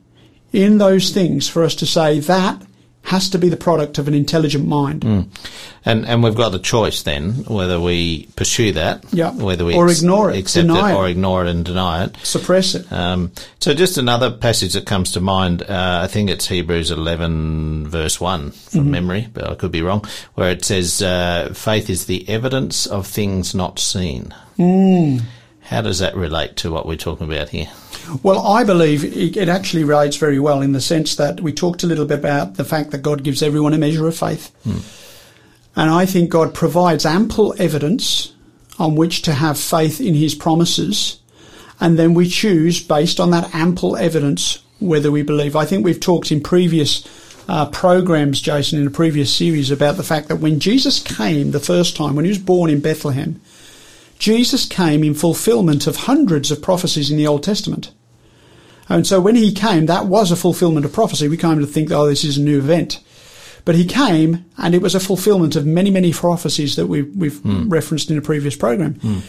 in 0.53 0.79
those 0.79 1.11
things 1.11 1.49
for 1.49 1.65
us 1.65 1.75
to 1.75 1.87
say 1.87 2.21
that 2.21 2.63
has 3.05 3.29
to 3.31 3.39
be 3.39 3.49
the 3.51 3.57
product 3.57 3.99
of 3.99 4.09
an 4.09 4.15
intelligent 4.15 4.67
mind. 4.67 5.03
Mm. 5.03 5.27
And 5.85 6.07
and 6.07 6.23
we've 6.25 6.35
got 6.35 6.53
the 6.53 6.59
choice 6.59 7.03
then 7.03 7.45
whether 7.47 7.79
we 7.79 8.27
pursue 8.37 8.73
that, 8.73 9.05
Yeah. 9.13 9.31
whether 9.33 9.65
we 9.65 9.75
Or 9.75 9.91
ignore 9.91 10.31
it, 10.31 10.39
accept 10.39 10.67
deny 10.69 10.93
it, 10.93 10.97
or 10.97 11.07
ignore 11.09 11.45
it 11.45 11.51
and 11.51 11.65
deny 11.65 12.05
it. 12.05 12.17
Suppress 12.23 12.75
it. 12.75 12.91
Um, 12.91 13.31
so 13.61 13.75
just 13.75 13.99
another 13.99 14.31
passage 14.31 14.73
that 14.73 14.87
comes 14.87 15.13
to 15.13 15.21
mind, 15.21 15.63
uh, 15.63 16.01
I 16.03 16.07
think 16.07 16.31
it's 16.31 16.49
Hebrews 16.49 16.91
11 16.91 17.89
verse 17.89 18.19
1 18.21 18.51
from 18.53 18.81
Mm-hmm. 18.81 18.91
memory, 18.91 19.29
but 19.35 19.51
I 19.51 19.55
could 19.55 19.71
be 19.73 19.83
wrong, 19.83 20.03
where 20.35 20.51
it 20.51 20.65
says, 20.65 21.03
uh, 21.03 21.51
faith 21.55 21.91
is 21.91 22.07
the 22.07 22.27
evidence 22.29 22.87
of 22.87 23.07
things 23.07 23.55
not 23.55 23.79
seen. 23.79 24.33
Mm. 24.59 25.23
How 25.65 25.81
does 25.81 25.99
that 26.01 26.15
relate 26.15 26.57
to 26.57 26.71
what 26.71 26.87
we're 26.87 26.97
talking 26.97 27.27
about 27.27 27.49
here? 27.49 27.69
Well, 28.23 28.47
I 28.47 28.65
believe 28.65 29.03
it, 29.17 29.49
actually 29.49 29.85
relates 29.85 30.17
very 30.17 30.39
well 30.39 30.61
in 30.61 30.73
the 30.73 30.81
sense 30.81 31.17
that 31.17 31.41
we 31.41 31.55
talked 31.55 31.83
a 31.83 31.87
little 31.87 32.05
bit 32.05 32.19
about 32.19 32.57
the 32.57 32.65
fact 32.65 32.91
that 32.91 32.99
God 32.99 33.25
gives 33.25 33.43
everyone 33.43 33.73
a 33.73 33.79
measure 33.79 34.07
of 34.07 34.17
faith. 34.17 34.55
And 35.75 35.91
I 35.91 36.05
think 36.05 36.29
God 36.29 36.55
provides 36.55 37.07
ample 37.07 37.55
evidence 37.59 38.35
on 38.79 38.95
which 38.95 39.23
to 39.23 39.33
have 39.33 39.59
faith 39.59 40.01
in 40.01 40.15
his 40.15 40.35
promises. 40.35 41.19
And 41.81 41.99
then 41.99 42.13
we 42.13 42.29
choose, 42.29 42.83
based 42.83 43.19
on 43.19 43.31
that 43.31 43.55
ample 43.55 43.97
evidence, 43.97 44.63
whether 44.81 45.11
we 45.11 45.23
believe. 45.23 45.57
I 45.57 45.65
think 45.65 45.85
we've 45.85 45.99
talked 45.99 46.31
in 46.31 46.43
previous 46.43 47.09
uh, 47.49 47.67
programs, 47.71 48.41
Jason, 48.41 48.79
in 48.79 48.87
a 48.87 48.91
previous 48.91 49.35
series 49.35 49.71
about 49.71 49.97
the 49.97 50.03
fact 50.03 50.29
that 50.29 50.37
when 50.37 50.61
Jesus 50.61 51.03
came 51.03 51.51
the 51.51 51.61
first 51.61 51.97
time, 51.97 52.17
when 52.17 52.27
he 52.27 52.31
was 52.31 52.39
born 52.39 52.71
in 52.71 52.81
Bethlehem, 52.81 53.41
Jesus 54.19 54.67
came 54.67 55.03
in 55.05 55.15
fulfillment 55.15 55.87
of 55.87 55.97
hundreds 55.97 56.51
of 56.51 56.63
prophecies 56.63 57.11
in 57.11 57.17
the 57.17 57.27
Old 57.27 57.43
Testament. 57.43 57.93
And 58.89 59.07
so 59.07 59.21
when 59.21 59.35
he 59.35 59.53
came, 59.53 59.87
that 59.87 60.07
was 60.07 60.31
a 60.31 60.37
fulfillment 60.37 60.85
of 60.85 60.93
prophecy. 60.93 61.29
We 61.29 61.37
came 61.37 61.59
to 61.59 61.67
think, 61.67 61.91
oh, 61.91 62.07
this 62.07 62.25
is 62.25 62.37
a 62.37 62.43
new 62.43 62.59
event. 62.59 63.01
But 63.65 63.77
he 63.77 63.87
came, 63.87 64.45
and 64.59 64.75
it 64.75 64.83
was 64.83 64.95
a 64.95 65.01
fulfillment 65.01 65.57
of 65.57 65.65
many, 65.65 65.91
many 65.91 66.13
prophecies 66.13 66.77
that 66.77 66.87
we've, 66.87 67.15
we've 67.17 67.39
hmm. 67.39 67.69
referenced 67.69 68.11
in 68.11 68.19
a 68.19 68.23
previous 68.23 68.57
program. 68.57 68.97
Hmm. 68.97 69.21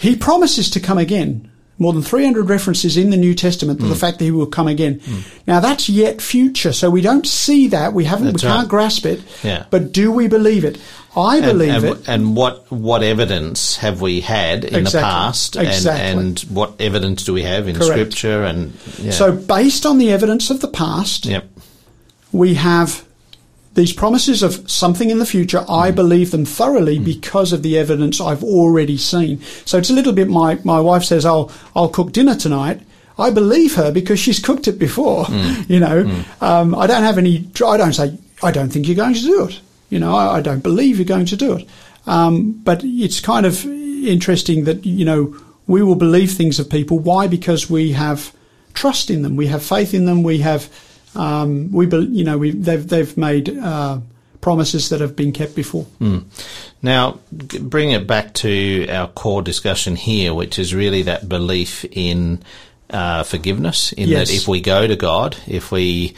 He 0.00 0.16
promises 0.16 0.70
to 0.70 0.80
come 0.80 0.98
again. 0.98 1.51
More 1.78 1.92
than 1.92 2.02
300 2.02 2.48
references 2.48 2.96
in 2.96 3.10
the 3.10 3.16
New 3.16 3.34
Testament 3.34 3.80
to 3.80 3.86
the 3.86 3.94
mm. 3.94 4.00
fact 4.00 4.18
that 4.18 4.24
he 4.24 4.30
will 4.30 4.46
come 4.46 4.68
again. 4.68 5.00
Mm. 5.00 5.46
Now 5.46 5.58
that's 5.58 5.88
yet 5.88 6.20
future, 6.20 6.72
so 6.72 6.90
we 6.90 7.00
don't 7.00 7.26
see 7.26 7.68
that. 7.68 7.92
We 7.92 8.04
haven't, 8.04 8.26
That's 8.26 8.44
we 8.44 8.48
can't 8.48 8.68
grasp 8.68 9.06
it. 9.06 9.22
Yeah. 9.42 9.66
But 9.70 9.90
do 9.90 10.12
we 10.12 10.28
believe 10.28 10.64
it? 10.64 10.78
I 11.16 11.40
believe 11.40 11.84
and, 11.84 11.84
it. 11.84 12.08
and 12.08 12.36
what 12.36 12.70
what 12.70 13.02
evidence 13.02 13.76
have 13.76 14.00
we 14.00 14.20
had 14.20 14.64
in 14.64 14.72
the 14.72 14.78
Exactly. 14.80 15.00
past, 15.02 15.56
and, 15.56 15.68
Exactly. 15.68 16.20
and 16.20 16.40
what 16.40 16.80
evidence 16.80 17.24
do 17.24 17.34
we 17.34 17.42
have 17.42 17.68
in 17.68 17.76
Correct. 17.76 17.92
Scripture? 17.92 18.44
And 18.44 18.72
yeah. 18.98 19.10
So 19.10 19.32
based 19.32 19.84
on 19.84 19.98
the 19.98 20.10
evidence 20.10 20.50
of 20.50 20.60
the 20.60 20.68
past, 20.68 21.26
yep, 21.26 21.48
we 22.32 22.54
have 22.54 23.04
these 23.74 23.92
promises 23.92 24.42
of 24.42 24.70
something 24.70 25.10
in 25.10 25.18
the 25.18 25.26
future. 25.26 25.64
I 25.68 25.90
believe 25.90 26.30
them 26.30 26.44
thoroughly 26.44 26.98
because 26.98 27.52
of 27.52 27.62
the 27.62 27.78
evidence 27.78 28.20
I've 28.20 28.44
already 28.44 28.98
seen. 28.98 29.40
So 29.64 29.78
it's 29.78 29.90
a 29.90 29.94
little 29.94 30.12
bit 30.12 30.28
my, 30.28 30.58
my 30.64 30.80
wife 30.80 31.04
says, 31.04 31.24
I'll, 31.24 31.50
I'll 31.74 31.88
cook 31.88 32.12
dinner 32.12 32.34
tonight. 32.34 32.82
I 33.18 33.30
believe 33.30 33.74
her 33.76 33.90
because 33.92 34.18
she's 34.18 34.38
cooked 34.40 34.68
it 34.68 34.78
before. 34.78 35.26
You 35.68 35.80
know, 35.80 36.24
um, 36.40 36.74
I 36.74 36.86
don't 36.86 37.02
have 37.02 37.18
any, 37.18 37.48
I 37.64 37.76
don't 37.76 37.94
say, 37.94 38.18
I 38.42 38.50
don't 38.50 38.68
think 38.70 38.86
you're 38.86 38.96
going 38.96 39.14
to 39.14 39.20
do 39.20 39.44
it. 39.46 39.60
You 39.88 39.98
know, 40.00 40.14
I, 40.14 40.38
I 40.38 40.40
don't 40.42 40.62
believe 40.62 40.98
you're 40.98 41.06
going 41.06 41.26
to 41.26 41.36
do 41.36 41.54
it. 41.54 41.68
Um, 42.06 42.52
but 42.52 42.82
it's 42.84 43.20
kind 43.20 43.46
of 43.46 43.64
interesting 43.64 44.64
that, 44.64 44.84
you 44.84 45.04
know, 45.04 45.36
we 45.66 45.82
will 45.82 45.94
believe 45.94 46.32
things 46.32 46.58
of 46.58 46.68
people. 46.68 46.98
Why? 46.98 47.26
Because 47.26 47.70
we 47.70 47.92
have 47.92 48.34
trust 48.74 49.08
in 49.10 49.22
them. 49.22 49.36
We 49.36 49.46
have 49.46 49.62
faith 49.62 49.94
in 49.94 50.04
them. 50.04 50.22
We 50.22 50.38
have, 50.38 50.68
um, 51.14 51.70
we, 51.72 51.86
you 51.86 52.24
know, 52.24 52.38
we, 52.38 52.50
they've, 52.52 52.86
they've 52.86 53.16
made, 53.16 53.48
uh, 53.56 54.00
promises 54.40 54.88
that 54.88 55.00
have 55.00 55.14
been 55.14 55.30
kept 55.32 55.54
before. 55.54 55.86
Now, 56.82 57.20
g- 57.46 57.58
bring 57.60 57.92
it 57.92 58.06
back 58.08 58.34
to 58.34 58.88
our 58.88 59.06
core 59.08 59.40
discussion 59.42 59.94
here, 59.96 60.34
which 60.34 60.58
is 60.58 60.74
really 60.74 61.02
that 61.02 61.28
belief 61.28 61.84
in 61.92 62.42
uh, 62.90 63.22
forgiveness. 63.22 63.92
In 63.92 64.08
Yes. 64.08 64.28
that, 64.28 64.34
if 64.36 64.48
we 64.48 64.60
go 64.60 64.86
to 64.86 64.96
God, 64.96 65.36
if 65.46 65.70
we 65.70 66.14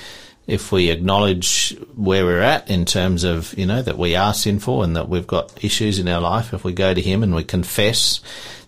if 0.46 0.72
we 0.72 0.90
acknowledge 0.90 1.74
where 1.96 2.24
we're 2.24 2.40
at 2.42 2.68
in 2.70 2.84
terms 2.84 3.24
of 3.24 3.56
you 3.58 3.64
know 3.66 3.80
that 3.82 3.96
we 3.98 4.14
are 4.16 4.34
sinful 4.34 4.82
and 4.82 4.96
that 4.96 5.08
we've 5.08 5.26
got 5.26 5.62
issues 5.64 5.98
in 5.98 6.08
our 6.08 6.20
life, 6.20 6.52
if 6.54 6.64
we 6.64 6.72
go 6.72 6.94
to 6.94 7.00
Him 7.00 7.22
and 7.22 7.34
we 7.34 7.44
confess, 7.44 8.20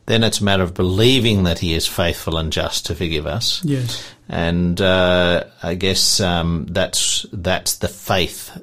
then 0.07 0.23
it's 0.23 0.41
a 0.41 0.45
matter 0.45 0.63
of 0.63 0.75
believing 0.75 1.45
that 1.45 1.59
He 1.61 1.73
is 1.73 1.87
faithful 1.87 2.37
and 2.37 2.53
just 2.53 2.87
to 2.87 2.95
forgive 2.95 3.27
us. 3.27 3.63
Yes. 3.65 4.03
And 4.29 4.81
uh, 4.81 5.45
I 5.63 5.75
guess 5.75 6.21
um, 6.21 6.67
that's 6.69 7.27
that's 7.33 7.77
the 7.77 7.89
faith 7.89 8.61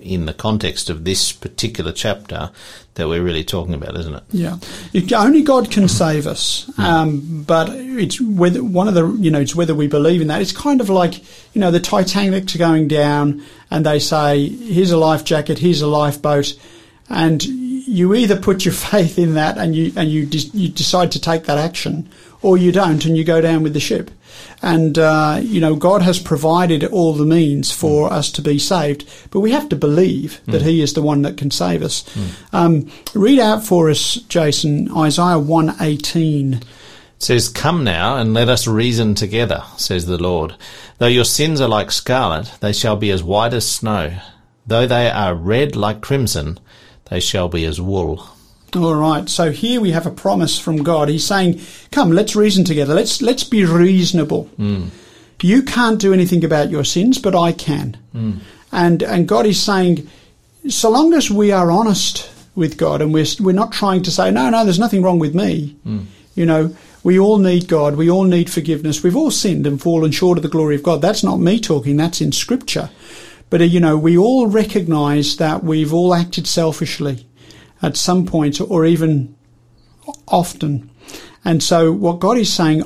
in 0.00 0.26
the 0.26 0.34
context 0.34 0.88
of 0.88 1.04
this 1.04 1.32
particular 1.32 1.90
chapter 1.90 2.50
that 2.94 3.08
we're 3.08 3.22
really 3.22 3.44
talking 3.44 3.74
about, 3.74 3.96
isn't 3.98 4.14
it? 4.14 4.22
Yeah, 4.30 4.58
it, 4.92 5.12
only 5.12 5.42
God 5.42 5.70
can 5.70 5.88
save 5.88 6.26
us. 6.26 6.70
Um, 6.78 7.44
but 7.46 7.68
it's 7.70 8.20
whether 8.20 8.62
one 8.62 8.88
of 8.88 8.94
the 8.94 9.08
you 9.20 9.30
know 9.30 9.40
it's 9.40 9.54
whether 9.54 9.74
we 9.74 9.86
believe 9.86 10.20
in 10.20 10.28
that. 10.28 10.42
It's 10.42 10.52
kind 10.52 10.80
of 10.80 10.90
like 10.90 11.18
you 11.54 11.60
know 11.60 11.70
the 11.70 11.80
Titanic's 11.80 12.56
going 12.56 12.88
down, 12.88 13.42
and 13.70 13.84
they 13.84 13.98
say, 13.98 14.48
"Here's 14.48 14.90
a 14.90 14.98
life 14.98 15.24
jacket, 15.24 15.58
here's 15.58 15.82
a 15.82 15.86
lifeboat," 15.86 16.58
and 17.08 17.42
you 17.42 18.14
either 18.14 18.36
put 18.36 18.64
your 18.64 18.74
faith 18.92 19.18
in 19.18 19.34
that 19.34 19.58
and 19.58 19.74
you 19.74 19.92
and 19.96 20.10
you 20.10 20.26
de- 20.26 20.50
you 20.52 20.68
decide 20.68 21.12
to 21.12 21.20
take 21.20 21.44
that 21.44 21.58
action, 21.58 22.08
or 22.42 22.56
you 22.56 22.72
don't 22.72 23.04
and 23.04 23.16
you 23.16 23.24
go 23.24 23.40
down 23.40 23.62
with 23.62 23.72
the 23.74 23.80
ship. 23.80 24.10
And 24.62 24.98
uh, 24.98 25.38
you 25.42 25.60
know 25.60 25.76
God 25.76 26.02
has 26.02 26.18
provided 26.18 26.84
all 26.84 27.12
the 27.14 27.24
means 27.24 27.72
for 27.72 28.12
us 28.12 28.30
to 28.32 28.42
be 28.42 28.58
saved, 28.58 29.08
but 29.30 29.40
we 29.40 29.52
have 29.52 29.68
to 29.70 29.76
believe 29.76 30.40
that 30.46 30.62
He 30.62 30.82
is 30.82 30.92
the 30.94 31.02
one 31.02 31.22
that 31.22 31.36
can 31.36 31.50
save 31.50 31.82
us. 31.82 32.04
Um, 32.52 32.90
read 33.14 33.38
out 33.38 33.64
for 33.64 33.90
us, 33.90 34.14
Jason, 34.28 34.90
Isaiah 34.96 35.38
one 35.38 35.74
eighteen. 35.80 36.54
It 37.16 37.22
says, 37.22 37.48
Come 37.48 37.82
now 37.82 38.18
and 38.18 38.34
let 38.34 38.50
us 38.50 38.66
reason 38.66 39.14
together, 39.14 39.62
says 39.78 40.04
the 40.04 40.18
Lord. 40.18 40.54
Though 40.98 41.06
your 41.06 41.24
sins 41.24 41.62
are 41.62 41.68
like 41.68 41.90
scarlet, 41.90 42.52
they 42.60 42.74
shall 42.74 42.96
be 42.96 43.10
as 43.10 43.22
white 43.22 43.54
as 43.54 43.66
snow. 43.66 44.18
Though 44.66 44.86
they 44.86 45.08
are 45.08 45.34
red 45.34 45.76
like 45.76 46.02
crimson, 46.02 46.58
they 47.08 47.20
shall 47.20 47.48
be 47.48 47.64
as 47.64 47.80
wool. 47.80 48.28
All 48.74 48.94
right. 48.94 49.28
So 49.28 49.52
here 49.52 49.80
we 49.80 49.92
have 49.92 50.06
a 50.06 50.10
promise 50.10 50.58
from 50.58 50.82
God. 50.82 51.08
He's 51.08 51.24
saying, 51.24 51.60
"Come, 51.92 52.10
let's 52.12 52.34
reason 52.34 52.64
together. 52.64 52.94
Let's 52.94 53.22
let's 53.22 53.44
be 53.44 53.64
reasonable. 53.64 54.50
Mm. 54.58 54.88
You 55.42 55.62
can't 55.62 56.00
do 56.00 56.12
anything 56.12 56.44
about 56.44 56.70
your 56.70 56.84
sins, 56.84 57.18
but 57.18 57.34
I 57.34 57.52
can." 57.52 57.96
Mm. 58.14 58.40
And 58.72 59.02
and 59.02 59.28
God 59.28 59.46
is 59.46 59.62
saying, 59.62 60.08
so 60.68 60.90
long 60.90 61.14
as 61.14 61.30
we 61.30 61.52
are 61.52 61.70
honest 61.70 62.28
with 62.54 62.76
God 62.76 63.02
and 63.02 63.12
we're 63.12 63.26
we're 63.40 63.52
not 63.52 63.72
trying 63.72 64.02
to 64.02 64.10
say, 64.10 64.30
"No, 64.30 64.50
no, 64.50 64.64
there's 64.64 64.78
nothing 64.78 65.02
wrong 65.02 65.18
with 65.18 65.34
me." 65.34 65.76
Mm. 65.86 66.06
You 66.34 66.46
know, 66.46 66.76
we 67.02 67.18
all 67.18 67.38
need 67.38 67.68
God. 67.68 67.96
We 67.96 68.10
all 68.10 68.24
need 68.24 68.50
forgiveness. 68.50 69.02
We've 69.02 69.16
all 69.16 69.30
sinned 69.30 69.66
and 69.66 69.80
fallen 69.80 70.10
short 70.10 70.38
of 70.38 70.42
the 70.42 70.48
glory 70.48 70.74
of 70.74 70.82
God. 70.82 71.00
That's 71.00 71.22
not 71.22 71.38
me 71.38 71.60
talking. 71.60 71.96
That's 71.96 72.20
in 72.20 72.32
Scripture. 72.32 72.90
But 73.48 73.60
uh, 73.60 73.64
you 73.64 73.80
know, 73.80 73.96
we 73.96 74.18
all 74.18 74.48
recognise 74.48 75.36
that 75.36 75.62
we've 75.62 75.94
all 75.94 76.14
acted 76.14 76.46
selfishly 76.46 77.25
at 77.82 77.96
some 77.96 78.26
point 78.26 78.60
or 78.60 78.86
even 78.86 79.34
often. 80.28 80.90
And 81.44 81.62
so 81.62 81.92
what 81.92 82.20
God 82.20 82.38
is 82.38 82.52
saying, 82.52 82.82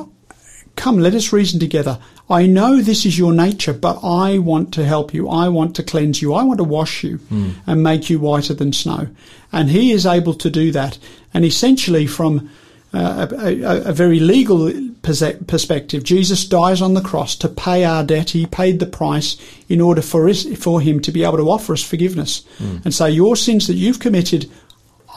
come, 0.76 0.98
let 0.98 1.14
us 1.14 1.32
reason 1.32 1.60
together. 1.60 1.98
I 2.28 2.46
know 2.46 2.80
this 2.80 3.04
is 3.04 3.18
your 3.18 3.32
nature, 3.32 3.72
but 3.72 3.98
I 4.04 4.38
want 4.38 4.72
to 4.74 4.84
help 4.84 5.12
you. 5.12 5.28
I 5.28 5.48
want 5.48 5.74
to 5.76 5.82
cleanse 5.82 6.22
you. 6.22 6.32
I 6.32 6.44
want 6.44 6.58
to 6.58 6.64
wash 6.64 7.02
you 7.02 7.18
and 7.66 7.82
make 7.82 8.08
you 8.08 8.20
whiter 8.20 8.54
than 8.54 8.72
snow. 8.72 9.08
And 9.52 9.70
he 9.70 9.90
is 9.90 10.06
able 10.06 10.34
to 10.34 10.48
do 10.48 10.70
that. 10.70 10.98
And 11.34 11.44
essentially 11.44 12.06
from 12.06 12.48
uh, 12.94 13.26
a, 13.32 13.62
a, 13.62 13.82
a 13.86 13.92
very 13.92 14.20
legal 14.20 14.72
perspective, 15.02 16.04
Jesus 16.04 16.46
dies 16.46 16.80
on 16.80 16.94
the 16.94 17.00
cross 17.00 17.34
to 17.36 17.48
pay 17.48 17.84
our 17.84 18.04
debt. 18.04 18.30
He 18.30 18.46
paid 18.46 18.78
the 18.78 18.86
price 18.86 19.36
in 19.68 19.80
order 19.80 20.02
for 20.02 20.28
us, 20.28 20.44
for 20.56 20.80
him 20.80 21.00
to 21.00 21.10
be 21.10 21.24
able 21.24 21.38
to 21.38 21.50
offer 21.50 21.72
us 21.72 21.82
forgiveness 21.82 22.44
and 22.84 22.94
say, 22.94 23.10
your 23.10 23.34
sins 23.34 23.66
that 23.66 23.74
you've 23.74 23.98
committed, 24.00 24.48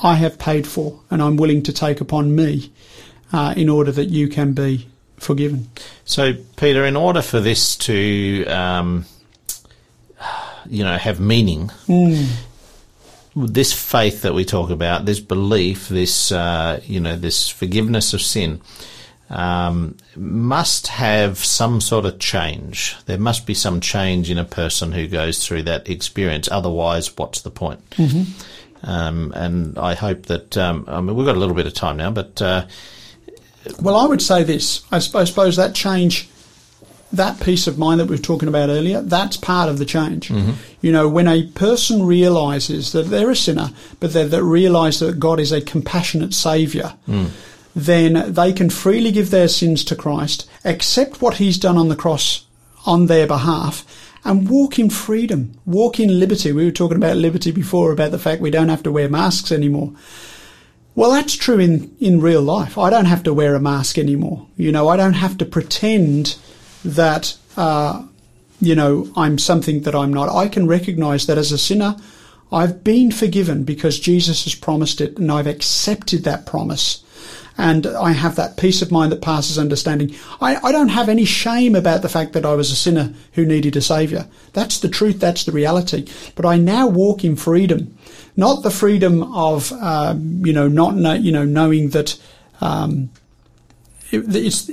I 0.01 0.15
have 0.15 0.39
paid 0.39 0.65
for 0.67 0.99
and 1.09 1.21
I'm 1.21 1.37
willing 1.37 1.63
to 1.63 1.73
take 1.73 2.01
upon 2.01 2.35
me 2.35 2.71
uh, 3.31 3.53
in 3.55 3.69
order 3.69 3.91
that 3.91 4.05
you 4.05 4.27
can 4.27 4.53
be 4.53 4.87
forgiven. 5.17 5.69
So, 6.05 6.33
Peter, 6.57 6.85
in 6.85 6.95
order 6.95 7.21
for 7.21 7.39
this 7.39 7.75
to, 7.77 8.45
um, 8.45 9.05
you 10.65 10.83
know, 10.83 10.97
have 10.97 11.19
meaning, 11.19 11.71
this 13.35 13.73
faith 13.73 14.21
that 14.21 14.33
we 14.33 14.45
talk 14.45 14.69
about, 14.69 15.05
this 15.05 15.19
belief, 15.19 15.89
this, 15.89 16.31
uh, 16.31 16.81
you 16.85 16.99
know, 16.99 17.15
this 17.15 17.49
forgiveness 17.49 18.13
of 18.13 18.21
sin, 18.21 18.61
um, 19.29 19.97
must 20.15 20.87
have 20.87 21.39
some 21.39 21.81
sort 21.81 22.05
of 22.05 22.19
change. 22.19 22.95
There 23.05 23.17
must 23.17 23.47
be 23.47 23.55
some 23.55 23.81
change 23.81 24.29
in 24.29 24.37
a 24.37 24.45
person 24.45 24.91
who 24.91 25.07
goes 25.07 25.43
through 25.45 25.63
that 25.63 25.89
experience. 25.89 26.47
Otherwise, 26.51 27.17
what's 27.17 27.41
the 27.41 27.49
point? 27.49 27.81
Um, 28.83 29.31
and 29.35 29.77
I 29.77 29.93
hope 29.95 30.25
that 30.27 30.57
um, 30.57 30.85
I 30.87 30.99
mean 31.01 31.15
we've 31.15 31.25
got 31.25 31.35
a 31.35 31.39
little 31.39 31.55
bit 31.55 31.67
of 31.67 31.73
time 31.73 31.97
now, 31.97 32.11
but 32.11 32.41
uh, 32.41 32.65
Well, 33.81 33.95
I 33.95 34.05
would 34.05 34.21
say 34.21 34.43
this. 34.43 34.83
I 34.91 34.99
sp- 34.99 35.15
I 35.15 35.23
suppose 35.23 35.55
that 35.55 35.73
change, 35.73 36.27
that 37.13 37.39
peace 37.39 37.65
of 37.67 37.77
mind 37.77 37.99
that 38.01 38.07
we 38.07 38.15
were 38.17 38.21
talking 38.21 38.49
about 38.49 38.69
earlier, 38.69 39.01
that's 39.01 39.37
part 39.37 39.69
of 39.69 39.77
the 39.77 39.85
change. 39.85 40.29
You 40.81 40.91
know, 40.91 41.07
when 41.07 41.27
a 41.29 41.43
person 41.47 42.05
realizes 42.05 42.91
that 42.91 43.03
they're 43.03 43.29
a 43.31 43.35
sinner, 43.35 43.69
but 44.01 44.11
they 44.13 44.25
that 44.27 44.43
realize 44.43 44.99
that 44.99 45.19
God 45.19 45.39
is 45.39 45.51
a 45.53 45.61
compassionate 45.61 46.33
Savior, 46.33 46.93
then 47.75 48.33
they 48.33 48.51
can 48.53 48.69
freely 48.69 49.11
give 49.11 49.29
their 49.31 49.47
sins 49.47 49.83
to 49.85 49.95
Christ, 49.95 50.47
accept 50.65 51.21
what 51.21 51.35
He's 51.35 51.57
done 51.57 51.77
on 51.77 51.87
the 51.87 51.95
cross 51.95 52.45
on 52.85 53.05
their 53.07 53.25
behalf, 53.27 53.85
and 54.25 54.49
walk 54.49 54.79
in 54.79 54.89
freedom, 54.89 55.59
walk 55.65 55.99
in 55.99 56.19
liberty. 56.19 56.51
We 56.51 56.65
were 56.65 56.71
talking 56.71 56.97
about 56.97 57.17
liberty 57.17 57.51
before, 57.51 57.91
about 57.91 58.11
the 58.11 58.19
fact 58.19 58.41
we 58.41 58.51
don't 58.51 58.69
have 58.69 58.83
to 58.83 58.91
wear 58.91 59.09
masks 59.09 59.51
anymore. 59.51 59.93
Well, 60.95 61.11
that's 61.11 61.35
true 61.35 61.59
in, 61.59 61.95
in 61.99 62.21
real 62.21 62.41
life. 62.41 62.77
I 62.77 62.89
don't 62.89 63.05
have 63.05 63.23
to 63.23 63.33
wear 63.33 63.55
a 63.55 63.59
mask 63.59 63.97
anymore. 63.97 64.47
You 64.55 64.71
know, 64.71 64.87
I 64.89 64.97
don't 64.97 65.13
have 65.13 65.37
to 65.39 65.45
pretend 65.45 66.37
that, 66.85 67.35
uh, 67.57 68.05
you 68.61 68.75
know, 68.75 69.11
I'm 69.15 69.37
something 69.39 69.81
that 69.81 69.95
I'm 69.95 70.13
not. 70.13 70.29
I 70.29 70.47
can 70.47 70.67
recognize 70.67 71.25
that 71.25 71.37
as 71.37 71.51
a 71.51 71.57
sinner, 71.57 71.97
I've 72.51 72.83
been 72.83 73.11
forgiven 73.11 73.63
because 73.63 73.99
Jesus 73.99 74.43
has 74.43 74.53
promised 74.53 75.01
it 75.01 75.17
and 75.17 75.31
I've 75.31 75.47
accepted 75.47 76.23
that 76.23 76.45
promise. 76.45 77.03
And 77.57 77.85
I 77.85 78.11
have 78.13 78.35
that 78.35 78.57
peace 78.57 78.81
of 78.81 78.91
mind 78.91 79.11
that 79.11 79.21
passes 79.21 79.59
understanding. 79.59 80.15
I, 80.41 80.55
I 80.55 80.71
don't 80.71 80.89
have 80.89 81.07
any 81.07 81.25
shame 81.25 81.75
about 81.75 82.01
the 82.01 82.09
fact 82.09 82.33
that 82.33 82.45
I 82.45 82.55
was 82.55 82.71
a 82.71 82.75
sinner 82.75 83.13
who 83.33 83.45
needed 83.45 83.75
a 83.75 83.81
saviour. 83.81 84.27
That's 84.53 84.79
the 84.79 84.89
truth. 84.89 85.19
That's 85.19 85.43
the 85.43 85.51
reality. 85.51 86.07
But 86.35 86.45
I 86.45 86.57
now 86.57 86.87
walk 86.87 87.23
in 87.23 87.35
freedom, 87.35 87.95
not 88.35 88.63
the 88.63 88.71
freedom 88.71 89.21
of, 89.33 89.71
um, 89.73 90.41
you 90.43 90.53
know, 90.53 90.67
not 90.67 90.95
know, 90.95 91.13
you 91.13 91.31
know, 91.31 91.45
knowing 91.45 91.89
that 91.89 92.19
um, 92.59 93.11
it, 94.11 94.35
it's, 94.35 94.69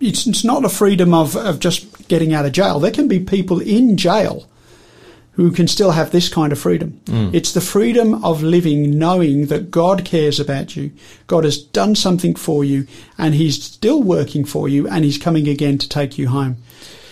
it's 0.00 0.26
it's 0.26 0.44
not 0.44 0.64
a 0.64 0.68
freedom 0.68 1.14
of 1.14 1.36
of 1.36 1.60
just 1.60 2.08
getting 2.08 2.34
out 2.34 2.46
of 2.46 2.52
jail. 2.52 2.80
There 2.80 2.90
can 2.90 3.08
be 3.08 3.20
people 3.20 3.60
in 3.60 3.96
jail 3.96 4.48
who 5.34 5.50
can 5.50 5.66
still 5.66 5.90
have 5.90 6.10
this 6.10 6.28
kind 6.28 6.52
of 6.52 6.58
freedom. 6.58 7.00
It's 7.32 7.52
the 7.52 7.60
freedom 7.60 8.24
of 8.24 8.42
living 8.42 8.98
knowing 8.98 9.46
that 9.46 9.70
God 9.70 10.04
cares 10.04 10.38
about 10.38 10.76
you. 10.76 10.92
God 11.26 11.44
has 11.44 11.58
done 11.58 11.96
something 11.96 12.34
for 12.36 12.64
you 12.64 12.86
and 13.18 13.34
he's 13.34 13.62
still 13.62 14.02
working 14.02 14.44
for 14.44 14.68
you 14.68 14.88
and 14.88 15.04
he's 15.04 15.18
coming 15.18 15.48
again 15.48 15.78
to 15.78 15.88
take 15.88 16.18
you 16.18 16.28
home. 16.28 16.56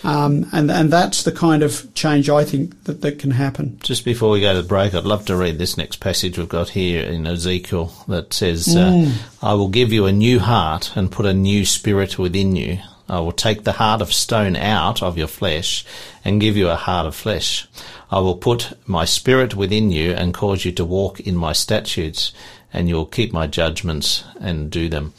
Um, 0.05 0.47
and, 0.51 0.69
and 0.69 0.91
that's 0.91 1.23
the 1.23 1.31
kind 1.31 1.63
of 1.63 1.93
change 1.93 2.29
I 2.29 2.43
think 2.43 2.83
that, 2.83 3.01
that 3.01 3.19
can 3.19 3.31
happen. 3.31 3.79
Just 3.83 4.03
before 4.03 4.31
we 4.31 4.41
go 4.41 4.53
to 4.53 4.61
the 4.61 4.67
break, 4.67 4.93
I'd 4.93 5.05
love 5.05 5.25
to 5.27 5.35
read 5.35 5.57
this 5.57 5.77
next 5.77 5.97
passage 5.97 6.37
we've 6.37 6.49
got 6.49 6.69
here 6.69 7.03
in 7.03 7.25
Ezekiel 7.25 7.93
that 8.09 8.33
says, 8.33 8.75
uh, 8.75 9.11
I 9.41 9.53
will 9.53 9.69
give 9.69 9.93
you 9.93 10.05
a 10.05 10.11
new 10.11 10.39
heart 10.39 10.91
and 10.95 11.11
put 11.11 11.25
a 11.25 11.33
new 11.33 11.65
spirit 11.65 12.19
within 12.19 12.55
you. 12.55 12.79
I 13.07 13.19
will 13.19 13.33
take 13.33 13.63
the 13.63 13.73
heart 13.73 14.01
of 14.01 14.13
stone 14.13 14.55
out 14.55 15.03
of 15.03 15.17
your 15.17 15.27
flesh 15.27 15.85
and 16.25 16.41
give 16.41 16.57
you 16.57 16.69
a 16.69 16.75
heart 16.75 17.05
of 17.05 17.15
flesh. 17.15 17.67
I 18.13 18.19
will 18.19 18.35
put 18.37 18.73
my 18.87 19.05
spirit 19.05 19.55
within 19.55 19.91
you 19.91 20.11
and 20.11 20.35
cause 20.35 20.65
you 20.65 20.71
to 20.73 20.85
walk 20.85 21.19
in 21.19 21.35
my 21.35 21.51
statutes 21.53 22.31
and 22.71 22.87
you'll 22.87 23.07
keep 23.07 23.33
my 23.33 23.47
judgments 23.47 24.23
and 24.39 24.69
do 24.69 24.87
them. 24.87 25.13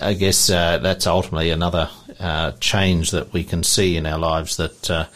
I 0.00 0.12
guess 0.14 0.48
uh, 0.48 0.78
that's 0.78 1.08
ultimately 1.08 1.50
another 1.50 1.90
uh, 2.20 2.52
change 2.60 3.10
that 3.10 3.32
we 3.32 3.42
can 3.42 3.64
see 3.64 3.96
in 3.96 4.06
our 4.06 4.18
lives 4.18 4.58
that 4.58 4.88
uh, 4.90 5.06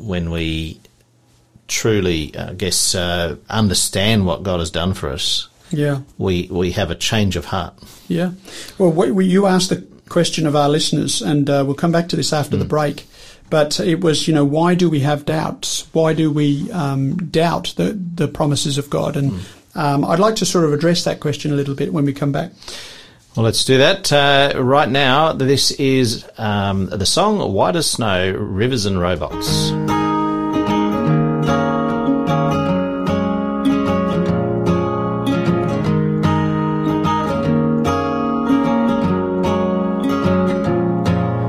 when 0.00 0.30
we 0.32 0.80
truly, 1.68 2.36
I 2.36 2.54
guess, 2.54 2.94
uh, 2.96 3.36
understand 3.48 4.26
what 4.26 4.42
God 4.42 4.58
has 4.58 4.70
done 4.72 4.94
for 4.94 5.10
us, 5.10 5.48
Yeah. 5.70 6.00
we, 6.18 6.48
we 6.50 6.72
have 6.72 6.90
a 6.90 6.96
change 6.96 7.36
of 7.36 7.44
heart. 7.46 7.74
Yeah. 8.08 8.32
Well, 8.78 8.90
we, 8.90 9.12
we, 9.12 9.26
you 9.26 9.46
asked 9.46 9.68
the 9.70 9.86
question 10.08 10.46
of 10.46 10.56
our 10.56 10.68
listeners, 10.68 11.22
and 11.22 11.48
uh, 11.48 11.62
we'll 11.64 11.74
come 11.76 11.92
back 11.92 12.08
to 12.08 12.16
this 12.16 12.32
after 12.32 12.56
the 12.56 12.64
break. 12.64 13.06
But 13.48 13.78
it 13.80 14.00
was, 14.00 14.26
you 14.26 14.34
know, 14.34 14.44
why 14.44 14.74
do 14.74 14.90
we 14.90 15.00
have 15.00 15.24
doubts? 15.24 15.86
Why 15.92 16.14
do 16.14 16.30
we 16.30 16.70
um, 16.72 17.16
doubt 17.16 17.74
the, 17.76 17.92
the 17.92 18.28
promises 18.28 18.76
of 18.76 18.90
God? 18.90 19.16
And 19.16 19.40
um, 19.74 20.04
I'd 20.04 20.18
like 20.18 20.36
to 20.36 20.46
sort 20.46 20.64
of 20.64 20.72
address 20.72 21.04
that 21.04 21.20
question 21.20 21.52
a 21.52 21.54
little 21.54 21.74
bit 21.74 21.92
when 21.92 22.04
we 22.04 22.12
come 22.12 22.32
back. 22.32 22.52
Well, 23.36 23.44
let's 23.44 23.64
do 23.66 23.76
that. 23.78 24.10
Uh, 24.10 24.54
right 24.56 24.88
now, 24.88 25.32
this 25.32 25.70
is 25.72 26.24
um, 26.38 26.86
the 26.86 27.04
song 27.04 27.52
White 27.52 27.76
as 27.76 27.90
Snow, 27.90 28.32
Rivers 28.32 28.86
and 28.86 28.98
Robots. 28.98 29.46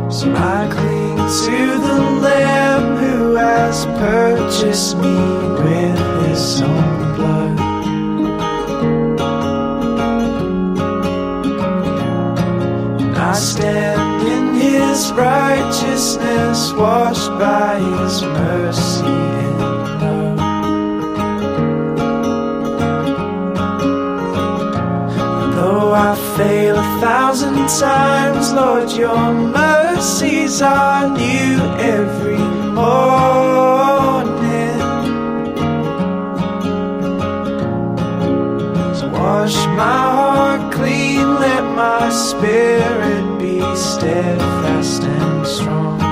So 0.09 0.33
I 0.33 0.67
cling 0.69 1.17
to 1.17 1.76
the 1.76 1.76
Lamb 1.76 1.76
who 1.76 1.76
has 3.67 3.85
purchased 3.85 4.95
me 4.97 5.19
with 5.61 5.99
his 6.25 6.61
own 6.61 7.15
blood. 7.17 7.59
I 13.17 13.33
stand 13.33 14.27
in 14.35 14.45
his 14.53 15.11
righteousness, 15.11 16.71
washed 16.71 17.29
by 17.31 17.79
his 17.79 18.21
mercy 18.39 19.17
and 19.43 19.59
love. 20.01 20.37
Though 25.55 25.91
I 25.91 26.15
fail 26.37 26.77
a 26.77 26.99
thousand 27.01 27.67
times, 27.67 28.53
Lord, 28.53 28.91
your 28.91 29.33
mercies 29.33 30.61
are 30.61 31.09
new 31.09 31.57
every 31.97 32.46
morning. 32.77 34.79
So 38.95 39.07
wash 39.09 39.57
my 39.81 40.01
heart 40.17 40.73
clean, 40.73 41.25
let 41.45 41.63
my 41.75 42.09
spirit 42.09 43.25
be 43.39 43.59
steadfast 43.75 45.03
and 45.03 45.47
strong. 45.47 46.06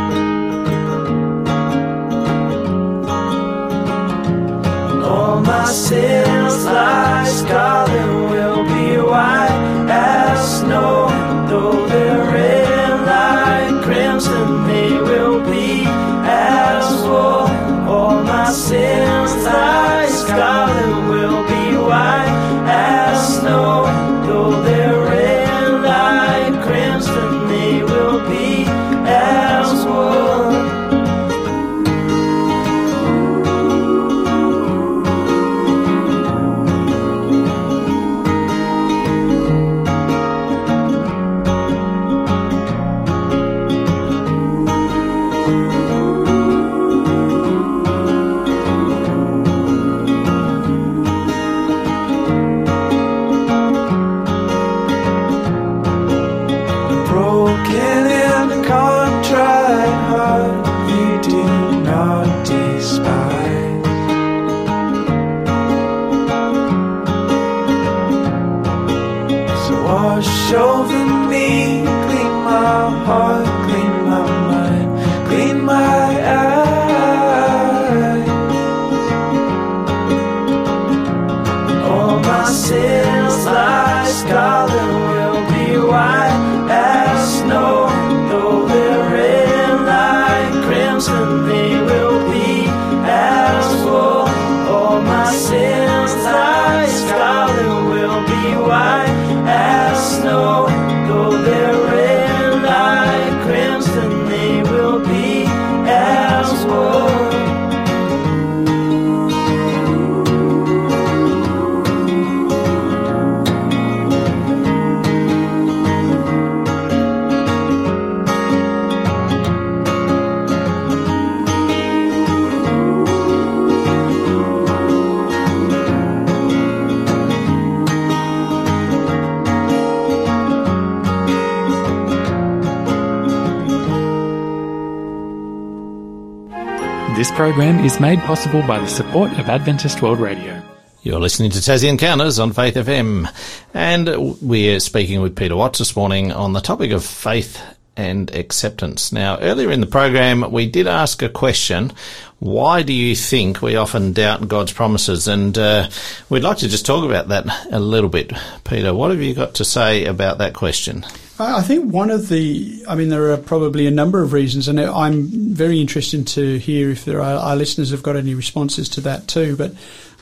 Program 137.36 137.84
is 137.84 138.00
made 138.00 138.18
possible 138.20 138.62
by 138.62 138.80
the 138.80 138.88
support 138.88 139.30
of 139.34 139.50
Adventist 139.50 140.02
World 140.02 140.22
Radio. 140.22 140.64
You're 141.04 141.20
listening 141.20 141.52
to 141.52 141.58
Tassie 141.58 141.90
Encounters 141.90 142.40
on 142.40 142.54
Faith 142.54 142.76
FM, 142.76 143.30
and 143.74 144.40
we're 144.42 144.80
speaking 144.80 145.20
with 145.20 145.36
Peter 145.36 145.58
Watts 145.58 145.80
this 145.80 145.98
morning 145.98 146.32
on 146.32 146.54
the 146.54 146.62
topic 146.62 146.92
of 146.92 147.06
faith 147.06 147.62
and 147.98 148.34
acceptance. 148.34 149.12
Now, 149.12 149.38
earlier 149.40 149.70
in 149.70 149.82
the 149.82 149.86
program, 149.86 150.50
we 150.50 150.66
did 150.66 150.88
ask 150.88 151.22
a 151.22 151.28
question. 151.28 151.92
Why 152.40 152.84
do 152.84 152.94
you 152.94 153.18
think 153.18 153.62
we 153.62 153.76
often 153.76 154.14
doubt 154.14 154.48
God's 154.48 154.72
promises? 154.72 155.28
And 155.28 155.58
uh, 155.58 155.90
we'd 156.30 156.42
like 156.44 156.60
to 156.60 156.70
just 156.70 156.86
talk 156.86 157.04
about 157.04 157.28
that 157.28 157.46
a 157.70 157.82
little 157.82 158.10
bit. 158.10 158.32
Peter, 158.64 158.94
what 158.94 159.12
have 159.12 159.22
you 159.22 159.34
got 159.34 159.56
to 159.56 159.66
say 159.66 160.06
about 160.06 160.38
that 160.38 160.54
question? 160.54 161.06
I 161.38 161.62
think 161.62 161.92
one 161.92 162.12
of 162.12 162.30
the, 162.30 162.86
I 162.88 162.96
mean, 162.96 163.10
there 163.10 163.32
are 163.32 163.38
probably 163.38 163.88
a 163.88 163.92
number 163.92 164.22
of 164.22 164.32
reasons, 164.32 164.68
and 164.70 164.80
I'm 164.80 165.28
very 165.54 165.82
interested 165.82 166.26
to 166.28 166.58
hear 166.60 166.92
if 166.92 167.04
there 167.04 167.22
are 167.22 167.36
our 167.38 167.56
listeners 167.56 167.92
have 167.92 168.04
got 168.04 168.16
any 168.16 168.34
responses 168.34 168.88
to 168.90 169.02
that 169.02 169.28
too. 169.28 169.58
But 169.58 169.74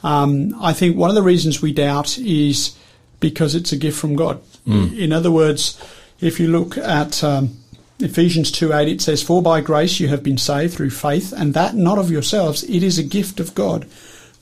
um, 0.04 0.56
I 0.60 0.73
think 0.73 0.97
one 0.97 1.10
of 1.10 1.15
the 1.15 1.21
reasons 1.21 1.62
we 1.62 1.71
doubt 1.71 2.17
is 2.17 2.76
because 3.19 3.54
it's 3.54 3.71
a 3.71 3.78
gift 3.78 3.99
from 3.99 4.15
God. 4.15 4.41
Mm. 4.67 4.97
In 4.97 5.13
other 5.13 5.30
words, 5.30 5.80
if 6.19 6.39
you 6.39 6.47
look 6.47 6.78
at 6.78 7.23
um, 7.23 7.58
Ephesians 7.99 8.52
2 8.52 8.73
8, 8.73 8.88
it 8.88 9.02
says, 9.02 9.21
For 9.21 9.41
by 9.41 9.62
grace 9.62 9.99
you 9.99 10.08
have 10.08 10.23
been 10.23 10.38
saved 10.38 10.73
through 10.73 10.89
faith, 10.89 11.32
and 11.32 11.54
that 11.54 11.76
not 11.76 11.99
of 11.99 12.10
yourselves, 12.10 12.63
it 12.63 12.82
is 12.82 12.97
a 12.97 13.04
gift 13.04 13.39
of 13.39 13.54
God, 13.54 13.88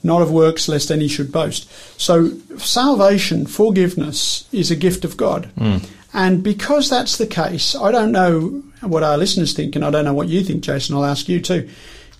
not 0.02 0.22
of 0.22 0.32
works, 0.32 0.68
lest 0.68 0.90
any 0.90 1.06
should 1.06 1.30
boast. 1.30 1.70
So 2.00 2.30
salvation, 2.56 3.46
forgiveness, 3.46 4.48
is 4.52 4.70
a 4.70 4.76
gift 4.76 5.04
of 5.04 5.18
God. 5.18 5.50
Mm. 5.56 5.86
And 6.14 6.42
because 6.42 6.90
that's 6.90 7.16
the 7.16 7.26
case, 7.26 7.74
I 7.74 7.90
don't 7.90 8.12
know 8.12 8.62
what 8.80 9.02
our 9.02 9.16
listeners 9.16 9.54
think, 9.54 9.76
and 9.76 9.84
I 9.84 9.90
don't 9.90 10.04
know 10.04 10.14
what 10.14 10.28
you 10.28 10.42
think, 10.42 10.62
Jason. 10.62 10.94
I'll 10.94 11.04
ask 11.04 11.28
you 11.28 11.40
too. 11.40 11.68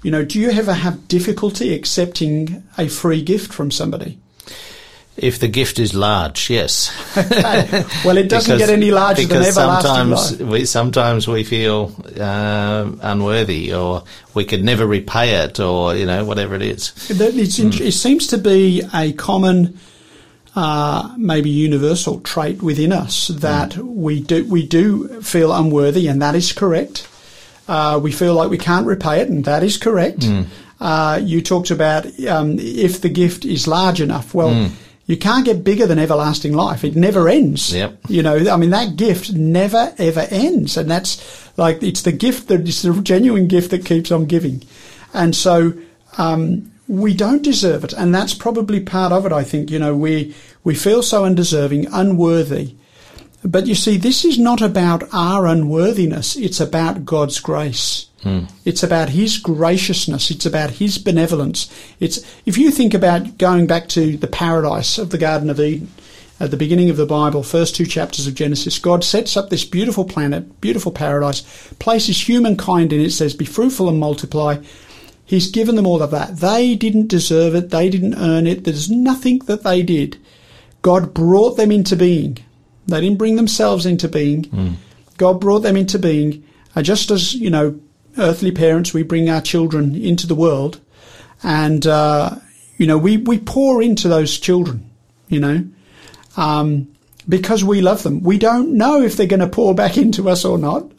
You 0.03 0.11
know, 0.11 0.25
do 0.25 0.41
you 0.41 0.51
ever 0.51 0.73
have 0.73 1.07
difficulty 1.09 1.75
accepting 1.75 2.65
a 2.79 2.89
free 2.89 3.23
gift 3.23 3.53
from 3.53 3.71
somebody? 3.71 4.19
If 5.15 5.39
the 5.39 5.47
gift 5.47 5.79
is 5.79 5.93
large, 5.93 6.49
yes. 6.49 6.91
well, 8.03 8.17
it 8.17 8.31
doesn't 8.31 8.57
because, 8.57 8.59
get 8.59 8.71
any 8.71 8.91
larger 8.91 9.27
than 9.27 9.43
everlasting 9.43 9.91
sometimes 9.91 10.41
life. 10.41 10.51
We, 10.51 10.65
sometimes 10.65 11.29
we 11.29 11.45
feel 11.45 11.95
uh, 12.19 12.91
unworthy, 13.03 13.75
or 13.75 14.05
we 14.33 14.47
could 14.47 14.65
never 14.65 14.87
repay 14.87 15.45
it, 15.45 15.61
or 15.61 15.95
you 15.95 16.07
know 16.07 16.25
whatever 16.25 16.55
it 16.55 16.63
is. 16.63 16.95
Mm. 17.09 17.81
It 17.81 17.93
seems 17.93 18.27
to 18.29 18.39
be 18.39 18.83
a 18.95 19.13
common 19.13 19.79
uh, 20.55 21.15
maybe 21.17 21.51
universal 21.51 22.21
trait 22.21 22.63
within 22.63 22.93
us 22.93 23.29
that 23.29 23.71
mm. 23.73 23.85
we 23.85 24.21
do 24.21 24.45
we 24.45 24.67
do 24.67 25.23
feel 25.23 25.53
unworthy, 25.53 26.09
and 26.09 26.21
that 26.21 26.35
is 26.35 26.53
correct. 26.53 27.09
Uh, 27.69 27.99
we 28.03 28.13
feel 28.13 28.35
like 28.35 28.51
we 28.51 28.59
can't 28.59 28.87
repay 28.87 29.21
it, 29.21 29.29
and 29.29 29.45
that 29.45 29.63
is 29.63 29.79
correct. 29.79 30.21
Mm. 30.21 30.47
Uh, 30.81 31.21
you 31.23 31.41
talked 31.41 31.71
about 31.71 32.05
um, 32.27 32.59
if 32.59 33.01
the 33.01 33.09
gift 33.09 33.45
is 33.45 33.67
large 33.67 34.01
enough. 34.01 34.35
Well, 34.35 34.51
mm. 34.51 34.71
you 35.07 35.17
can't 35.17 35.45
get 35.45 35.65
bigger 35.65 35.87
than 35.87 35.99
everlasting 35.99 36.53
life. 36.53 36.85
It 36.85 36.97
never 36.97 37.29
ends. 37.29 37.73
Yep. 37.73 38.01
You 38.09 38.23
know, 38.23 38.51
I 38.51 38.57
mean, 38.57 38.71
that 38.71 38.97
gift 38.97 39.33
never 39.33 39.95
ever 39.97 40.27
ends, 40.31 40.77
and 40.77 40.91
that's 40.91 41.51
like 41.57 41.83
it's 41.83 42.03
the 42.03 42.13
gift 42.13 42.49
that 42.49 42.69
it's 42.69 42.83
the 42.83 43.01
genuine 43.01 43.47
gift 43.47 43.71
that 43.71 43.87
keeps 43.87 44.13
on 44.13 44.27
giving, 44.27 44.63
and 45.15 45.35
so. 45.35 45.73
Um, 46.19 46.72
we 46.93 47.15
don't 47.15 47.43
deserve 47.43 47.85
it, 47.85 47.95
and 47.95 48.15
that's 48.15 48.35
probably 48.35 48.79
part 48.79 49.13
of 49.13 49.25
it. 49.25 49.33
I 49.33 49.45
think 49.45 49.71
you 49.71 49.79
know 49.79 49.97
we 49.97 50.35
we 50.63 50.75
feel 50.75 51.03
so 51.03 51.25
undeserving, 51.25 51.87
unworthy. 51.91 52.75
But 53.43 53.67
you 53.67 53.75
see, 53.75 53.97
this 53.97 54.25
is 54.27 54.39
not 54.39 54.61
about 54.61 55.03
our 55.13 55.47
unworthiness. 55.47 56.37
It's 56.37 56.61
about 56.61 57.07
God's 57.07 57.41
grace. 57.41 58.09
Hmm. 58.23 58.45
It's 58.67 58.83
about 58.83 59.09
His 59.09 59.39
graciousness. 59.39 60.31
It's 60.31 60.45
about 60.45 60.73
His 60.73 60.99
benevolence. 60.99 61.73
It's 61.99 62.21
if 62.45 62.59
you 62.59 62.71
think 62.71 62.93
about 62.93 63.39
going 63.39 63.67
back 63.67 63.89
to 63.91 64.19
the 64.19 64.29
paradise 64.29 64.99
of 64.99 65.09
the 65.09 65.19
Garden 65.19 65.49
of 65.49 65.59
Eden 65.59 65.91
at 66.39 66.51
the 66.51 66.59
beginning 66.59 66.91
of 66.91 66.99
the 66.99 67.07
Bible, 67.07 67.43
first 67.43 67.75
two 67.75 67.87
chapters 67.87 68.27
of 68.27 68.35
Genesis, 68.35 68.79
God 68.79 69.03
sets 69.03 69.35
up 69.35 69.49
this 69.49 69.65
beautiful 69.65 70.05
planet, 70.05 70.61
beautiful 70.61 70.93
paradise, 70.93 71.41
places 71.79 72.29
humankind 72.29 72.93
in 72.93 73.01
it, 73.01 73.13
says, 73.13 73.33
"Be 73.33 73.47
fruitful 73.47 73.89
and 73.89 73.99
multiply." 73.99 74.59
He's 75.25 75.51
given 75.51 75.77
them 75.77 75.87
all 75.87 76.03
of 76.03 76.11
that. 76.11 76.39
They 76.39 76.75
didn't 76.75 77.07
deserve 77.07 77.55
it. 77.55 77.71
They 77.71 77.89
didn't 77.89 78.15
earn 78.15 78.47
it. 78.47 78.65
There's 78.65 78.91
nothing 78.91 79.39
that 79.47 79.63
they 79.63 79.83
did. 79.83 80.19
God 80.83 81.15
brought 81.15 81.57
them 81.57 81.71
into 81.71 81.97
being. 81.97 82.39
They 82.87 83.01
didn't 83.01 83.19
bring 83.19 83.37
themselves 83.37 83.87
into 83.87 84.09
being. 84.09 84.45
Mm. 84.45 84.75
God 85.17 85.41
brought 85.41 85.61
them 85.61 85.77
into 85.77 85.99
being. 85.99 86.45
Uh, 86.75 86.83
just 86.83 87.11
as, 87.11 87.35
you 87.35 87.51
know, 87.51 87.79
earthly 88.19 88.51
parents, 88.51 88.93
we 88.93 89.03
bring 89.03 89.31
our 89.31 89.41
children 89.41 89.95
into 89.95 90.27
the 90.27 90.35
world 90.35 90.81
and, 91.43 91.87
uh, 91.87 92.37
you 92.77 92.87
know, 92.87 92.99
we, 92.99 93.17
we 93.17 93.39
pour 93.39 93.83
into 93.83 94.09
those 94.09 94.39
children, 94.39 94.91
you 95.29 95.41
know, 95.41 95.65
um, 96.37 96.89
because 97.29 97.63
we 97.63 97.81
love 97.81 98.03
them. 98.03 98.23
We 98.23 98.39
don't 98.39 98.77
know 98.77 99.03
if 99.03 99.17
they're 99.17 99.27
going 99.27 99.41
to 99.41 99.49
pour 99.49 99.75
back 99.75 99.97
into 99.99 100.29
us 100.29 100.45
or 100.45 100.59
not. 100.59 100.91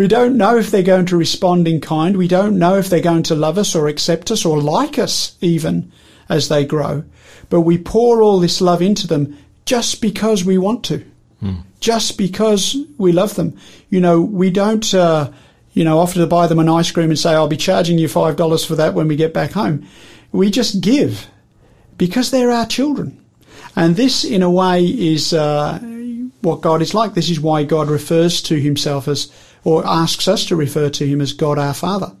We 0.00 0.08
don't 0.08 0.38
know 0.38 0.56
if 0.56 0.70
they're 0.70 0.82
going 0.82 1.04
to 1.04 1.16
respond 1.18 1.68
in 1.68 1.82
kind. 1.82 2.16
We 2.16 2.26
don't 2.26 2.58
know 2.58 2.76
if 2.76 2.88
they're 2.88 3.02
going 3.02 3.24
to 3.24 3.34
love 3.34 3.58
us 3.58 3.74
or 3.74 3.86
accept 3.86 4.30
us 4.30 4.46
or 4.46 4.58
like 4.58 4.98
us 4.98 5.36
even 5.42 5.92
as 6.26 6.48
they 6.48 6.64
grow. 6.64 7.04
But 7.50 7.60
we 7.60 7.76
pour 7.76 8.22
all 8.22 8.40
this 8.40 8.62
love 8.62 8.80
into 8.80 9.06
them 9.06 9.36
just 9.66 10.00
because 10.00 10.42
we 10.42 10.56
want 10.56 10.84
to, 10.84 11.04
hmm. 11.40 11.56
just 11.80 12.16
because 12.16 12.78
we 12.96 13.12
love 13.12 13.34
them. 13.34 13.58
You 13.90 14.00
know, 14.00 14.22
we 14.22 14.48
don't, 14.48 14.94
uh, 14.94 15.32
you 15.74 15.84
know, 15.84 15.98
offer 15.98 16.14
to 16.14 16.26
buy 16.26 16.46
them 16.46 16.60
an 16.60 16.70
ice 16.70 16.90
cream 16.90 17.10
and 17.10 17.18
say, 17.18 17.34
I'll 17.34 17.46
be 17.46 17.58
charging 17.58 17.98
you 17.98 18.08
$5 18.08 18.66
for 18.66 18.76
that 18.76 18.94
when 18.94 19.06
we 19.06 19.16
get 19.16 19.34
back 19.34 19.50
home. 19.50 19.86
We 20.32 20.50
just 20.50 20.80
give 20.80 21.28
because 21.98 22.30
they're 22.30 22.50
our 22.50 22.64
children. 22.64 23.22
And 23.76 23.96
this, 23.96 24.24
in 24.24 24.42
a 24.42 24.50
way, 24.50 24.82
is 24.82 25.34
uh, 25.34 25.78
what 26.42 26.60
God 26.60 26.82
is 26.82 26.94
like. 26.94 27.14
This 27.14 27.30
is 27.30 27.40
why 27.40 27.64
God 27.64 27.88
refers 27.88 28.42
to 28.42 28.60
himself 28.60 29.08
as, 29.08 29.30
or 29.64 29.86
asks 29.86 30.28
us 30.28 30.46
to 30.46 30.56
refer 30.56 30.90
to 30.90 31.06
him 31.06 31.20
as 31.20 31.32
God 31.32 31.58
our 31.58 31.74
Father. 31.74 32.12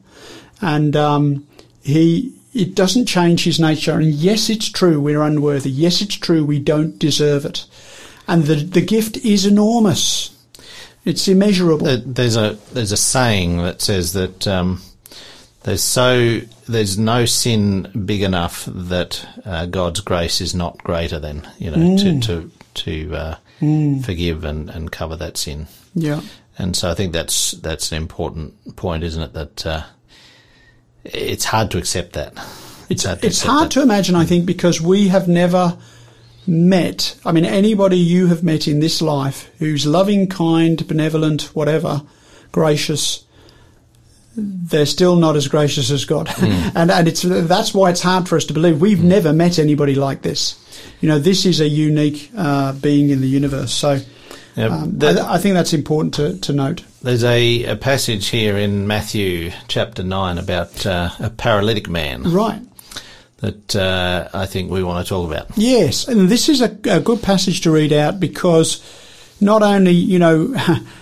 And 0.60 0.94
um, 0.96 1.46
he, 1.82 2.34
it 2.52 2.74
doesn't 2.74 3.06
change 3.06 3.44
his 3.44 3.60
nature. 3.60 3.98
And 3.98 4.12
yes, 4.12 4.50
it's 4.50 4.70
true 4.70 5.00
we're 5.00 5.22
unworthy. 5.22 5.70
Yes, 5.70 6.00
it's 6.00 6.16
true 6.16 6.44
we 6.44 6.58
don't 6.58 6.98
deserve 6.98 7.44
it. 7.44 7.64
And 8.28 8.44
the, 8.44 8.56
the 8.56 8.82
gift 8.82 9.16
is 9.18 9.46
enormous. 9.46 10.36
It's 11.04 11.26
immeasurable. 11.28 11.98
There's 12.04 12.36
a 12.36 12.58
there's 12.72 12.92
a 12.92 12.96
saying 12.96 13.56
that 13.58 13.80
says 13.80 14.12
that 14.12 14.46
um, 14.46 14.82
there's 15.62 15.82
so 15.82 16.40
there's 16.68 16.98
no 16.98 17.24
sin 17.24 17.90
big 18.04 18.22
enough 18.22 18.66
that 18.66 19.26
uh, 19.44 19.66
God's 19.66 20.00
grace 20.00 20.40
is 20.40 20.54
not 20.54 20.78
greater 20.84 21.18
than 21.18 21.48
you 21.58 21.70
know 21.70 21.78
mm. 21.78 22.02
to 22.02 22.20
to 22.20 22.50
to 22.74 23.14
uh, 23.16 23.36
mm. 23.60 24.04
forgive 24.04 24.44
and, 24.44 24.70
and 24.70 24.90
cover 24.90 25.16
that 25.16 25.36
sin. 25.36 25.66
Yeah, 25.94 26.20
and 26.58 26.76
so 26.76 26.90
I 26.90 26.94
think 26.94 27.12
that's 27.12 27.52
that's 27.52 27.92
an 27.92 27.98
important 27.98 28.76
point, 28.76 29.04
isn't 29.04 29.22
it? 29.22 29.32
That 29.32 29.66
uh, 29.66 29.82
it's 31.04 31.44
hard 31.44 31.70
to 31.72 31.78
accept 31.78 32.12
that. 32.14 32.34
It's 32.88 33.04
hard, 33.04 33.20
to, 33.20 33.26
it's 33.26 33.42
hard 33.42 33.70
to 33.72 33.82
imagine, 33.82 34.16
I 34.16 34.24
think, 34.24 34.46
because 34.46 34.80
we 34.80 35.08
have 35.08 35.28
never 35.28 35.78
met. 36.46 37.16
I 37.24 37.32
mean, 37.32 37.44
anybody 37.44 37.96
you 37.96 38.26
have 38.26 38.42
met 38.42 38.66
in 38.66 38.80
this 38.80 39.00
life 39.00 39.48
who's 39.58 39.86
loving, 39.86 40.26
kind, 40.26 40.86
benevolent, 40.88 41.54
whatever, 41.54 42.02
gracious 42.50 43.24
they're 44.36 44.86
still 44.86 45.16
not 45.16 45.36
as 45.36 45.48
gracious 45.48 45.90
as 45.90 46.04
God. 46.04 46.28
Mm. 46.28 46.72
and, 46.74 46.90
and 46.90 47.08
it's, 47.08 47.22
that's 47.22 47.74
why 47.74 47.90
it's 47.90 48.02
hard 48.02 48.28
for 48.28 48.36
us 48.36 48.44
to 48.46 48.52
believe. 48.52 48.80
We've 48.80 48.98
mm. 48.98 49.04
never 49.04 49.32
met 49.32 49.58
anybody 49.58 49.94
like 49.94 50.22
this. 50.22 50.56
You 51.00 51.08
know, 51.08 51.18
this 51.18 51.46
is 51.46 51.60
a 51.60 51.68
unique 51.68 52.30
uh, 52.36 52.72
being 52.74 53.10
in 53.10 53.20
the 53.20 53.28
universe. 53.28 53.72
So 53.72 54.00
um, 54.56 54.98
the, 54.98 55.20
I, 55.20 55.34
I, 55.34 55.38
think 55.38 55.54
that's 55.54 55.72
important 55.72 56.14
to, 56.14 56.38
to 56.38 56.52
note. 56.52 56.84
There's 57.02 57.24
a, 57.24 57.64
a, 57.64 57.76
passage 57.76 58.28
here 58.28 58.56
in 58.56 58.86
Matthew 58.86 59.52
chapter 59.68 60.02
9 60.02 60.38
about 60.38 60.86
uh, 60.86 61.10
a 61.18 61.30
paralytic 61.30 61.88
man. 61.88 62.24
Right. 62.24 62.60
That 63.38 63.74
uh, 63.74 64.28
I 64.34 64.46
think 64.46 64.70
we 64.70 64.82
want 64.82 65.04
to 65.04 65.08
talk 65.08 65.30
about. 65.30 65.48
Yes, 65.56 66.06
and 66.08 66.28
this 66.28 66.50
is 66.50 66.60
a, 66.60 66.76
a 66.84 67.00
good 67.00 67.22
passage 67.22 67.62
to 67.62 67.70
read 67.70 67.90
out 67.90 68.20
because 68.20 68.82
not 69.40 69.62
only, 69.62 69.92
you 69.92 70.18
know, 70.18 70.54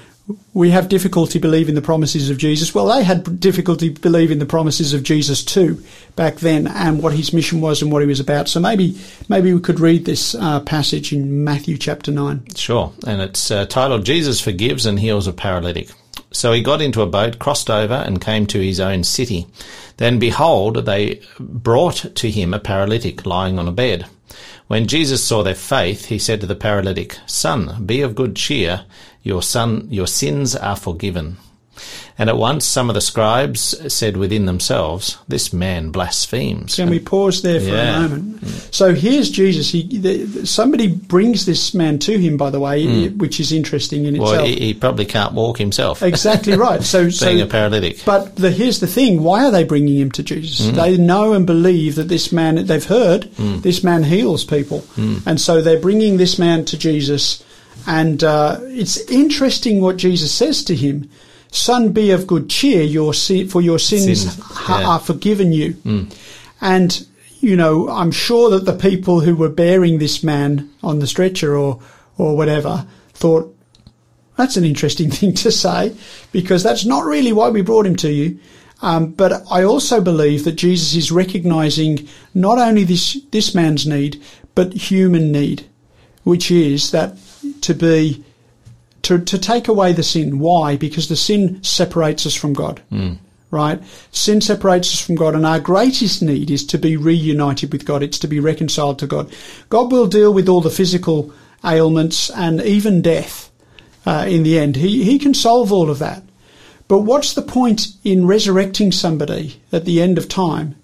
we 0.52 0.70
have 0.70 0.88
difficulty 0.88 1.38
believing 1.38 1.74
the 1.74 1.82
promises 1.82 2.30
of 2.30 2.38
Jesus. 2.38 2.74
Well, 2.74 2.86
they 2.86 3.02
had 3.02 3.40
difficulty 3.40 3.88
believing 3.88 4.38
the 4.38 4.46
promises 4.46 4.92
of 4.92 5.02
Jesus 5.02 5.44
too 5.44 5.82
back 6.16 6.36
then, 6.36 6.66
and 6.66 7.02
what 7.02 7.14
his 7.14 7.32
mission 7.32 7.60
was 7.60 7.80
and 7.80 7.90
what 7.90 8.02
he 8.02 8.08
was 8.08 8.20
about. 8.20 8.48
So 8.48 8.60
maybe 8.60 8.98
maybe 9.28 9.52
we 9.52 9.60
could 9.60 9.80
read 9.80 10.04
this 10.04 10.34
uh, 10.34 10.60
passage 10.60 11.12
in 11.12 11.44
Matthew 11.44 11.78
chapter 11.78 12.10
nine. 12.10 12.42
Sure, 12.54 12.92
and 13.06 13.22
it's 13.22 13.50
uh, 13.50 13.66
titled 13.66 14.04
"Jesus 14.04 14.40
forgives 14.40 14.86
and 14.86 15.00
heals 15.00 15.26
a 15.26 15.32
paralytic." 15.32 15.90
So 16.30 16.52
he 16.52 16.62
got 16.62 16.82
into 16.82 17.00
a 17.00 17.06
boat, 17.06 17.38
crossed 17.38 17.70
over, 17.70 17.94
and 17.94 18.20
came 18.20 18.46
to 18.48 18.60
his 18.60 18.80
own 18.80 19.04
city. 19.04 19.46
Then 19.96 20.18
behold, 20.18 20.84
they 20.84 21.22
brought 21.40 22.14
to 22.16 22.30
him 22.30 22.52
a 22.52 22.60
paralytic 22.60 23.24
lying 23.24 23.58
on 23.58 23.66
a 23.66 23.72
bed. 23.72 24.06
When 24.66 24.86
Jesus 24.86 25.24
saw 25.24 25.42
their 25.42 25.54
faith, 25.54 26.06
he 26.06 26.18
said 26.18 26.40
to 26.40 26.46
the 26.46 26.54
paralytic, 26.54 27.18
Son, 27.26 27.84
be 27.84 28.02
of 28.02 28.14
good 28.14 28.36
cheer 28.36 28.84
your 29.22 29.42
son, 29.42 29.86
your 29.90 30.06
sins 30.06 30.56
are 30.56 30.76
forgiven. 30.76 31.36
And 32.20 32.28
at 32.28 32.36
once 32.36 32.64
some 32.66 32.90
of 32.90 32.94
the 32.94 33.00
scribes 33.00 33.76
said 33.94 34.16
within 34.16 34.46
themselves, 34.46 35.18
This 35.28 35.52
man 35.52 35.90
blasphemes. 35.92 36.74
Can 36.74 36.90
we 36.90 36.98
pause 36.98 37.42
there 37.42 37.60
for 37.60 37.66
Yeah. 37.68 37.96
a 37.96 38.08
moment? 38.08 38.42
So 38.72 38.92
here's 38.92 39.30
Jesus. 39.30 39.70
He, 39.70 39.84
the, 39.98 40.44
somebody 40.44 40.88
brings 40.88 41.46
this 41.46 41.74
man 41.74 42.00
to 42.00 42.18
him, 42.18 42.36
by 42.36 42.50
the 42.50 42.58
way, 42.58 43.08
which 43.10 43.38
is 43.38 43.52
interesting 43.52 44.04
in 44.06 44.16
Hmm. 44.16 44.22
well, 44.22 44.32
itself. 44.32 44.48
he, 44.48 44.56
he 44.66 44.74
probably 44.74 45.04
can't 45.04 45.32
walk 45.32 45.58
himself, 45.58 46.02
exactly 46.02 46.56
right. 46.56 46.82
So, 46.82 47.08
so 47.08 47.26
being 47.26 47.40
a 47.40 47.46
paralytic. 47.46 48.04
But 48.04 48.34
the, 48.34 48.50
here's 48.50 48.80
the 48.80 48.88
thing: 48.88 49.22
why 49.22 49.44
are 49.44 49.52
they 49.52 49.62
bringing 49.64 49.96
him 49.96 50.10
to 50.12 50.22
Jesus? 50.24 50.66
They 50.74 50.96
know 50.96 51.34
and 51.34 51.46
believe 51.46 51.94
that 51.94 52.08
this 52.08 52.32
man. 52.32 52.66
They've 52.66 52.84
heard 52.84 53.30
this 53.62 53.84
man 53.84 54.02
heals 54.02 54.44
people, 54.44 54.84
and 55.24 55.40
so 55.40 55.62
they're 55.62 55.78
bringing 55.80 56.16
this 56.16 56.36
man 56.36 56.64
to 56.64 56.76
Jesus. 56.76 57.44
And 57.86 58.24
uh, 58.24 58.58
it's 58.62 58.96
interesting 59.08 59.80
what 59.80 59.96
Jesus 59.98 60.32
says 60.32 60.64
to 60.64 60.74
him: 60.74 61.08
"Son, 61.50 61.92
be 61.92 62.10
of 62.10 62.26
good 62.26 62.48
cheer; 62.48 62.82
your 62.82 63.14
sin, 63.14 63.48
for 63.48 63.60
your 63.60 63.78
sins, 63.78 64.22
Sins, 64.22 64.40
ha- 64.40 64.80
yeah. 64.80 64.88
are 64.88 64.98
forgiven 65.00 65.52
you." 65.52 65.76
And 66.60 67.06
you 67.40 67.56
know, 67.56 67.88
I'm 67.88 68.10
sure 68.10 68.50
that 68.50 68.64
the 68.64 68.72
people 68.72 69.20
who 69.20 69.34
were 69.36 69.48
bearing 69.48 69.98
this 69.98 70.24
man 70.24 70.68
on 70.82 70.98
the 70.98 71.06
stretcher 71.06 71.56
or 71.56 71.80
or 72.16 72.36
whatever 72.36 72.86
thought, 73.14 73.54
that's 74.36 74.56
an 74.56 74.64
interesting 74.64 75.10
thing 75.18 75.34
to 75.34 75.50
say 75.52 75.94
because 76.32 76.62
that's 76.62 76.84
not 76.84 77.04
really 77.04 77.32
why 77.32 77.48
we 77.48 77.62
brought 77.62 77.86
him 77.86 77.96
to 77.96 78.10
you. 78.10 78.38
Um, 78.80 79.10
but 79.10 79.42
I 79.50 79.64
also 79.64 80.00
believe 80.00 80.44
that 80.44 80.52
Jesus 80.52 80.94
is 80.94 81.10
recognizing 81.10 82.08
not 82.32 82.58
only 82.58 82.84
this, 82.84 83.20
this 83.32 83.52
man's 83.54 83.86
need, 83.86 84.22
but 84.54 84.72
human 84.72 85.32
need, 85.32 85.66
which 86.22 86.50
is 86.50 86.92
that 86.92 87.16
to 87.62 87.74
be, 87.74 88.24
to, 89.02 89.18
to 89.18 89.38
take 89.38 89.68
away 89.68 89.92
the 89.92 90.02
sin. 90.02 90.38
Why? 90.38 90.76
Because 90.76 91.08
the 91.08 91.16
sin 91.16 91.62
separates 91.62 92.26
us 92.26 92.34
from 92.34 92.52
God. 92.52 92.82
Right? 93.50 93.80
Sin 94.12 94.40
separates 94.40 94.92
us 94.92 95.00
from 95.00 95.14
God 95.14 95.34
and 95.34 95.46
our 95.46 95.60
greatest 95.60 96.22
need 96.22 96.50
is 96.50 96.66
to 96.66 96.78
be 96.78 96.96
reunited 96.96 97.72
with 97.72 97.86
God. 97.86 98.02
It's 98.02 98.18
to 98.18 98.28
be 98.28 98.40
reconciled 98.40 98.98
to 98.98 99.06
God. 99.06 99.32
God 99.70 99.90
will 99.90 100.06
deal 100.06 100.32
with 100.34 100.48
all 100.48 100.60
the 100.60 100.70
physical 100.70 101.32
ailments 101.64 102.30
and 102.30 102.60
even 102.60 103.00
death 103.00 103.50
uh, 104.04 104.26
in 104.28 104.42
the 104.42 104.58
end. 104.58 104.76
He, 104.76 105.04
he 105.04 105.18
can 105.18 105.34
solve 105.34 105.72
all 105.72 105.88
of 105.88 105.98
that. 105.98 106.22
But 106.88 107.00
what's 107.00 107.34
the 107.34 107.42
point 107.42 107.88
in 108.04 108.26
resurrecting 108.26 108.92
somebody 108.92 109.62
at 109.72 109.84
the 109.84 110.00
end 110.00 110.18
of 110.18 110.28
time 110.28 110.76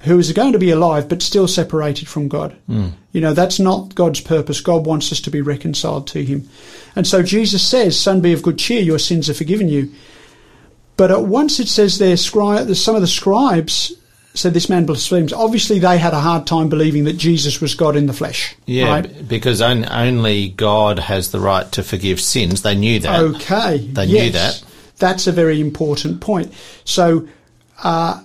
who 0.00 0.18
is 0.18 0.32
going 0.32 0.52
to 0.52 0.58
be 0.58 0.70
alive 0.70 1.08
but 1.08 1.22
still 1.22 1.48
separated 1.48 2.08
from 2.08 2.28
God? 2.28 2.56
You 3.12 3.20
know, 3.20 3.34
that's 3.34 3.58
not 3.58 3.94
God's 3.94 4.20
purpose. 4.20 4.60
God 4.60 4.86
wants 4.86 5.10
us 5.10 5.20
to 5.22 5.30
be 5.30 5.40
reconciled 5.40 6.06
to 6.08 6.24
Him. 6.24 6.48
And 6.94 7.06
so 7.06 7.22
Jesus 7.22 7.66
says, 7.66 7.98
Son, 7.98 8.20
be 8.20 8.32
of 8.32 8.42
good 8.42 8.58
cheer, 8.58 8.80
your 8.80 8.98
sins 8.98 9.28
are 9.28 9.34
forgiven 9.34 9.68
you. 9.68 9.92
But 10.96 11.10
at 11.10 11.24
once 11.24 11.60
it 11.60 11.68
says 11.68 11.98
there, 11.98 12.16
scri- 12.16 12.74
some 12.74 12.94
of 12.96 13.00
the 13.00 13.06
scribes 13.06 13.92
said 14.34 14.54
this 14.54 14.68
man 14.68 14.86
blasphemes. 14.86 15.32
Obviously, 15.32 15.78
they 15.78 15.98
had 15.98 16.12
a 16.12 16.20
hard 16.20 16.46
time 16.46 16.68
believing 16.68 17.04
that 17.04 17.14
Jesus 17.14 17.60
was 17.60 17.74
God 17.74 17.96
in 17.96 18.06
the 18.06 18.12
flesh. 18.12 18.54
Yeah, 18.66 18.88
right? 18.88 19.28
because 19.28 19.60
on, 19.60 19.90
only 19.90 20.50
God 20.50 20.98
has 20.98 21.30
the 21.30 21.40
right 21.40 21.70
to 21.72 21.82
forgive 21.82 22.20
sins. 22.20 22.62
They 22.62 22.74
knew 22.74 23.00
that. 23.00 23.20
Okay. 23.20 23.78
They 23.78 24.04
yes. 24.04 24.24
knew 24.24 24.32
that. 24.32 24.64
That's 24.98 25.26
a 25.26 25.32
very 25.32 25.60
important 25.60 26.20
point. 26.20 26.52
So, 26.84 27.28
uh, 27.82 28.22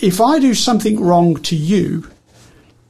if 0.00 0.20
I 0.20 0.38
do 0.38 0.54
something 0.54 1.00
wrong 1.00 1.36
to 1.42 1.56
you, 1.56 2.10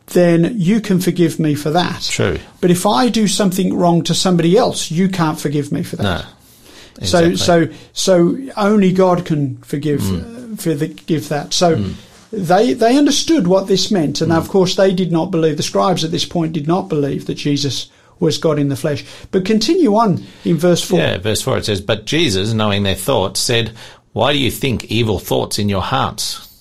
then 0.09 0.59
you 0.59 0.81
can 0.81 1.01
forgive 1.01 1.39
me 1.39 1.55
for 1.55 1.71
that. 1.71 2.03
True. 2.03 2.39
But 2.61 2.71
if 2.71 2.87
I 2.87 3.09
do 3.09 3.27
something 3.27 3.77
wrong 3.77 4.03
to 4.05 4.15
somebody 4.15 4.57
else, 4.57 4.91
you 4.91 5.09
can't 5.09 5.39
forgive 5.39 5.73
me 5.73 5.83
for 5.83 5.97
that. 5.97 6.25
No. 6.25 7.07
So, 7.07 7.25
Exactly. 7.25 7.77
so, 7.93 8.37
so 8.37 8.53
only 8.57 8.93
God 8.93 9.27
can 9.27 9.57
forgive, 9.59 10.01
mm. 10.01 10.53
uh, 10.53 10.57
forgive 10.57 11.29
that. 11.29 11.53
So, 11.53 11.77
mm. 11.77 11.95
they 12.31 12.73
they 12.73 12.97
understood 12.97 13.49
what 13.49 13.67
this 13.67 13.91
meant, 13.91 14.21
and 14.21 14.31
mm. 14.31 14.39
of 14.39 14.49
course 14.49 14.77
they 14.77 14.95
did 14.95 15.11
not 15.11 15.33
believe. 15.33 15.57
The 15.57 15.65
scribes 15.65 16.05
at 16.05 16.13
this 16.13 16.25
point 16.25 16.53
did 16.53 16.69
not 16.69 16.89
believe 16.89 17.27
that 17.27 17.35
Jesus 17.35 17.91
was 18.21 18.39
God 18.39 18.61
in 18.61 18.69
the 18.69 18.77
flesh. 18.77 19.05
But 19.33 19.45
continue 19.45 19.97
on 19.97 20.25
in 20.45 20.57
verse 20.57 20.85
four. 20.85 21.01
Yeah, 21.01 21.19
verse 21.19 21.43
4 21.43 21.59
it 21.59 21.65
says, 21.67 21.81
But 21.81 22.05
Jesus, 22.05 22.53
knowing 22.53 22.85
their 22.85 22.95
thoughts, 22.95 23.41
said, 23.41 23.73
Why 24.13 24.33
do 24.33 24.39
you 24.39 24.51
think 24.51 24.85
evil 24.85 25.19
thoughts 25.19 25.59
in 25.59 25.69
your 25.69 25.83
hearts? 25.83 26.54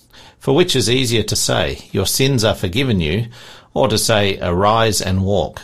For 0.43 0.53
which 0.53 0.75
is 0.75 0.89
easier 0.89 1.23
to 1.23 1.37
say, 1.37 1.87
Your 1.93 2.05
sins 2.05 2.43
are 2.43 2.53
forgiven 2.53 2.99
you, 2.99 3.27
or 3.73 3.87
to 3.87 3.97
say, 3.97 4.37
Arise 4.41 4.99
and 4.99 5.23
walk? 5.23 5.61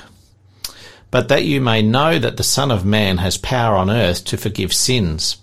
But 1.11 1.27
that 1.27 1.43
you 1.43 1.59
may 1.59 1.81
know 1.81 2.17
that 2.17 2.37
the 2.37 2.43
Son 2.43 2.71
of 2.71 2.85
Man 2.85 3.17
has 3.17 3.35
power 3.35 3.75
on 3.75 3.89
earth 3.89 4.23
to 4.23 4.37
forgive 4.37 4.73
sins. 4.73 5.35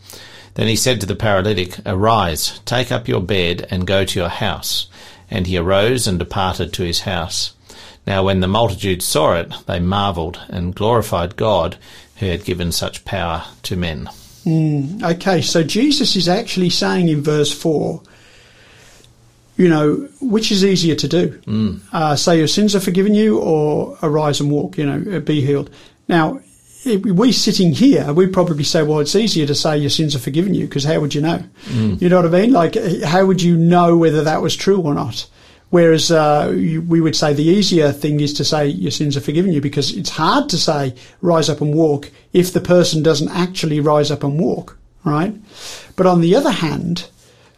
Then 0.55 0.69
he 0.69 0.75
said 0.75 1.03
to 1.03 1.07
the 1.07 1.15
paralytic, 1.15 1.79
Arise, 1.85 2.61
take 2.65 2.91
up 2.91 3.09
your 3.09 3.21
bed, 3.21 3.69
and 3.71 3.87
go 3.87 4.07
to 4.07 4.19
your 4.19 4.31
house. 4.31 4.87
And 5.31 5.47
he 5.47 5.59
arose 5.59 6.07
and 6.07 6.19
departed 6.19 6.73
to 6.73 6.85
his 6.85 7.01
house. 7.01 7.53
Now 8.07 8.25
when 8.25 8.41
the 8.41 8.49
multitude 8.49 9.03
saw 9.03 9.35
it, 9.35 9.53
they 9.67 9.81
marvelled 9.81 10.41
and 10.49 10.75
glorified 10.75 11.37
God 11.37 11.77
who 12.21 12.27
had 12.27 12.47
given 12.47 12.73
such 12.73 13.05
power 13.05 13.45
to 13.65 13.77
men. 13.77 14.09
Mm, 14.47 15.03
okay, 15.03 15.43
so 15.43 15.63
Jesus 15.63 16.17
is 16.17 16.27
actually 16.27 16.71
saying 16.71 17.11
in 17.11 17.23
verse 17.23 17.53
4, 17.53 18.01
you 19.57 19.69
know, 19.69 20.09
which 20.21 20.51
is 20.53 20.65
easier 20.65 20.95
to 20.97 21.09
do? 21.09 21.41
Uh, 21.93 22.17
say 22.17 22.39
your 22.39 22.47
sins 22.49 22.75
are 22.75 22.81
forgiven 22.81 23.15
you 23.15 23.39
or 23.39 23.97
arise 24.03 24.41
and 24.41 24.51
walk, 24.51 24.77
you 24.79 24.87
know, 24.87 25.17
uh, 25.17 25.21
be 25.21 25.41
healed. 25.41 25.71
Now, 26.09 26.41
we 26.85 27.33
sitting 27.33 27.73
here, 27.73 28.13
we'd 28.13 28.33
probably 28.33 28.63
say, 28.63 28.83
well, 28.83 29.01
it's 29.01 29.17
easier 29.17 29.47
to 29.47 29.55
say 29.55 29.77
your 29.77 29.91
sins 29.91 30.15
are 30.15 30.21
forgiven 30.21 30.55
you 30.55 30.67
because 30.67 30.85
how 30.85 31.01
would 31.01 31.15
you 31.15 31.21
know? 31.21 31.43
You 32.01 32.09
know 32.09 32.17
what 32.23 32.27
I 32.27 32.41
mean? 32.41 32.53
Like, 32.53 32.77
uh, 32.77 33.05
how 33.07 33.27
would 33.27 33.43
you 33.43 33.57
know 33.57 33.97
whether 33.97 34.23
that 34.23 34.43
was 34.43 34.55
true 34.55 34.81
or 34.81 34.95
not? 34.95 35.27
Whereas 35.71 36.13
uh, 36.13 36.53
you, 36.57 36.81
we 36.83 37.01
would 37.01 37.17
say 37.17 37.33
the 37.33 37.43
easier 37.43 37.91
thing 37.91 38.21
is 38.21 38.33
to 38.35 38.45
say 38.45 38.69
your 38.69 38.93
sins 38.93 39.17
are 39.17 39.21
forgiven 39.21 39.53
you 39.53 39.61
because 39.61 39.97
it's 39.97 40.11
hard 40.11 40.49
to 40.51 40.59
say 40.59 40.95
rise 41.23 41.49
up 41.49 41.61
and 41.61 41.75
walk 41.75 42.13
if 42.33 42.53
the 42.53 42.61
person 42.61 43.03
doesn't 43.03 43.31
actually 43.31 43.81
rise 43.81 44.13
up 44.13 44.23
and 44.23 44.39
walk, 44.39 44.79
right? 45.03 45.35
But 45.97 46.07
on 46.07 46.21
the 46.21 46.37
other 46.37 46.53
hand, 46.53 47.09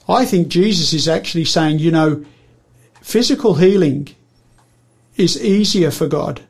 I 0.08 0.24
think 0.24 0.48
Jesus 0.48 0.92
is 0.92 1.08
actually 1.08 1.44
saying, 1.44 1.80
you 1.80 1.90
know, 1.90 2.24
physical 3.02 3.54
healing 3.54 4.08
is 5.16 5.42
easier 5.42 5.90
for 5.90 6.06
God 6.06 6.42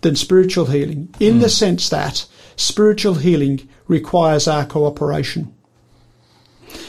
than 0.00 0.16
spiritual 0.16 0.66
healing 0.66 1.14
in 1.20 1.40
the 1.40 1.48
sense 1.48 1.88
that 1.88 2.24
spiritual 2.56 3.14
healing 3.14 3.68
requires 3.88 4.48
our 4.48 4.64
cooperation. 4.64 5.54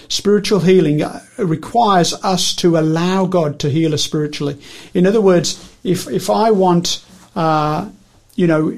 Spiritual 0.08 0.60
healing 0.60 1.02
uh, 1.02 1.22
requires 1.38 2.14
us 2.24 2.56
to 2.56 2.78
allow 2.78 3.26
God 3.26 3.60
to 3.60 3.70
heal 3.70 3.94
us 3.94 4.04
spiritually. 4.04 4.60
In 4.94 5.06
other 5.06 5.22
words, 5.22 5.74
if 5.84 6.08
if 6.08 6.30
I 6.30 6.52
want, 6.52 7.06
uh, 7.36 7.90
you 8.36 8.48
know, 8.48 8.76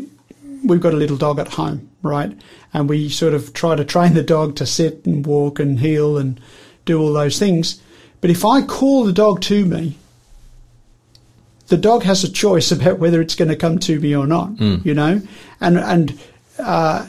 we've 0.63 0.81
got 0.81 0.93
a 0.93 0.97
little 0.97 1.17
dog 1.17 1.39
at 1.39 1.47
home, 1.47 1.89
right? 2.01 2.37
And 2.73 2.87
we 2.87 3.09
sort 3.09 3.33
of 3.33 3.53
try 3.53 3.75
to 3.75 3.85
train 3.85 4.13
the 4.13 4.23
dog 4.23 4.55
to 4.57 4.65
sit 4.65 5.05
and 5.05 5.25
walk 5.25 5.59
and 5.59 5.79
heel 5.79 6.17
and 6.17 6.39
do 6.85 6.99
all 6.99 7.13
those 7.13 7.39
things. 7.39 7.81
But 8.21 8.29
if 8.29 8.45
I 8.45 8.61
call 8.61 9.03
the 9.05 9.13
dog 9.13 9.41
to 9.41 9.65
me, 9.65 9.97
the 11.67 11.77
dog 11.77 12.03
has 12.03 12.23
a 12.23 12.31
choice 12.31 12.71
about 12.71 12.99
whether 12.99 13.21
it's 13.21 13.35
going 13.35 13.49
to 13.49 13.55
come 13.55 13.79
to 13.79 13.99
me 13.99 14.15
or 14.15 14.27
not, 14.27 14.59
you 14.85 14.93
know? 14.93 15.21
And, 15.59 15.77
and, 15.77 16.19
uh, 16.59 17.07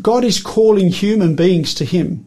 God 0.00 0.24
is 0.24 0.40
calling 0.40 0.88
human 0.90 1.34
beings 1.34 1.74
to 1.74 1.84
Him, 1.84 2.26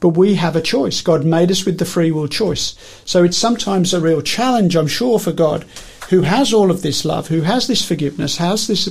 but 0.00 0.10
we 0.10 0.34
have 0.34 0.56
a 0.56 0.60
choice. 0.60 1.00
God 1.00 1.24
made 1.24 1.50
us 1.50 1.64
with 1.64 1.78
the 1.78 1.84
free 1.84 2.10
will 2.10 2.28
choice. 2.28 2.74
So 3.04 3.24
it's 3.24 3.36
sometimes 3.38 3.94
a 3.94 4.00
real 4.00 4.22
challenge, 4.22 4.76
I'm 4.76 4.86
sure, 4.86 5.18
for 5.18 5.32
God, 5.32 5.64
who 6.10 6.22
has 6.22 6.52
all 6.52 6.70
of 6.70 6.82
this 6.82 7.04
love, 7.04 7.28
who 7.28 7.42
has 7.42 7.66
this 7.66 7.86
forgiveness, 7.86 8.36
has 8.36 8.66
this, 8.66 8.88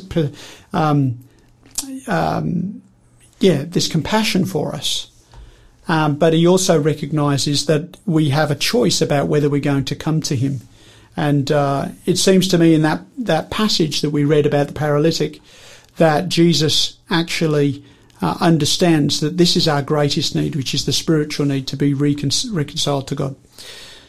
um, 0.73 1.19
um, 2.07 2.81
yeah, 3.39 3.63
this 3.67 3.87
compassion 3.87 4.45
for 4.45 4.73
us. 4.73 5.08
Um, 5.89 6.17
but 6.17 6.33
he 6.33 6.45
also 6.45 6.79
recognises 6.79 7.65
that 7.65 7.97
we 8.05 8.29
have 8.29 8.51
a 8.51 8.55
choice 8.55 9.01
about 9.01 9.27
whether 9.27 9.49
we're 9.49 9.59
going 9.59 9.85
to 9.85 9.95
come 9.95 10.21
to 10.21 10.35
him. 10.35 10.61
And 11.17 11.51
uh, 11.51 11.89
it 12.05 12.17
seems 12.17 12.47
to 12.49 12.59
me 12.59 12.75
in 12.75 12.83
that, 12.83 13.01
that 13.17 13.49
passage 13.49 14.01
that 14.01 14.11
we 14.11 14.23
read 14.23 14.45
about 14.45 14.67
the 14.67 14.73
paralytic 14.73 15.39
that 15.97 16.29
Jesus 16.29 16.97
actually 17.09 17.83
uh, 18.21 18.37
understands 18.39 19.19
that 19.21 19.37
this 19.37 19.55
is 19.55 19.67
our 19.67 19.81
greatest 19.81 20.35
need, 20.35 20.55
which 20.55 20.75
is 20.75 20.85
the 20.85 20.93
spiritual 20.93 21.47
need 21.47 21.67
to 21.67 21.75
be 21.75 21.95
recon- 21.95 22.53
reconciled 22.53 23.07
to 23.07 23.15
God. 23.15 23.35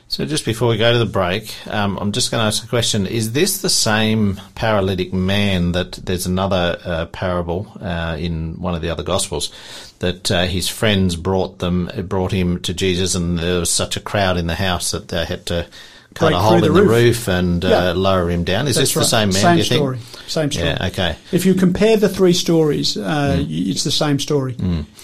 So 0.08 0.26
just 0.26 0.44
before 0.44 0.68
we 0.68 0.76
go 0.76 0.92
to 0.92 0.98
the 0.98 1.06
break, 1.06 1.54
um, 1.68 1.96
I'm 1.96 2.12
just 2.12 2.30
going 2.30 2.42
to 2.42 2.46
ask 2.46 2.62
a 2.62 2.68
question. 2.68 3.06
Is 3.06 3.32
this 3.32 3.62
the 3.62 3.70
same 3.70 4.40
paralytic 4.54 5.12
man 5.12 5.72
that 5.72 5.92
there's 5.92 6.26
another 6.26 6.78
uh, 6.84 7.06
parable 7.06 7.72
uh, 7.80 8.16
in 8.18 8.60
one 8.60 8.74
of 8.74 8.82
the 8.82 8.90
other 8.90 9.04
Gospels 9.04 9.52
that 10.00 10.30
uh, 10.30 10.46
his 10.46 10.68
friends 10.68 11.14
brought 11.16 11.58
them 11.60 11.90
brought 12.08 12.32
him 12.32 12.60
to 12.62 12.74
Jesus 12.74 13.14
and 13.14 13.38
there 13.38 13.60
was 13.60 13.70
such 13.70 13.96
a 13.96 14.00
crowd 14.00 14.36
in 14.36 14.46
the 14.48 14.54
house 14.56 14.90
that 14.90 15.08
they 15.08 15.24
had 15.24 15.46
to 15.46 15.66
cut 16.14 16.30
Break 16.30 16.34
a 16.34 16.40
hole 16.40 16.54
in 16.56 16.62
the 16.62 16.72
roof. 16.72 16.88
roof 16.90 17.28
and 17.28 17.62
Yeah. 17.62 17.90
uh, 17.90 17.94
lower 17.94 18.28
him 18.30 18.42
down? 18.42 18.66
Is 18.66 18.74
That's 18.76 18.92
this 18.92 19.02
the 19.04 19.08
same 19.08 19.28
man, 19.28 19.42
Same 19.42 19.52
do 19.54 19.58
you 19.58 19.64
story. 19.64 19.98
think? 19.98 20.28
Same 20.28 20.50
story. 20.50 20.66
Yeah, 20.68 20.86
okay. 20.88 21.16
If 21.30 21.46
you 21.46 21.54
compare 21.54 21.96
the 21.96 22.08
three 22.08 22.32
stories, 22.32 22.96
uh, 22.96 23.36
y 23.38 23.46
it's 23.70 23.84
the 23.84 23.92
same 23.92 24.18
story. 24.18 24.56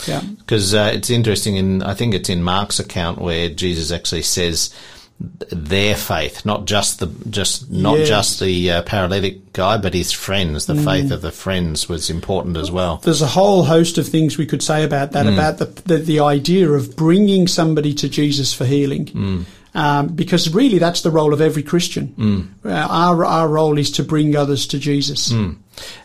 Yeah. 0.08 0.20
Because 0.38 0.74
uh, 0.74 0.90
it's 0.92 1.08
interesting 1.10 1.56
in, 1.56 1.82
I 1.82 1.94
think 1.94 2.12
it's 2.14 2.28
in 2.28 2.42
Mark's 2.42 2.80
account 2.80 3.20
where 3.20 3.48
Jesus 3.48 3.92
actually 3.92 4.22
says 4.22 4.70
their 5.18 5.94
faith, 5.96 6.44
not 6.44 6.66
just 6.66 6.98
the, 6.98 7.06
just, 7.30 7.70
not 7.70 7.98
Yeah. 7.98 8.04
just 8.04 8.38
the 8.40 8.70
uh, 8.70 8.82
paralytic 8.82 9.52
guy, 9.54 9.78
but 9.78 9.94
his 9.94 10.12
friends. 10.12 10.66
The 10.66 10.74
Mm. 10.74 10.84
faith 10.84 11.10
of 11.10 11.22
the 11.22 11.30
friends 11.32 11.88
was 11.88 12.10
important 12.10 12.56
as 12.58 12.70
well. 12.70 13.00
There's 13.02 13.22
a 13.22 13.26
whole 13.26 13.64
host 13.64 13.96
of 13.96 14.06
things 14.06 14.36
we 14.36 14.44
could 14.46 14.62
say 14.62 14.84
about 14.84 15.12
that, 15.12 15.26
about 15.26 15.56
the, 15.58 15.66
the 15.86 15.98
the 15.98 16.20
idea 16.20 16.68
of 16.70 16.96
bringing 16.96 17.48
somebody 17.48 17.94
to 17.94 18.08
Jesus 18.08 18.52
for 18.52 18.66
healing. 18.66 19.46
Um, 19.74 20.08
because 20.08 20.52
really, 20.54 20.78
that's 20.78 21.02
the 21.02 21.10
role 21.10 21.34
of 21.34 21.40
every 21.40 21.62
Christian. 21.62 22.54
Uh, 22.64 22.70
our 22.70 23.24
our 23.24 23.48
role 23.48 23.78
is 23.78 23.90
to 23.92 24.02
bring 24.02 24.34
others 24.36 24.66
to 24.68 24.78
Jesus. 24.78 25.32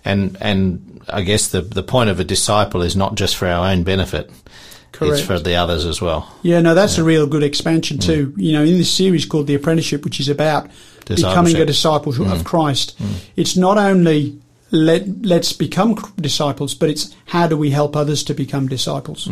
And, 0.05 0.37
and 0.41 1.01
I 1.09 1.21
guess 1.21 1.47
the, 1.47 1.61
the 1.61 1.83
point 1.83 2.09
of 2.09 2.19
a 2.19 2.23
disciple 2.25 2.81
is 2.81 2.95
not 2.95 3.15
just 3.15 3.35
for 3.37 3.47
our 3.47 3.69
own 3.71 3.83
benefit. 3.83 4.29
Correct. 4.91 5.19
It's 5.19 5.25
for 5.25 5.39
the 5.39 5.55
others 5.55 5.85
as 5.85 6.01
well. 6.01 6.33
Yeah, 6.41 6.59
no, 6.61 6.73
that's 6.73 6.97
a 6.97 7.03
real 7.03 7.25
good 7.25 7.43
expansion 7.43 7.97
mm. 7.97 8.05
too. 8.05 8.33
You 8.37 8.53
know, 8.53 8.63
in 8.63 8.77
this 8.77 8.93
series 8.93 9.25
called 9.25 9.47
The 9.47 9.55
Apprenticeship, 9.55 10.03
which 10.03 10.19
is 10.19 10.29
about 10.29 10.69
becoming 11.05 11.55
a 11.55 11.65
disciple 11.65 12.11
of 12.11 12.17
mm. 12.17 12.45
Christ, 12.45 12.99
mm. 12.99 13.23
it's 13.35 13.55
not 13.55 13.77
only 13.77 14.39
let 14.71 15.07
let's 15.23 15.53
become 15.53 15.95
disciples, 16.19 16.73
but 16.73 16.89
it's 16.89 17.15
how 17.25 17.47
do 17.47 17.57
we 17.57 17.71
help 17.71 17.95
others 17.95 18.23
to 18.25 18.33
become 18.33 18.67
disciples. 18.67 19.27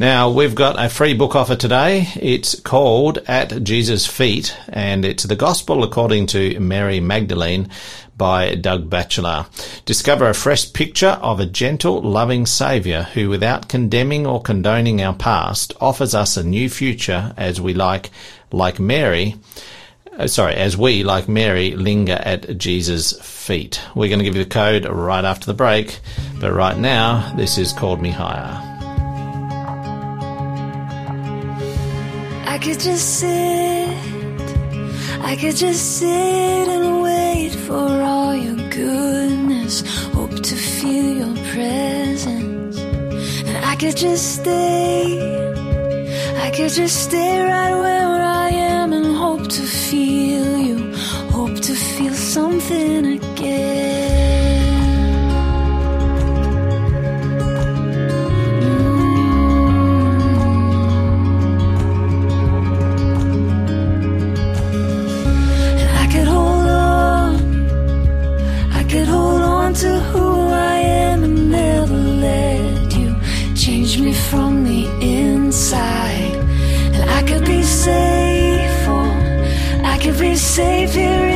Now, 0.00 0.30
we've 0.30 0.54
got 0.54 0.80
a 0.80 0.88
free 0.88 1.14
book 1.14 1.34
offer 1.34 1.56
today. 1.56 2.06
It's 2.14 2.60
called 2.60 3.18
At 3.26 3.64
Jesus' 3.64 4.06
Feet, 4.06 4.56
and 4.68 5.04
it's 5.04 5.24
the 5.24 5.34
Gospel 5.34 5.82
according 5.82 6.28
to 6.28 6.60
Mary 6.60 7.00
Magdalene 7.00 7.68
by 8.18 8.54
Doug 8.56 8.90
Batchelor. 8.90 9.46
Discover 9.86 10.28
a 10.28 10.34
fresh 10.34 10.70
picture 10.72 11.18
of 11.22 11.40
a 11.40 11.46
gentle, 11.46 12.02
loving 12.02 12.44
Saviour 12.44 13.04
who, 13.04 13.30
without 13.30 13.68
condemning 13.68 14.26
or 14.26 14.42
condoning 14.42 15.00
our 15.00 15.14
past, 15.14 15.72
offers 15.80 16.14
us 16.14 16.36
a 16.36 16.44
new 16.44 16.68
future 16.68 17.32
as 17.36 17.60
we 17.60 17.72
like, 17.72 18.10
like 18.52 18.78
Mary, 18.78 19.36
uh, 20.18 20.26
sorry, 20.26 20.54
as 20.54 20.76
we, 20.76 21.04
like 21.04 21.28
Mary, 21.28 21.76
linger 21.76 22.20
at 22.20 22.58
Jesus' 22.58 23.12
feet. 23.22 23.80
We're 23.94 24.08
going 24.08 24.18
to 24.18 24.24
give 24.24 24.34
you 24.34 24.42
the 24.42 24.50
code 24.50 24.84
right 24.84 25.24
after 25.24 25.46
the 25.46 25.54
break, 25.54 26.00
but 26.40 26.52
right 26.52 26.76
now, 26.76 27.32
this 27.36 27.56
is 27.56 27.72
Called 27.72 28.02
Me 28.02 28.10
Higher. 28.10 28.64
I 32.46 32.58
could 32.58 32.80
just 32.80 33.20
sit, 33.20 33.77
I 35.22 35.36
could 35.36 35.56
just 35.56 35.98
sit 35.98 36.68
and 36.68 37.02
wait 37.02 37.50
for 37.50 38.02
all 38.02 38.34
your 38.34 38.56
goodness. 38.70 39.82
Hope 40.14 40.34
to 40.42 40.56
feel 40.56 41.16
your 41.22 41.36
presence. 41.52 42.78
And 43.46 43.64
I 43.64 43.76
could 43.76 43.96
just 43.96 44.36
stay, 44.40 45.18
I 46.46 46.50
could 46.50 46.70
just 46.70 47.04
stay 47.04 47.42
right 47.42 47.74
where 47.74 48.22
I 48.22 48.48
am 48.50 48.92
and 48.92 49.16
hope 49.16 49.48
to 49.48 49.62
feel 49.62 50.58
you. 50.58 50.94
Hope 51.30 51.56
to 51.60 51.74
feel 51.74 52.14
something 52.14 53.06
again. 53.18 53.97
Inside. 75.58 76.36
And 76.94 77.10
I 77.10 77.22
could 77.24 77.44
be 77.44 77.64
safe, 77.64 78.86
oh, 78.86 79.10
I 79.82 79.98
could 79.98 80.16
be 80.16 80.36
safe 80.36 80.94
here 80.94 81.27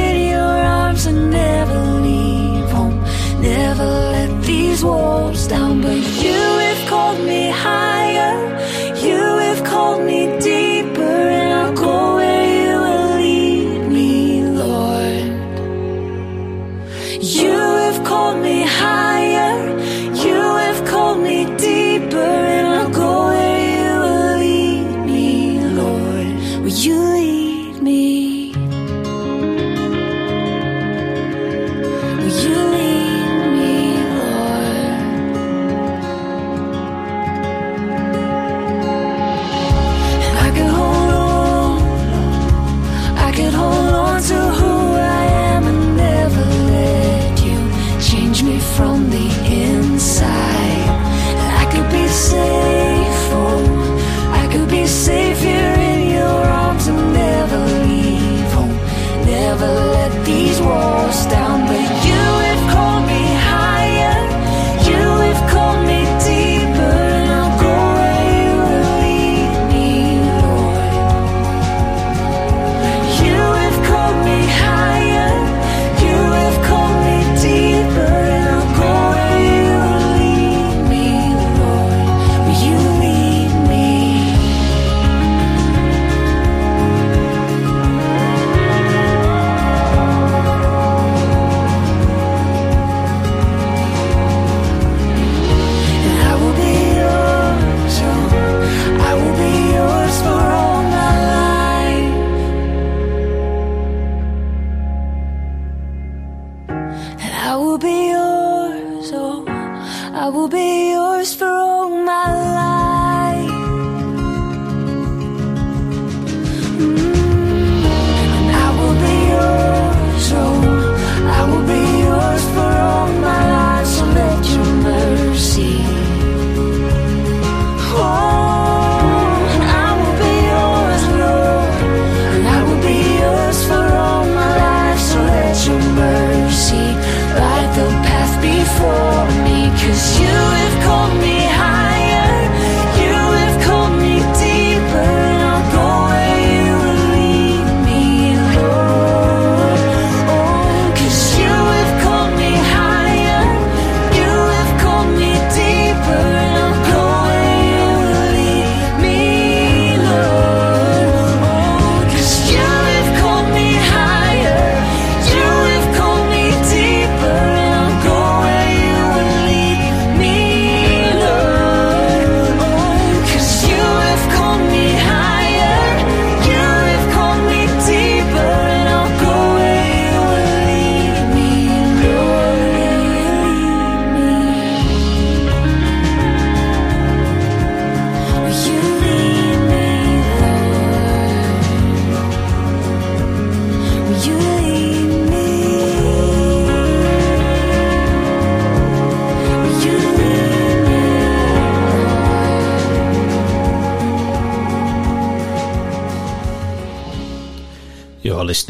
I 107.53 107.57
will 107.57 107.77
be 107.77 108.12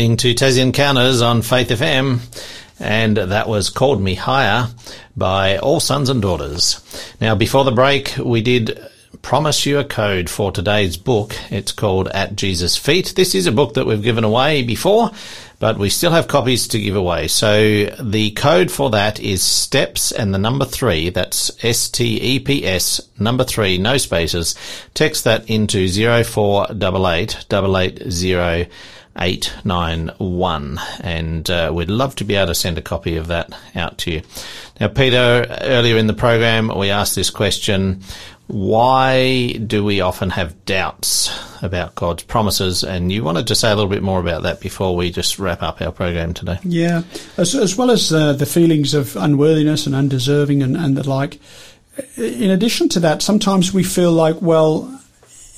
listening 0.03 0.17
to 0.17 0.35
Tassie 0.35 0.61
Encounters 0.61 1.23
on 1.23 1.43
Faith 1.43 1.69
FM, 1.69 2.19
and 2.81 3.17
that 3.17 3.49
was 3.49 3.71
Called 3.71 4.03
Me 4.03 4.17
Higher 4.17 4.67
by 5.17 5.59
All 5.59 5.79
Sons 5.79 6.09
and 6.09 6.21
Daughters. 6.21 6.83
Now, 7.21 7.37
before 7.37 7.63
the 7.63 7.71
break, 7.71 8.17
we 8.19 8.43
did 8.43 8.85
promise 9.23 9.65
you 9.65 9.79
a 9.79 9.85
code 9.85 10.29
for 10.29 10.51
today's 10.51 10.97
book. 10.97 11.37
It's 11.53 11.71
called 11.71 12.09
At 12.09 12.35
Jesus' 12.35 12.77
Feet. 12.77 13.13
This 13.15 13.37
is 13.37 13.47
a 13.47 13.53
book 13.53 13.75
that 13.75 13.87
we've 13.87 14.03
given 14.03 14.25
away 14.25 14.65
before, 14.65 15.13
but 15.61 15.79
we 15.79 15.89
still 15.89 16.11
have 16.11 16.27
copies 16.27 16.67
to 16.69 16.81
give 16.81 16.97
away. 16.97 17.29
So 17.29 17.85
the 18.01 18.33
code 18.33 18.73
for 18.73 18.91
that 18.91 19.21
is 19.21 19.41
steps 19.41 20.11
and 20.11 20.35
the 20.35 20.39
number 20.39 20.65
three. 20.65 21.11
That's 21.11 21.53
S-T-E-P-S 21.65 23.09
number 23.21 23.45
three, 23.45 23.79
no 23.79 23.99
spaces. 23.99 24.57
Text 24.95 25.23
that 25.23 25.49
into 25.49 25.87
0488 25.87 27.47
880 27.53 28.69
891 29.19 30.81
and 31.01 31.49
uh, 31.51 31.71
we'd 31.75 31.91
love 31.91 32.15
to 32.17 32.25
be 32.25 32.35
able 32.35 32.49
to 32.49 32.55
send 32.55 32.79
a 32.79 32.83
copy 32.83 33.17
of 33.17 33.27
that 33.29 33.53
out 33.75 33.99
to 33.99 34.11
you. 34.11 34.23
Now 34.81 34.89
Peter, 34.89 35.47
earlier 35.61 35.97
in 35.97 36.07
the 36.07 36.15
program 36.15 36.69
we 36.77 36.91
asked 36.91 37.15
this 37.15 37.31
question, 37.31 38.03
why 38.53 39.53
do 39.53 39.85
we 39.85 40.01
often 40.01 40.31
have 40.31 40.65
doubts 40.67 41.31
about 41.63 41.95
God's 41.95 42.23
promises? 42.23 42.85
And 42.85 43.11
you 43.11 43.25
wanted 43.25 43.47
to 43.47 43.55
say 43.55 43.71
a 43.71 43.75
little 43.75 43.91
bit 43.91 44.03
more 44.03 44.21
about 44.21 44.43
that 44.43 44.61
before 44.61 44.95
we 44.95 45.11
just 45.11 45.39
wrap 45.39 45.63
up 45.63 45.81
our 45.81 45.93
program 45.93 46.35
today. 46.35 46.59
Yeah, 46.63 47.03
as, 47.37 47.55
as 47.55 47.77
well 47.77 47.91
as 47.91 48.13
uh, 48.13 48.35
the 48.35 48.47
feelings 48.47 48.95
of 48.95 49.17
unworthiness 49.17 49.87
and 49.87 49.95
undeserving 49.95 50.63
and, 50.63 50.77
and 50.77 50.97
the 50.97 51.09
like. 51.09 51.41
In 52.17 52.51
addition 52.51 52.89
to 52.91 53.01
that, 53.01 53.23
sometimes 53.23 53.73
we 53.73 53.85
feel 53.85 54.13
like, 54.13 54.41
well, 54.43 55.02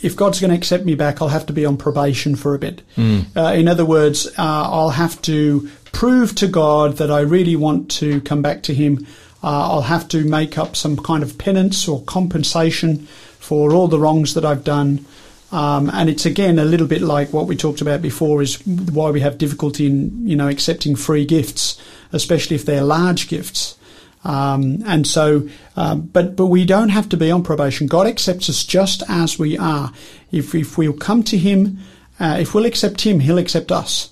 if 0.05 0.14
God's 0.14 0.38
going 0.38 0.50
to 0.50 0.57
accept 0.57 0.84
me 0.84 0.94
back, 0.94 1.22
I'll 1.22 1.28
have 1.28 1.46
to 1.46 1.55
be 1.55 1.64
on 1.64 1.78
probation 1.78 2.36
for 2.36 2.55
a 2.55 2.59
bit. 2.59 2.82
Mm. 2.96 3.24
Uh, 3.34 3.55
in 3.55 3.68
other 3.68 3.86
words, 3.86 4.26
uh, 4.26 4.32
I'll 4.38 4.90
have 4.90 5.20
to 5.22 5.70
prove 5.92 6.34
to 6.34 6.46
God 6.46 6.98
that 6.98 7.11
I 7.11 7.20
really 7.20 7.57
want 7.57 7.90
to 7.92 8.20
come 8.20 8.42
back 8.42 8.62
to 8.64 8.74
Him. 8.74 9.07
Uh, 9.42 9.70
I'll 9.70 9.82
have 9.82 10.07
to 10.09 10.22
make 10.24 10.59
up 10.59 10.76
some 10.76 10.98
kind 10.98 11.22
of 11.22 11.38
penance 11.38 11.88
or 11.88 12.02
compensation 12.02 13.07
for 13.38 13.72
all 13.72 13.88
the 13.88 13.98
wrongs 13.98 14.34
that 14.34 14.44
I've 14.44 14.62
done. 14.62 15.07
Um, 15.50 15.88
and 15.90 16.11
it's 16.11 16.26
again 16.26 16.59
a 16.59 16.64
little 16.64 16.86
bit 16.86 17.00
like 17.00 17.32
what 17.32 17.46
we 17.46 17.57
talked 17.57 17.80
about 17.80 18.02
before 18.02 18.42
is 18.42 18.57
why 18.66 19.11
we 19.11 19.20
have 19.20 19.38
difficulty 19.38 19.86
in 19.86 20.26
you 20.26 20.36
know 20.36 20.48
accepting 20.48 20.96
free 20.96 21.24
gifts, 21.24 21.80
especially 22.12 22.57
if 22.57 22.66
they're 22.66 22.82
large 22.82 23.28
gifts. 23.28 23.78
Um, 24.25 24.83
and 24.87 25.07
so, 25.07 25.49
um, 25.77 26.03
but 26.03 26.35
but 26.37 26.47
we 26.47 26.64
don't 26.64 26.89
have 26.89 27.09
to 27.11 27.16
be 27.16 27.31
on 27.31 27.43
probation. 27.43 27.87
God 27.87 28.07
accepts 28.07 28.49
us 28.49 28.64
just 28.64 29.03
as 29.09 29.39
we 29.39 29.59
are. 29.59 29.93
If 30.33 30.55
if 30.55 30.79
we'll 30.79 30.95
come 30.95 31.22
to 31.25 31.39
Him, 31.39 31.79
uh, 32.18 32.39
if 32.41 32.55
we'll 32.55 32.64
accept 32.64 33.03
Him, 33.03 33.20
He'll 33.20 33.39
accept 33.39 33.70
us. 33.70 34.11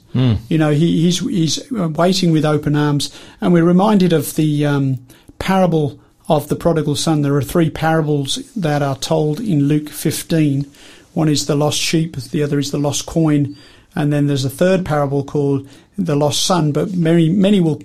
You 0.48 0.58
know, 0.58 0.70
he, 0.72 1.02
He's 1.02 1.20
He's 1.20 1.70
waiting 1.70 2.32
with 2.32 2.44
open 2.44 2.76
arms. 2.76 3.18
And 3.40 3.52
we're 3.52 3.64
reminded 3.64 4.12
of 4.12 4.34
the 4.36 4.66
um, 4.66 5.06
parable 5.38 5.98
of 6.28 6.48
the 6.48 6.56
prodigal 6.56 6.96
son. 6.96 7.22
There 7.22 7.34
are 7.34 7.42
three 7.42 7.70
parables 7.70 8.36
that 8.54 8.82
are 8.82 8.96
told 8.96 9.40
in 9.40 9.64
Luke 9.64 9.88
15. 9.88 10.70
One 11.14 11.28
is 11.28 11.46
the 11.46 11.56
lost 11.56 11.78
sheep, 11.78 12.16
the 12.16 12.42
other 12.42 12.58
is 12.58 12.70
the 12.70 12.78
lost 12.78 13.06
coin, 13.06 13.56
and 13.94 14.12
then 14.12 14.26
there's 14.26 14.46
a 14.46 14.50
third 14.50 14.86
parable 14.86 15.24
called 15.24 15.68
the 15.98 16.16
lost 16.16 16.44
son. 16.44 16.72
But 16.72 16.94
many 16.94 17.28
many 17.28 17.60
will 17.60 17.82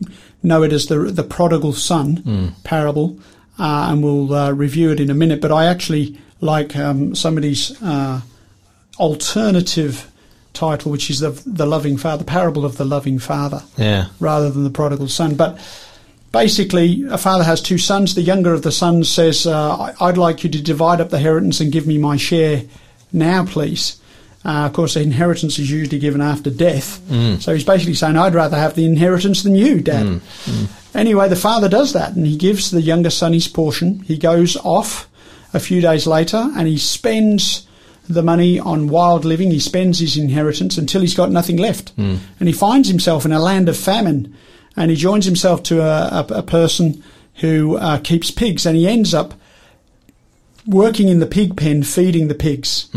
know 0.47 0.63
it 0.63 0.73
as 0.73 0.85
the 0.87 0.97
the 1.11 1.23
prodigal 1.23 1.73
son 1.73 2.53
parable, 2.63 3.19
uh, 3.59 3.87
and 3.91 4.03
we'll 4.03 4.33
uh, 4.33 4.51
review 4.51 4.91
it 4.91 4.99
in 4.99 5.09
a 5.09 5.13
minute. 5.13 5.41
But 5.41 5.51
I 5.51 5.65
actually 5.65 6.17
like 6.41 6.75
um, 6.75 7.15
somebody's 7.15 7.71
uh, 7.83 8.21
alternative 8.99 10.09
title, 10.53 10.91
which 10.91 11.09
is 11.09 11.19
the 11.19 11.31
the 11.45 11.65
loving 11.65 11.97
father, 11.97 12.23
parable 12.23 12.65
of 12.65 12.77
the 12.77 12.85
loving 12.85 13.19
father 13.19 13.63
Yeah. 13.77 14.07
rather 14.19 14.49
than 14.49 14.63
the 14.63 14.69
prodigal 14.69 15.07
son. 15.07 15.35
But 15.35 15.59
basically, 16.31 17.05
a 17.09 17.17
father 17.17 17.43
has 17.43 17.61
two 17.61 17.77
sons. 17.77 18.15
The 18.15 18.21
younger 18.21 18.53
of 18.53 18.61
the 18.63 18.71
sons 18.71 19.09
says, 19.09 19.45
uh, 19.45 19.93
I'd 20.01 20.17
like 20.17 20.43
you 20.43 20.49
to 20.49 20.61
divide 20.61 21.01
up 21.01 21.09
the 21.09 21.17
inheritance 21.17 21.59
and 21.61 21.71
give 21.71 21.85
me 21.87 21.97
my 21.97 22.17
share 22.17 22.63
now, 23.13 23.45
please. 23.45 23.97
Uh, 24.47 24.65
of 24.65 24.71
course, 24.73 24.93
the 24.93 25.01
inheritance 25.01 25.59
is 25.59 25.69
usually 25.69 25.99
given 25.99 26.21
after 26.21 26.49
death. 26.49 27.01
So 27.41 27.53
he's 27.53 27.65
basically 27.65 27.95
saying, 27.95 28.15
I'd 28.15 28.33
rather 28.33 28.55
have 28.57 28.75
the 28.75 28.85
inheritance 28.85 29.43
than 29.43 29.55
you, 29.55 29.81
Dad. 29.81 30.21
Anyway, 30.95 31.27
the 31.27 31.35
father 31.35 31.67
does 31.69 31.91
that 31.93 32.15
and 32.15 32.25
he 32.25 32.37
gives 32.37 32.71
the 32.71 32.81
younger 32.81 33.09
son 33.09 33.33
his 33.33 33.47
portion. 33.49 33.99
He 33.99 34.17
goes 34.17 34.55
off 34.57 35.09
a 35.53 35.59
few 35.59 35.81
days 35.81 36.07
later 36.07 36.49
and 36.55 36.67
he 36.67 36.77
spends 36.77 37.67
the 38.09 38.23
money 38.23 38.57
on 38.57 38.87
wild 38.87 39.25
living. 39.25 39.51
He 39.51 39.59
spends 39.59 39.99
his 39.99 40.15
inheritance 40.15 40.77
until 40.77 41.01
he's 41.01 41.13
got 41.13 41.29
nothing 41.29 41.57
left. 41.57 41.91
And 41.97 42.47
he 42.47 42.53
finds 42.53 42.87
himself 42.87 43.25
in 43.25 43.33
a 43.33 43.39
land 43.39 43.67
of 43.67 43.75
famine 43.77 44.33
and 44.77 44.89
he 44.89 44.95
joins 44.95 45.25
himself 45.25 45.61
to 45.63 45.81
a, 45.81 46.25
a, 46.29 46.39
a 46.39 46.43
person 46.43 47.03
who 47.41 47.75
uh, 47.77 47.99
keeps 47.99 48.31
pigs 48.31 48.65
and 48.65 48.77
he 48.77 48.87
ends 48.87 49.13
up 49.13 49.33
working 50.68 51.07
in 51.07 51.20
the 51.20 51.26
pig 51.26 51.55
pen 51.57 51.84
feeding 51.84 52.28
the 52.28 52.36
pigs, 52.36 52.89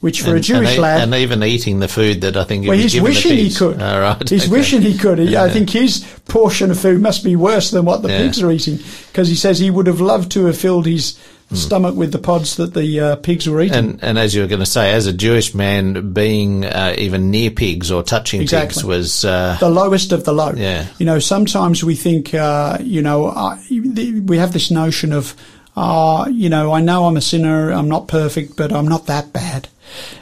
which 0.00 0.22
for 0.22 0.34
a 0.34 0.40
Jewish 0.40 0.70
and, 0.72 0.78
lad. 0.82 1.00
and 1.02 1.14
even 1.14 1.42
eating 1.42 1.78
the 1.78 1.88
food 1.88 2.22
that 2.22 2.36
I 2.36 2.44
think 2.44 2.64
he 2.64 2.68
Well, 2.68 2.76
was 2.82 2.92
he's 2.92 3.00
wishing 3.02 3.36
he 3.36 3.50
could. 3.54 3.80
All 3.80 4.00
right. 4.00 4.28
He's 4.28 4.44
okay. 4.44 4.50
wishing 4.52 4.82
he 4.82 4.98
could. 4.98 5.18
He- 5.18 5.36
I 5.36 5.48
think 5.48 5.70
his 5.70 6.04
portion 6.26 6.70
of 6.70 6.78
food 6.80 7.00
must 7.00 7.22
be 7.22 7.36
worse 7.36 7.70
than 7.70 7.84
what 7.84 8.02
the 8.02 8.08
Yeah. 8.08 8.18
pigs 8.22 8.42
are 8.42 8.50
eating 8.50 8.78
because 9.12 9.28
he 9.28 9.36
says 9.36 9.58
he 9.58 9.70
would 9.70 9.86
have 9.86 10.00
loved 10.00 10.32
to 10.32 10.46
have 10.46 10.58
filled 10.58 10.86
his 10.86 11.16
stomach 11.54 11.94
with 11.94 12.12
the 12.12 12.18
pods 12.18 12.56
that 12.56 12.72
the 12.72 12.98
uh, 12.98 13.16
pigs 13.16 13.46
were 13.46 13.60
eating. 13.60 13.74
Hmm. 13.78 13.88
And, 13.90 14.02
and 14.04 14.18
as 14.18 14.34
you 14.34 14.40
were 14.40 14.48
going 14.48 14.60
to 14.60 14.66
say, 14.66 14.90
as 14.94 15.06
a 15.06 15.12
Jewish 15.12 15.54
man, 15.54 16.12
being 16.14 16.64
uh, 16.64 16.94
even 16.96 17.30
near 17.30 17.50
pigs 17.50 17.90
or 17.92 18.02
touching 18.02 18.46
pigs 18.46 18.82
was 18.82 19.22
uh, 19.26 19.58
the 19.60 19.68
lowest 19.68 20.12
of 20.12 20.24
the 20.24 20.32
low. 20.32 20.52
Yeah. 20.56 20.86
You 20.98 21.04
know, 21.04 21.18
sometimes 21.18 21.84
we 21.84 21.94
think, 21.94 22.32
uh, 22.32 22.78
you 22.80 23.02
know, 23.02 23.26
uh, 23.26 23.58
we 23.70 24.38
have 24.38 24.54
this 24.54 24.70
notion 24.70 25.12
of, 25.12 25.36
uh, 25.76 26.26
you 26.30 26.48
know, 26.48 26.72
I 26.72 26.80
know 26.80 27.06
I'm 27.06 27.16
a 27.16 27.22
sinner, 27.22 27.70
I'm 27.70 27.88
not 27.88 28.08
perfect, 28.08 28.56
but 28.56 28.72
I'm 28.72 28.88
not 28.88 29.06
that 29.06 29.32
bad. 29.32 29.68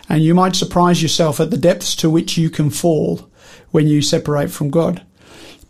And 0.08 0.22
you 0.22 0.34
might 0.34 0.56
surprise 0.56 1.02
yourself 1.02 1.40
at 1.40 1.50
the 1.50 1.56
depths 1.56 1.94
to 1.96 2.10
which 2.10 2.36
you 2.36 2.50
can 2.50 2.70
fall 2.70 3.28
when 3.70 3.86
you 3.86 4.02
separate 4.02 4.50
from 4.50 4.70
God. 4.70 5.02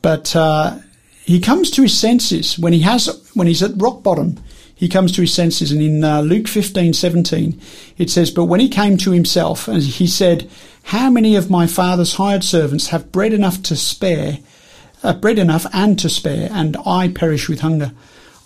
But 0.03 0.35
uh, 0.35 0.79
he 1.25 1.41
comes 1.41 1.71
to 1.73 1.83
his 1.83 1.99
senses 1.99 2.59
when 2.59 2.73
he 2.73 2.81
has 2.81 3.31
when 3.35 3.47
he's 3.47 3.63
at 3.63 3.81
rock 3.81 4.03
bottom. 4.03 4.39
He 4.75 4.89
comes 4.89 5.13
to 5.13 5.21
his 5.21 5.35
senses, 5.35 5.71
and 5.73 5.83
in 5.83 6.03
uh, 6.03 6.23
Luke 6.23 6.49
fifteen 6.49 6.95
seventeen, 6.95 7.61
it 7.99 8.09
says, 8.09 8.31
"But 8.31 8.47
when 8.47 8.61
he 8.61 8.69
came 8.69 8.97
to 8.99 9.11
himself, 9.11 9.69
and 9.69 9.83
he 9.83 10.07
said, 10.07 10.49
How 10.85 11.11
many 11.11 11.37
of 11.37 11.51
my 11.51 11.67
father's 11.67 12.15
hired 12.15 12.43
servants 12.43 12.89
have 12.89 13.13
bread 13.13 13.35
enough 13.35 13.63
to 13.65 13.77
spare, 13.77 14.39
uh, 15.03 15.13
bread 15.13 15.39
enough 15.39 15.67
and 15.75 15.99
to 15.99 16.09
spare, 16.09 16.49
and 16.51 16.79
I 16.87 17.09
perish 17.09 17.49
with 17.49 17.61
hunger? 17.61 17.93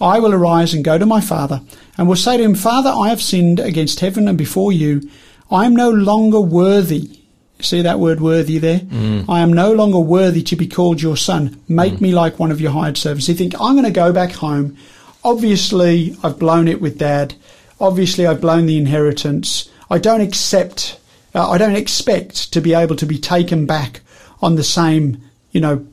I 0.00 0.18
will 0.18 0.34
arise 0.34 0.74
and 0.74 0.84
go 0.84 0.98
to 0.98 1.06
my 1.06 1.20
father, 1.20 1.60
and 1.96 2.08
will 2.08 2.16
say 2.16 2.36
to 2.36 2.42
him, 2.42 2.54
Father, 2.54 2.90
I 2.90 3.08
have 3.08 3.22
sinned 3.22 3.60
against 3.60 4.00
heaven 4.00 4.28
and 4.28 4.36
before 4.36 4.72
you. 4.72 5.08
I 5.50 5.66
am 5.66 5.76
no 5.76 5.90
longer 5.90 6.40
worthy." 6.40 7.20
See 7.60 7.82
that 7.82 8.00
word 8.00 8.20
worthy 8.20 8.58
there? 8.58 8.82
I 9.28 9.40
am 9.40 9.52
no 9.52 9.72
longer 9.72 10.00
worthy 10.00 10.42
to 10.42 10.56
be 10.56 10.66
called 10.66 11.00
your 11.00 11.16
son. 11.16 11.60
Make 11.68 12.00
me 12.00 12.12
like 12.12 12.38
one 12.38 12.50
of 12.50 12.60
your 12.60 12.72
hired 12.72 12.98
servants. 12.98 13.28
He 13.28 13.34
think, 13.34 13.54
I'm 13.58 13.74
going 13.74 13.84
to 13.84 13.90
go 13.92 14.12
back 14.12 14.32
home. 14.32 14.76
Obviously, 15.22 16.16
I've 16.22 16.38
blown 16.38 16.66
it 16.68 16.80
with 16.80 16.98
dad. 16.98 17.34
Obviously, 17.80 18.26
I've 18.26 18.40
blown 18.40 18.66
the 18.66 18.76
inheritance. 18.76 19.70
I 19.88 19.98
don't 19.98 20.20
accept, 20.20 20.98
uh, 21.34 21.48
I 21.48 21.56
don't 21.56 21.76
expect 21.76 22.52
to 22.52 22.60
be 22.60 22.74
able 22.74 22.96
to 22.96 23.06
be 23.06 23.18
taken 23.18 23.66
back 23.66 24.00
on 24.42 24.56
the 24.56 24.64
same, 24.64 25.22
you 25.52 25.60
know, 25.60 25.86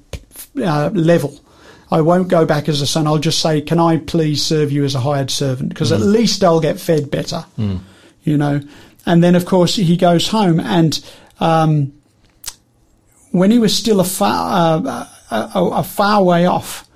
uh, 0.62 0.89
level. 0.93 1.39
I 1.92 2.02
won't 2.02 2.30
go 2.30 2.46
back 2.46 2.70
as 2.70 2.82
a 2.82 2.88
son. 2.88 3.06
I'll 3.06 3.18
just 3.18 3.39
say, 3.39 3.60
can 3.62 3.78
I 3.80 3.98
please 3.98 4.44
serve 4.44 4.72
you 4.72 4.86
as 4.86 4.96
a 4.96 5.00
hired 5.00 5.30
servant? 5.30 5.70
Because 5.70 5.92
at 5.92 6.00
least 6.00 6.44
I'll 6.44 6.62
get 6.62 6.80
fed 6.80 7.12
better, 7.12 7.44
you 8.24 8.38
know. 8.38 8.62
And 9.06 9.24
then, 9.24 9.36
of 9.36 9.46
course, 9.46 9.76
he 9.76 9.98
goes 9.98 10.28
home 10.28 10.60
and, 10.60 11.04
um, 11.39 11.94
when 13.32 13.50
he 13.52 13.60
was 13.60 13.76
still 13.76 14.00
a 14.00 14.06
far, 14.06 14.78
uh, 14.86 15.08
a, 15.32 15.60
a, 15.60 15.70
a 15.80 15.84
far 15.84 16.24
way 16.24 16.46
off, 16.46 16.88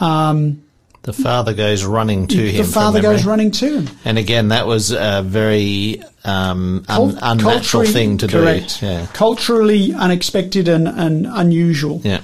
um, 0.00 0.62
the 1.02 1.12
father 1.12 1.52
goes 1.52 1.84
running 1.84 2.28
to 2.28 2.36
him. 2.36 2.64
the 2.64 2.72
father 2.72 3.02
goes 3.02 3.24
running 3.24 3.50
to 3.50 3.80
him. 3.80 3.96
And 4.04 4.18
again, 4.18 4.48
that 4.48 4.68
was 4.68 4.92
a 4.92 5.22
very 5.24 6.00
um, 6.24 6.84
un- 6.88 7.18
unnatural 7.20 7.84
thing 7.84 8.18
to 8.18 8.28
correct. 8.28 8.80
do. 8.80 8.86
Yeah. 8.86 9.06
Culturally 9.12 9.92
unexpected 9.92 10.68
and, 10.68 10.86
and 10.86 11.26
unusual. 11.26 12.00
Yeah. 12.04 12.20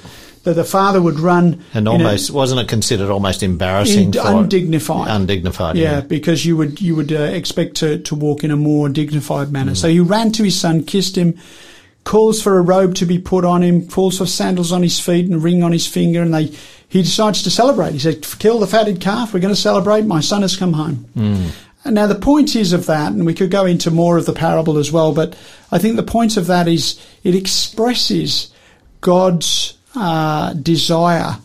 That 0.49 0.55
the 0.55 0.64
father 0.64 1.03
would 1.03 1.20
run 1.20 1.62
And 1.74 1.86
in 1.86 1.86
a- 1.86 1.90
almost 1.90 2.30
wasn't 2.30 2.61
it 2.62 2.68
considered 2.68 3.11
almost 3.11 3.42
embarrassing 3.42 4.07
In- 4.07 4.12
for 4.14 4.20
undignified. 4.40 5.09
undignified? 5.11 5.76
yeah, 5.76 6.01
because 6.01 6.46
you 6.46 6.57
would 6.57 6.80
you 6.80 6.96
would 6.96 7.12
uh, 7.12 7.16
expect 7.16 7.74
to, 7.76 7.99
to 7.99 8.14
walk 8.14 8.44
in 8.44 8.51
a 8.51 8.57
more 8.57 8.88
dignified 8.88 9.53
manner. 9.53 9.74
So 9.74 9.88
he 9.88 10.01
ran 10.01 10.32
to 10.32 10.42
his 10.44 10.59
son, 10.59 10.84
kissed 10.84 11.16
him, 11.16 11.34
calls 12.05 12.40
for 12.40 12.59
a 12.59 12.62
robe 12.62 12.94
to 12.94 13.05
be 13.05 13.18
put 13.18 13.44
on 13.44 13.62
him, 13.62 13.86
calls 13.86 14.16
for 14.16 14.24
sandals 14.26 14.72
on 14.72 14.82
his 14.82 14.99
feet 14.99 15.26
and 15.26 15.34
a 15.34 15.38
ring 15.38 15.62
on 15.62 15.72
his 15.72 15.86
finger, 15.86 16.22
and 16.22 16.32
they 16.32 16.51
he 16.88 17.03
decides 17.03 17.42
to 17.42 17.51
celebrate. 17.51 17.92
He 17.92 17.99
said, 17.99 18.22
"Kill 18.38 18.59
the 18.59 18.66
fatted 18.66 19.01
calf. 19.01 19.34
We're 19.34 19.40
going 19.40 19.55
to 19.55 19.61
celebrate. 19.61 20.07
My 20.07 20.20
son 20.20 20.40
has 20.40 20.57
come 20.57 20.72
home." 20.72 21.05
And 21.84 21.94
now 21.94 22.07
the 22.07 22.14
point 22.14 22.57
is 22.57 22.72
of 22.72 22.86
that, 22.86 23.12
and 23.12 23.24
we 23.26 23.34
could 23.34 23.51
go 23.51 23.64
into 23.66 23.90
more 23.90 24.16
of 24.18 24.24
the 24.26 24.32
parable 24.32 24.78
as 24.78 24.90
well, 24.90 25.12
but 25.12 25.36
I 25.70 25.78
think 25.78 25.96
the 25.96 26.03
point 26.03 26.36
of 26.38 26.46
that 26.46 26.66
is 26.68 26.99
it 27.22 27.34
expresses 27.34 28.51
God's 29.01 29.74
uh, 29.95 30.53
desire 30.55 31.36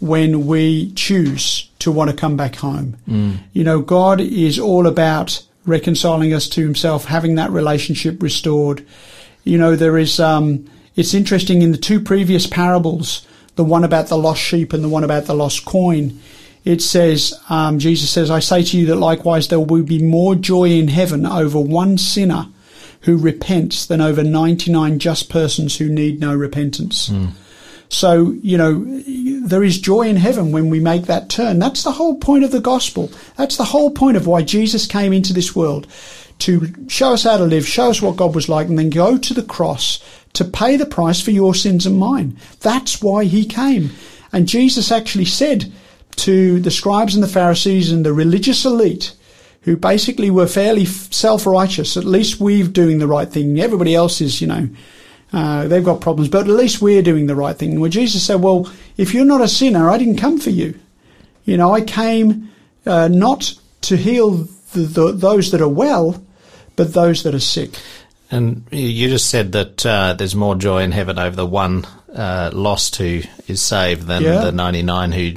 when 0.00 0.46
we 0.46 0.92
choose 0.92 1.70
to 1.78 1.90
want 1.90 2.10
to 2.10 2.16
come 2.16 2.36
back 2.36 2.56
home. 2.56 2.96
You 3.52 3.64
know, 3.64 3.80
God 3.80 4.20
is 4.20 4.58
all 4.58 4.86
about 4.86 5.42
reconciling 5.64 6.32
us 6.32 6.48
to 6.50 6.62
Himself, 6.62 7.06
having 7.06 7.36
that 7.36 7.50
relationship 7.50 8.22
restored. 8.22 8.84
You 9.44 9.58
know, 9.58 9.76
there 9.76 9.98
is, 9.98 10.20
um, 10.20 10.68
it's 10.96 11.14
interesting 11.14 11.62
in 11.62 11.72
the 11.72 11.78
two 11.78 12.00
previous 12.00 12.46
parables, 12.46 13.26
the 13.56 13.64
one 13.64 13.84
about 13.84 14.08
the 14.08 14.18
lost 14.18 14.40
sheep 14.42 14.72
and 14.72 14.84
the 14.84 14.88
one 14.88 15.04
about 15.04 15.24
the 15.24 15.34
lost 15.34 15.64
coin, 15.64 16.20
it 16.66 16.82
says, 16.82 17.32
um, 17.48 17.78
Jesus 17.78 18.10
says, 18.10 18.28
I 18.28 18.40
say 18.40 18.62
to 18.64 18.76
you 18.76 18.86
that 18.86 18.96
likewise 18.96 19.48
there 19.48 19.60
will 19.60 19.84
be 19.84 20.02
more 20.02 20.34
joy 20.34 20.64
in 20.64 20.88
heaven 20.88 21.24
over 21.24 21.60
one 21.60 21.96
sinner 21.96 22.48
who 23.02 23.16
repents 23.16 23.86
than 23.86 24.00
over 24.00 24.24
99 24.24 24.98
just 24.98 25.30
persons 25.30 25.76
who 25.78 25.88
need 25.88 26.18
no 26.18 26.34
repentance. 26.34 27.08
So, 27.88 28.32
you 28.42 28.58
know, 28.58 28.84
there 29.46 29.62
is 29.62 29.80
joy 29.80 30.02
in 30.02 30.16
heaven 30.16 30.52
when 30.52 30.70
we 30.70 30.80
make 30.80 31.04
that 31.04 31.30
turn. 31.30 31.58
That's 31.58 31.84
the 31.84 31.92
whole 31.92 32.18
point 32.18 32.44
of 32.44 32.50
the 32.50 32.60
gospel. 32.60 33.10
That's 33.36 33.56
the 33.56 33.64
whole 33.64 33.90
point 33.90 34.16
of 34.16 34.26
why 34.26 34.42
Jesus 34.42 34.86
came 34.86 35.12
into 35.12 35.32
this 35.32 35.54
world 35.54 35.86
to 36.40 36.74
show 36.88 37.12
us 37.12 37.22
how 37.22 37.36
to 37.36 37.44
live, 37.44 37.66
show 37.66 37.90
us 37.90 38.02
what 38.02 38.16
God 38.16 38.34
was 38.34 38.48
like, 38.48 38.66
and 38.68 38.78
then 38.78 38.90
go 38.90 39.16
to 39.16 39.34
the 39.34 39.42
cross 39.42 40.04
to 40.34 40.44
pay 40.44 40.76
the 40.76 40.84
price 40.84 41.20
for 41.20 41.30
your 41.30 41.54
sins 41.54 41.86
and 41.86 41.98
mine. 41.98 42.36
That's 42.60 43.00
why 43.00 43.24
he 43.24 43.46
came. 43.46 43.90
And 44.32 44.48
Jesus 44.48 44.92
actually 44.92 45.24
said 45.24 45.72
to 46.16 46.60
the 46.60 46.70
scribes 46.70 47.14
and 47.14 47.22
the 47.22 47.28
Pharisees 47.28 47.90
and 47.92 48.04
the 48.04 48.12
religious 48.12 48.64
elite, 48.64 49.14
who 49.62 49.76
basically 49.76 50.30
were 50.30 50.46
fairly 50.46 50.84
self-righteous, 50.84 51.96
at 51.96 52.04
least 52.04 52.40
we're 52.40 52.68
doing 52.68 52.98
the 52.98 53.06
right 53.06 53.28
thing. 53.28 53.58
Everybody 53.58 53.94
else 53.94 54.20
is, 54.20 54.40
you 54.40 54.46
know, 54.46 54.68
uh, 55.32 55.66
they've 55.68 55.84
got 55.84 56.00
problems, 56.00 56.28
but 56.28 56.42
at 56.42 56.52
least 56.52 56.80
we're 56.80 57.02
doing 57.02 57.26
the 57.26 57.34
right 57.36 57.56
thing. 57.56 57.80
Where 57.80 57.90
Jesus 57.90 58.22
said, 58.24 58.40
well, 58.42 58.70
if 58.96 59.12
you're 59.14 59.24
not 59.24 59.40
a 59.40 59.48
sinner, 59.48 59.90
I 59.90 59.98
didn't 59.98 60.16
come 60.18 60.38
for 60.38 60.50
you. 60.50 60.78
You 61.44 61.56
know, 61.56 61.72
I 61.72 61.80
came 61.80 62.50
uh, 62.86 63.08
not 63.08 63.54
to 63.82 63.96
heal 63.96 64.48
the, 64.72 64.80
the, 64.80 65.12
those 65.12 65.50
that 65.52 65.60
are 65.60 65.68
well, 65.68 66.22
but 66.76 66.92
those 66.94 67.22
that 67.24 67.34
are 67.34 67.40
sick. 67.40 67.70
And 68.30 68.64
you- 68.70 69.08
just 69.08 69.30
said 69.30 69.52
that 69.52 69.84
uh, 69.86 70.14
there's 70.14 70.34
more 70.34 70.54
joy 70.56 70.82
in 70.82 70.92
heaven 70.92 71.18
over 71.18 71.36
the 71.36 71.46
one 71.46 71.86
uh, 72.14 72.50
lost 72.52 72.96
who 72.96 73.22
is 73.46 73.60
saved 73.62 74.02
than 74.06 74.22
Yeah. 74.22 74.40
the 74.42 74.52
99 74.52 75.12
who 75.12 75.32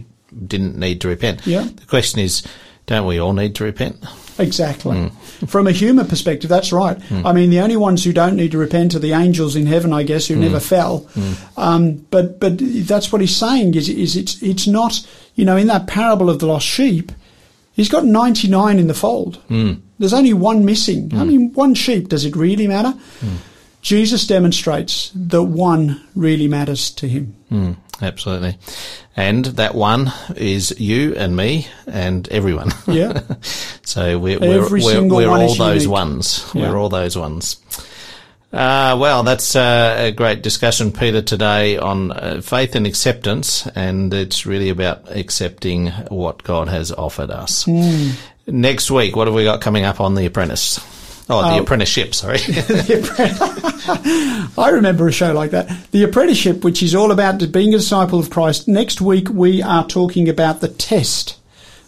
didn't 0.48 0.78
need 0.78 1.02
to 1.02 1.08
repent. 1.08 1.46
Yeah. 1.46 1.64
The 1.64 1.86
question 1.86 2.20
is, 2.20 2.44
don't 2.86 3.06
we 3.06 3.20
all 3.20 3.34
need 3.34 3.56
to 3.56 3.64
repent? 3.64 4.04
Exactly. 4.40 4.98
Hmm. 4.98 5.46
From 5.46 5.68
a 5.68 5.72
human 5.72 6.08
perspective, 6.08 6.50
that's 6.50 6.72
right. 6.72 7.00
Hmm. 7.04 7.28
I 7.28 7.34
mean, 7.34 7.50
the 7.50 7.60
only 7.60 7.76
ones 7.76 8.04
who 8.04 8.14
don't 8.14 8.36
need 8.36 8.52
to 8.54 8.58
repent 8.58 8.96
are 8.96 9.00
the 9.00 9.12
angels 9.12 9.56
in 9.56 9.66
heaven, 9.66 9.94
I 9.94 10.04
guess, 10.04 10.28
who 10.28 10.36
hmm. 10.36 10.42
never 10.42 10.60
fell. 10.60 11.08
Um, 11.58 12.06
but 12.10 12.40
but 12.40 12.58
that's 12.58 13.12
what 13.12 13.22
he's 13.22 13.36
saying 13.36 13.76
is 13.76 13.90
is 13.90 14.16
it's 14.16 14.42
it's 14.42 14.66
not 14.66 15.06
you 15.36 15.46
know 15.46 15.58
in 15.58 15.68
that 15.68 15.88
parable 15.88 16.30
of 16.30 16.40
the 16.40 16.48
lost 16.48 16.66
sheep, 16.66 17.12
he's 17.74 17.90
got 17.90 18.06
ninety 18.06 18.48
nine 18.48 18.80
in 18.80 18.88
the 18.88 18.94
fold. 18.94 19.42
There's 20.00 20.14
only 20.14 20.34
one 20.34 20.64
missing. 20.64 21.12
I 21.14 21.26
mean, 21.26 21.52
one 21.54 21.74
sheep. 21.74 22.08
Does 22.08 22.24
it 22.24 22.36
really 22.36 22.68
matter? 22.68 22.94
Jesus 23.82 24.26
demonstrates 24.28 25.12
that 25.16 25.44
one 25.44 26.02
really 26.16 26.48
matters 26.48 26.92
to 26.92 27.08
him. 27.08 27.36
Mm, 28.00 28.08
absolutely. 28.08 28.58
And 29.16 29.46
that 29.46 29.76
one 29.76 30.12
is 30.36 30.80
you 30.80 31.16
and 31.16 31.36
me 31.36 31.68
and 31.88 32.28
everyone. 32.30 32.72
Yeah. 32.88 33.22
so 33.84 34.18
we're, 34.18 34.40
we're, 34.40 34.64
Every 34.64 34.82
we're, 34.82 34.92
single 34.92 35.18
we're 35.18 35.30
one 35.30 35.42
all 35.42 35.56
those 35.56 35.84
unique. 35.84 35.92
ones. 35.92 36.52
Yeah. 36.54 36.70
We're 36.70 36.78
all 36.78 36.90
those 36.90 37.18
ones. 37.18 37.58
Uh, 38.52 38.98
well, 39.00 39.22
that's 39.22 39.56
uh, 39.56 39.96
a 40.00 40.12
great 40.12 40.42
discussion, 40.42 40.92
Peter, 40.92 41.22
today 41.22 41.78
on 41.78 42.12
uh, 42.12 42.42
faith 42.42 42.76
and 42.76 42.88
acceptance, 42.88 43.68
and 43.76 44.12
it's 44.12 44.46
really 44.46 44.70
about 44.70 45.16
accepting 45.16 45.88
what 46.08 46.42
God 46.42 46.68
has 46.68 46.92
offered 46.92 47.30
us. 47.30 47.66
Hmm. 47.66 48.12
Next 48.48 48.90
week, 48.90 49.16
what 49.16 49.28
have 49.28 49.36
we 49.36 49.44
got 49.44 49.62
coming 49.62 49.86
up 49.86 50.02
on 50.02 50.16
The 50.16 50.26
Apprentice? 50.26 50.80
Oh, 51.30 51.42
The 51.42 51.58
Oh. 51.60 51.62
Apprenticeship, 51.62 52.16
sorry. 52.16 52.40
I 54.58 54.70
remember 54.74 55.08
a 55.08 55.12
show 55.12 55.34
like 55.34 55.52
that. 55.52 55.70
The 55.92 56.04
Apprenticeship, 56.04 56.64
which 56.64 56.82
is 56.84 56.96
all 56.96 57.12
about 57.12 57.52
being 57.52 57.74
a 57.74 57.78
disciple 57.78 58.20
of 58.20 58.30
Christ. 58.30 58.68
Next 58.68 59.00
week 59.02 59.30
we 59.30 59.62
are 59.62 59.86
talking 59.88 60.28
about 60.30 60.62
the 60.62 60.68
test. 60.68 61.38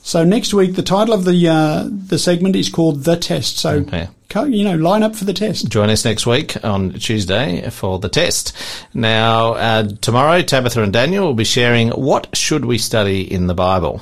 So 0.03 0.23
next 0.23 0.53
week 0.53 0.75
the 0.75 0.81
title 0.83 1.13
of 1.13 1.25
the 1.25 1.47
uh, 1.47 1.87
the 1.89 2.17
segment 2.17 2.55
is 2.55 2.69
called 2.69 3.03
the 3.03 3.15
test. 3.17 3.57
So 3.57 3.83
Okay. 3.87 4.07
you 4.47 4.63
know, 4.63 4.75
line 4.75 5.03
up 5.03 5.15
for 5.15 5.25
the 5.25 5.33
test. 5.33 5.69
Join 5.69 5.89
us 5.89 6.05
next 6.05 6.25
week 6.25 6.63
on 6.63 6.93
Tuesday 6.93 7.69
for 7.69 7.99
the 7.99 8.09
test. 8.09 8.53
Now, 8.93 9.53
uh, 9.53 9.83
tomorrow, 10.01 10.41
Tabitha 10.41 10.81
and 10.81 10.93
Daniel 10.93 11.25
will 11.25 11.33
be 11.35 11.43
sharing 11.43 11.89
what 11.89 12.35
should 12.35 12.65
we 12.65 12.77
study 12.77 13.21
in 13.31 13.45
the 13.47 13.53
Bible. 13.53 14.01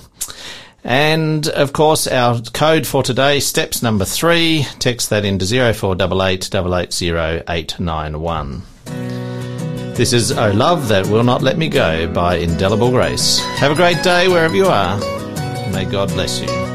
And 0.83 1.47
of 1.49 1.73
course, 1.73 2.07
our 2.07 2.41
code 2.53 2.87
for 2.87 3.03
today, 3.03 3.39
steps 3.39 3.83
number 3.83 4.05
three, 4.05 4.65
text 4.79 5.09
that 5.09 5.25
into 5.25 5.45
0488 5.45 6.55
880 6.55 7.83
This 9.95 10.13
is 10.13 10.31
Oh 10.31 10.51
Love 10.51 10.87
That 10.87 11.07
Will 11.07 11.25
Not 11.25 11.41
Let 11.41 11.57
Me 11.57 11.67
Go 11.67 12.07
by 12.13 12.37
Indelible 12.37 12.91
Grace. 12.91 13.39
Have 13.57 13.71
a 13.71 13.75
great 13.75 14.01
day 14.01 14.29
wherever 14.29 14.55
you 14.55 14.67
are. 14.67 14.97
May 15.71 15.85
God 15.85 16.07
bless 16.09 16.39
you. 16.39 16.68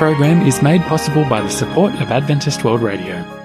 Program 0.00 0.46
is 0.46 0.62
made 0.62 0.80
possible 0.84 1.28
by 1.28 1.42
the 1.42 1.50
support 1.50 1.92
of 2.00 2.10
Adventist 2.10 2.64
World 2.64 2.80
Radio. 2.80 3.39